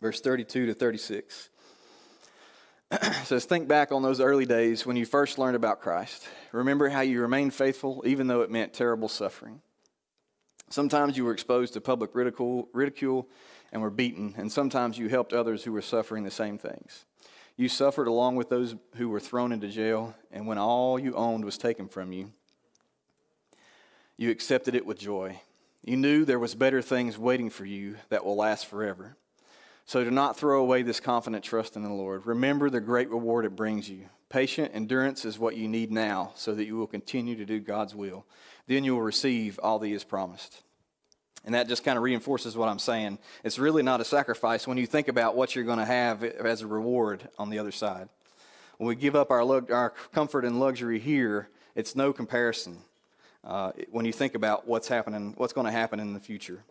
verse 0.00 0.20
32 0.20 0.66
to 0.66 0.74
36 0.74 1.48
says, 3.24 3.44
Think 3.44 3.66
back 3.66 3.90
on 3.90 4.02
those 4.02 4.20
early 4.20 4.46
days 4.46 4.86
when 4.86 4.96
you 4.96 5.04
first 5.04 5.36
learned 5.36 5.56
about 5.56 5.80
Christ. 5.80 6.28
Remember 6.52 6.88
how 6.88 7.00
you 7.00 7.20
remained 7.20 7.54
faithful, 7.54 8.02
even 8.06 8.28
though 8.28 8.42
it 8.42 8.50
meant 8.50 8.72
terrible 8.72 9.08
suffering. 9.08 9.60
Sometimes 10.70 11.16
you 11.16 11.24
were 11.24 11.32
exposed 11.32 11.74
to 11.74 11.80
public 11.80 12.14
ridicule, 12.14 12.68
ridicule 12.72 13.28
and 13.72 13.82
were 13.82 13.90
beaten, 13.90 14.34
and 14.36 14.50
sometimes 14.50 14.98
you 14.98 15.08
helped 15.08 15.32
others 15.32 15.64
who 15.64 15.72
were 15.72 15.82
suffering 15.82 16.24
the 16.24 16.30
same 16.30 16.58
things. 16.58 17.04
You 17.58 17.68
suffered 17.68 18.06
along 18.06 18.36
with 18.36 18.48
those 18.48 18.76
who 18.94 19.08
were 19.08 19.18
thrown 19.18 19.50
into 19.50 19.66
jail, 19.66 20.14
and 20.30 20.46
when 20.46 20.58
all 20.58 20.96
you 20.96 21.14
owned 21.14 21.44
was 21.44 21.58
taken 21.58 21.88
from 21.88 22.12
you, 22.12 22.30
you 24.16 24.30
accepted 24.30 24.76
it 24.76 24.86
with 24.86 24.96
joy. 24.96 25.40
You 25.82 25.96
knew 25.96 26.24
there 26.24 26.38
was 26.38 26.54
better 26.54 26.80
things 26.80 27.18
waiting 27.18 27.50
for 27.50 27.64
you 27.64 27.96
that 28.10 28.24
will 28.24 28.36
last 28.36 28.66
forever. 28.66 29.16
So 29.86 30.04
do 30.04 30.10
not 30.12 30.36
throw 30.36 30.60
away 30.60 30.82
this 30.82 31.00
confident 31.00 31.42
trust 31.42 31.74
in 31.74 31.82
the 31.82 31.92
Lord. 31.92 32.26
Remember 32.26 32.70
the 32.70 32.80
great 32.80 33.10
reward 33.10 33.44
it 33.44 33.56
brings 33.56 33.90
you. 33.90 34.08
Patient 34.28 34.70
endurance 34.72 35.24
is 35.24 35.36
what 35.36 35.56
you 35.56 35.66
need 35.66 35.90
now 35.90 36.30
so 36.36 36.54
that 36.54 36.66
you 36.66 36.76
will 36.76 36.86
continue 36.86 37.34
to 37.34 37.44
do 37.44 37.58
God's 37.58 37.94
will. 37.94 38.24
Then 38.68 38.84
you 38.84 38.94
will 38.94 39.02
receive 39.02 39.58
all 39.64 39.80
that 39.80 39.86
He 39.86 39.94
has 39.94 40.04
promised. 40.04 40.62
And 41.48 41.54
that 41.54 41.66
just 41.66 41.82
kind 41.82 41.96
of 41.96 42.04
reinforces 42.04 42.58
what 42.58 42.68
I'm 42.68 42.78
saying. 42.78 43.18
It's 43.42 43.58
really 43.58 43.82
not 43.82 44.02
a 44.02 44.04
sacrifice 44.04 44.66
when 44.66 44.76
you 44.76 44.84
think 44.84 45.08
about 45.08 45.34
what 45.34 45.56
you're 45.56 45.64
going 45.64 45.78
to 45.78 45.86
have 45.86 46.22
as 46.22 46.60
a 46.60 46.66
reward 46.66 47.26
on 47.38 47.48
the 47.48 47.58
other 47.58 47.72
side. 47.72 48.10
When 48.76 48.86
we 48.86 48.94
give 48.94 49.16
up 49.16 49.30
our, 49.30 49.40
our 49.72 49.94
comfort 50.12 50.44
and 50.44 50.60
luxury 50.60 50.98
here, 50.98 51.48
it's 51.74 51.96
no 51.96 52.12
comparison 52.12 52.80
uh, 53.44 53.72
when 53.90 54.04
you 54.04 54.12
think 54.12 54.34
about 54.34 54.68
what's 54.68 54.88
happening, 54.88 55.32
what's 55.38 55.54
going 55.54 55.64
to 55.64 55.70
happen 55.70 56.00
in 56.00 56.12
the 56.12 56.20
future. 56.20 56.64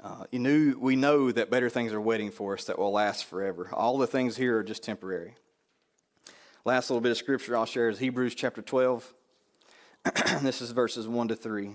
Uh, 0.00 0.26
you 0.30 0.38
knew, 0.38 0.78
we 0.78 0.94
know 0.94 1.32
that 1.32 1.50
better 1.50 1.68
things 1.68 1.92
are 1.92 2.00
waiting 2.00 2.30
for 2.30 2.54
us 2.54 2.66
that 2.66 2.78
will 2.78 2.92
last 2.92 3.24
forever. 3.24 3.68
All 3.72 3.98
the 3.98 4.06
things 4.06 4.36
here 4.36 4.58
are 4.58 4.62
just 4.62 4.84
temporary. 4.84 5.34
Last 6.64 6.90
little 6.90 7.00
bit 7.00 7.10
of 7.10 7.18
scripture 7.18 7.56
I'll 7.56 7.66
share 7.66 7.88
is 7.88 7.98
Hebrews 7.98 8.36
chapter 8.36 8.62
12. 8.62 9.12
this 10.42 10.62
is 10.62 10.70
verses 10.70 11.08
1 11.08 11.26
to 11.26 11.34
3. 11.34 11.74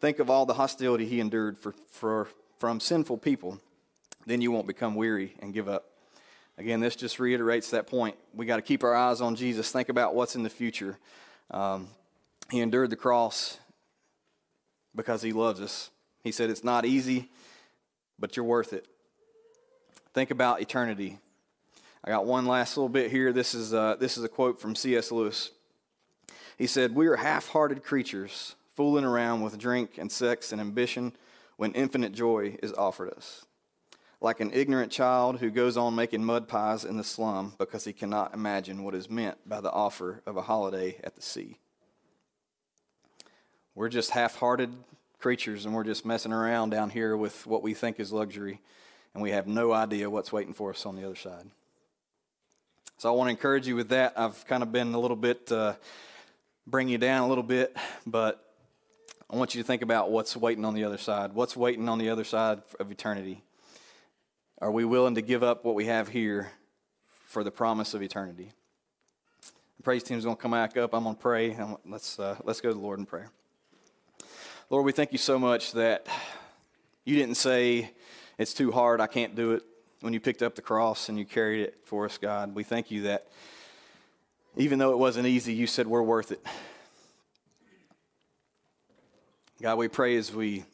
Think 0.00 0.18
of 0.18 0.30
all 0.30 0.46
the 0.46 0.54
hostility 0.54 1.04
he 1.04 1.20
endured 1.20 1.58
for, 1.58 1.74
for, 1.90 2.28
from 2.58 2.80
sinful 2.80 3.18
people. 3.18 3.60
Then 4.26 4.40
you 4.40 4.50
won't 4.50 4.66
become 4.66 4.94
weary 4.94 5.34
and 5.40 5.52
give 5.52 5.68
up. 5.68 5.90
Again, 6.56 6.80
this 6.80 6.96
just 6.96 7.18
reiterates 7.18 7.70
that 7.70 7.86
point. 7.86 8.16
We 8.34 8.46
got 8.46 8.56
to 8.56 8.62
keep 8.62 8.82
our 8.82 8.94
eyes 8.94 9.20
on 9.20 9.34
Jesus. 9.34 9.70
Think 9.70 9.88
about 9.88 10.14
what's 10.14 10.36
in 10.36 10.42
the 10.42 10.50
future. 10.50 10.98
Um, 11.50 11.88
he 12.50 12.60
endured 12.60 12.90
the 12.90 12.96
cross 12.96 13.58
because 14.94 15.22
he 15.22 15.32
loves 15.32 15.60
us. 15.60 15.90
He 16.22 16.32
said, 16.32 16.50
It's 16.50 16.64
not 16.64 16.84
easy, 16.84 17.28
but 18.18 18.36
you're 18.36 18.44
worth 18.44 18.72
it. 18.72 18.86
Think 20.12 20.30
about 20.30 20.60
eternity. 20.60 21.18
I 22.04 22.10
got 22.10 22.26
one 22.26 22.46
last 22.46 22.76
little 22.76 22.88
bit 22.88 23.10
here. 23.10 23.32
This 23.32 23.54
is, 23.54 23.72
uh, 23.72 23.96
this 23.98 24.18
is 24.18 24.24
a 24.24 24.28
quote 24.28 24.60
from 24.60 24.74
C.S. 24.74 25.12
Lewis. 25.12 25.50
He 26.58 26.66
said, 26.66 26.94
We 26.94 27.06
are 27.06 27.16
half 27.16 27.48
hearted 27.48 27.82
creatures 27.82 28.54
fooling 28.80 29.04
around 29.04 29.42
with 29.42 29.58
drink 29.58 29.98
and 29.98 30.10
sex 30.10 30.52
and 30.52 30.58
ambition 30.58 31.12
when 31.58 31.70
infinite 31.72 32.12
joy 32.12 32.56
is 32.62 32.72
offered 32.72 33.10
us. 33.10 33.44
Like 34.22 34.40
an 34.40 34.50
ignorant 34.54 34.90
child 34.90 35.38
who 35.38 35.50
goes 35.50 35.76
on 35.76 35.94
making 35.94 36.24
mud 36.24 36.48
pies 36.48 36.86
in 36.86 36.96
the 36.96 37.04
slum 37.04 37.52
because 37.58 37.84
he 37.84 37.92
cannot 37.92 38.32
imagine 38.32 38.82
what 38.82 38.94
is 38.94 39.10
meant 39.10 39.36
by 39.46 39.60
the 39.60 39.70
offer 39.70 40.22
of 40.24 40.38
a 40.38 40.40
holiday 40.40 40.98
at 41.04 41.14
the 41.14 41.20
sea. 41.20 41.58
We're 43.74 43.90
just 43.90 44.12
half 44.12 44.36
hearted 44.36 44.72
creatures 45.18 45.66
and 45.66 45.74
we're 45.74 45.84
just 45.84 46.06
messing 46.06 46.32
around 46.32 46.70
down 46.70 46.88
here 46.88 47.14
with 47.18 47.46
what 47.46 47.62
we 47.62 47.74
think 47.74 48.00
is 48.00 48.14
luxury, 48.14 48.62
and 49.12 49.22
we 49.22 49.32
have 49.32 49.46
no 49.46 49.74
idea 49.74 50.08
what's 50.08 50.32
waiting 50.32 50.54
for 50.54 50.70
us 50.70 50.86
on 50.86 50.96
the 50.96 51.04
other 51.04 51.16
side. 51.16 51.50
So 52.96 53.12
I 53.12 53.14
want 53.14 53.26
to 53.26 53.32
encourage 53.32 53.68
you 53.68 53.76
with 53.76 53.90
that. 53.90 54.14
I've 54.16 54.46
kind 54.46 54.62
of 54.62 54.72
been 54.72 54.94
a 54.94 54.98
little 54.98 55.18
bit, 55.18 55.52
uh, 55.52 55.74
bring 56.66 56.88
you 56.88 56.96
down 56.96 57.24
a 57.24 57.28
little 57.28 57.44
bit, 57.44 57.76
but 58.06 58.46
I 59.32 59.36
want 59.36 59.54
you 59.54 59.62
to 59.62 59.66
think 59.66 59.82
about 59.82 60.10
what's 60.10 60.36
waiting 60.36 60.64
on 60.64 60.74
the 60.74 60.82
other 60.82 60.98
side. 60.98 61.34
What's 61.34 61.56
waiting 61.56 61.88
on 61.88 61.98
the 61.98 62.10
other 62.10 62.24
side 62.24 62.62
of 62.80 62.90
eternity? 62.90 63.44
Are 64.60 64.72
we 64.72 64.84
willing 64.84 65.14
to 65.14 65.22
give 65.22 65.44
up 65.44 65.64
what 65.64 65.76
we 65.76 65.86
have 65.86 66.08
here 66.08 66.50
for 67.26 67.44
the 67.44 67.52
promise 67.52 67.94
of 67.94 68.02
eternity? 68.02 68.50
The 69.76 69.84
praise 69.84 70.02
team 70.02 70.18
is 70.18 70.24
going 70.24 70.36
to 70.36 70.42
come 70.42 70.50
back 70.50 70.76
up. 70.76 70.92
I'm 70.94 71.04
going 71.04 71.14
to 71.14 71.22
pray. 71.22 71.56
Let's, 71.86 72.18
uh, 72.18 72.38
let's 72.42 72.60
go 72.60 72.70
to 72.70 72.74
the 72.74 72.80
Lord 72.80 72.98
in 72.98 73.06
prayer. 73.06 73.30
Lord, 74.68 74.84
we 74.84 74.90
thank 74.90 75.12
you 75.12 75.18
so 75.18 75.38
much 75.38 75.72
that 75.72 76.08
you 77.04 77.14
didn't 77.14 77.36
say, 77.36 77.92
it's 78.36 78.52
too 78.52 78.72
hard, 78.72 79.00
I 79.00 79.06
can't 79.06 79.36
do 79.36 79.52
it. 79.52 79.62
When 80.00 80.12
you 80.12 80.18
picked 80.18 80.42
up 80.42 80.56
the 80.56 80.62
cross 80.62 81.08
and 81.08 81.16
you 81.16 81.24
carried 81.24 81.62
it 81.62 81.78
for 81.84 82.04
us, 82.04 82.18
God, 82.18 82.52
we 82.52 82.64
thank 82.64 82.90
you 82.90 83.02
that 83.02 83.28
even 84.56 84.80
though 84.80 84.90
it 84.90 84.98
wasn't 84.98 85.28
easy, 85.28 85.52
you 85.52 85.68
said 85.68 85.86
we're 85.86 86.02
worth 86.02 86.32
it. 86.32 86.44
God, 89.62 89.76
we 89.76 89.88
pray 89.88 90.16
as 90.16 90.34
we, 90.34 90.64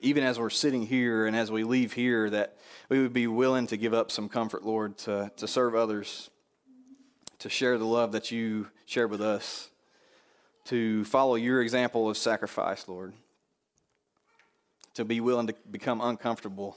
even 0.00 0.22
as 0.22 0.38
we're 0.38 0.50
sitting 0.50 0.86
here 0.86 1.26
and 1.26 1.34
as 1.34 1.50
we 1.50 1.64
leave 1.64 1.92
here, 1.92 2.30
that 2.30 2.56
we 2.88 3.00
would 3.02 3.12
be 3.12 3.26
willing 3.26 3.66
to 3.66 3.76
give 3.76 3.92
up 3.92 4.12
some 4.12 4.28
comfort, 4.28 4.64
Lord, 4.64 4.96
to, 4.98 5.32
to 5.38 5.48
serve 5.48 5.74
others, 5.74 6.30
to 7.40 7.48
share 7.48 7.76
the 7.76 7.84
love 7.84 8.12
that 8.12 8.30
you 8.30 8.68
shared 8.84 9.10
with 9.10 9.20
us, 9.20 9.68
to 10.66 11.04
follow 11.06 11.34
your 11.34 11.60
example 11.60 12.08
of 12.08 12.16
sacrifice, 12.16 12.86
Lord, 12.86 13.14
to 14.94 15.04
be 15.04 15.20
willing 15.20 15.48
to 15.48 15.54
become 15.68 16.00
uncomfortable, 16.00 16.76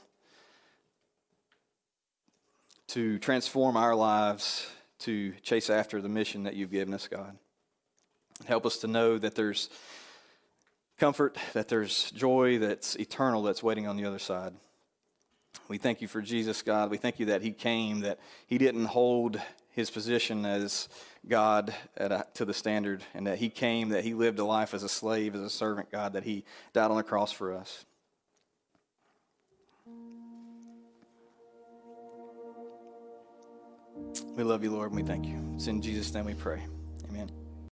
to 2.88 3.20
transform 3.20 3.76
our 3.76 3.94
lives, 3.94 4.68
to 4.98 5.34
chase 5.42 5.70
after 5.70 6.02
the 6.02 6.08
mission 6.08 6.42
that 6.42 6.54
you've 6.54 6.72
given 6.72 6.94
us, 6.94 7.06
God. 7.06 7.38
Help 8.46 8.66
us 8.66 8.78
to 8.78 8.88
know 8.88 9.18
that 9.18 9.36
there's 9.36 9.70
comfort, 11.00 11.36
that 11.54 11.68
there's 11.68 12.10
joy 12.12 12.58
that's 12.58 12.94
eternal 12.96 13.42
that's 13.42 13.62
waiting 13.62 13.88
on 13.88 13.96
the 13.96 14.04
other 14.04 14.18
side. 14.18 14.52
We 15.66 15.78
thank 15.78 16.00
you 16.00 16.06
for 16.06 16.20
Jesus, 16.20 16.62
God. 16.62 16.90
We 16.90 16.98
thank 16.98 17.18
you 17.18 17.26
that 17.26 17.42
He 17.42 17.52
came, 17.52 18.00
that 18.00 18.20
He 18.46 18.58
didn't 18.58 18.84
hold 18.84 19.40
His 19.70 19.90
position 19.90 20.44
as 20.44 20.88
God 21.26 21.74
a, 21.96 22.24
to 22.34 22.44
the 22.44 22.54
standard, 22.54 23.02
and 23.14 23.26
that 23.26 23.38
He 23.38 23.48
came, 23.48 23.88
that 23.88 24.04
He 24.04 24.14
lived 24.14 24.38
a 24.38 24.44
life 24.44 24.74
as 24.74 24.82
a 24.82 24.88
slave, 24.88 25.34
as 25.34 25.40
a 25.40 25.50
servant, 25.50 25.90
God, 25.90 26.12
that 26.12 26.24
He 26.24 26.44
died 26.72 26.90
on 26.90 26.98
the 26.98 27.02
cross 27.02 27.32
for 27.32 27.54
us. 27.54 27.84
We 34.36 34.44
love 34.44 34.62
you, 34.62 34.70
Lord, 34.70 34.92
and 34.92 35.00
we 35.00 35.06
thank 35.06 35.26
you. 35.26 35.52
It's 35.54 35.66
in 35.66 35.80
Jesus' 35.82 36.12
name 36.12 36.26
we 36.26 36.34
pray. 36.34 36.62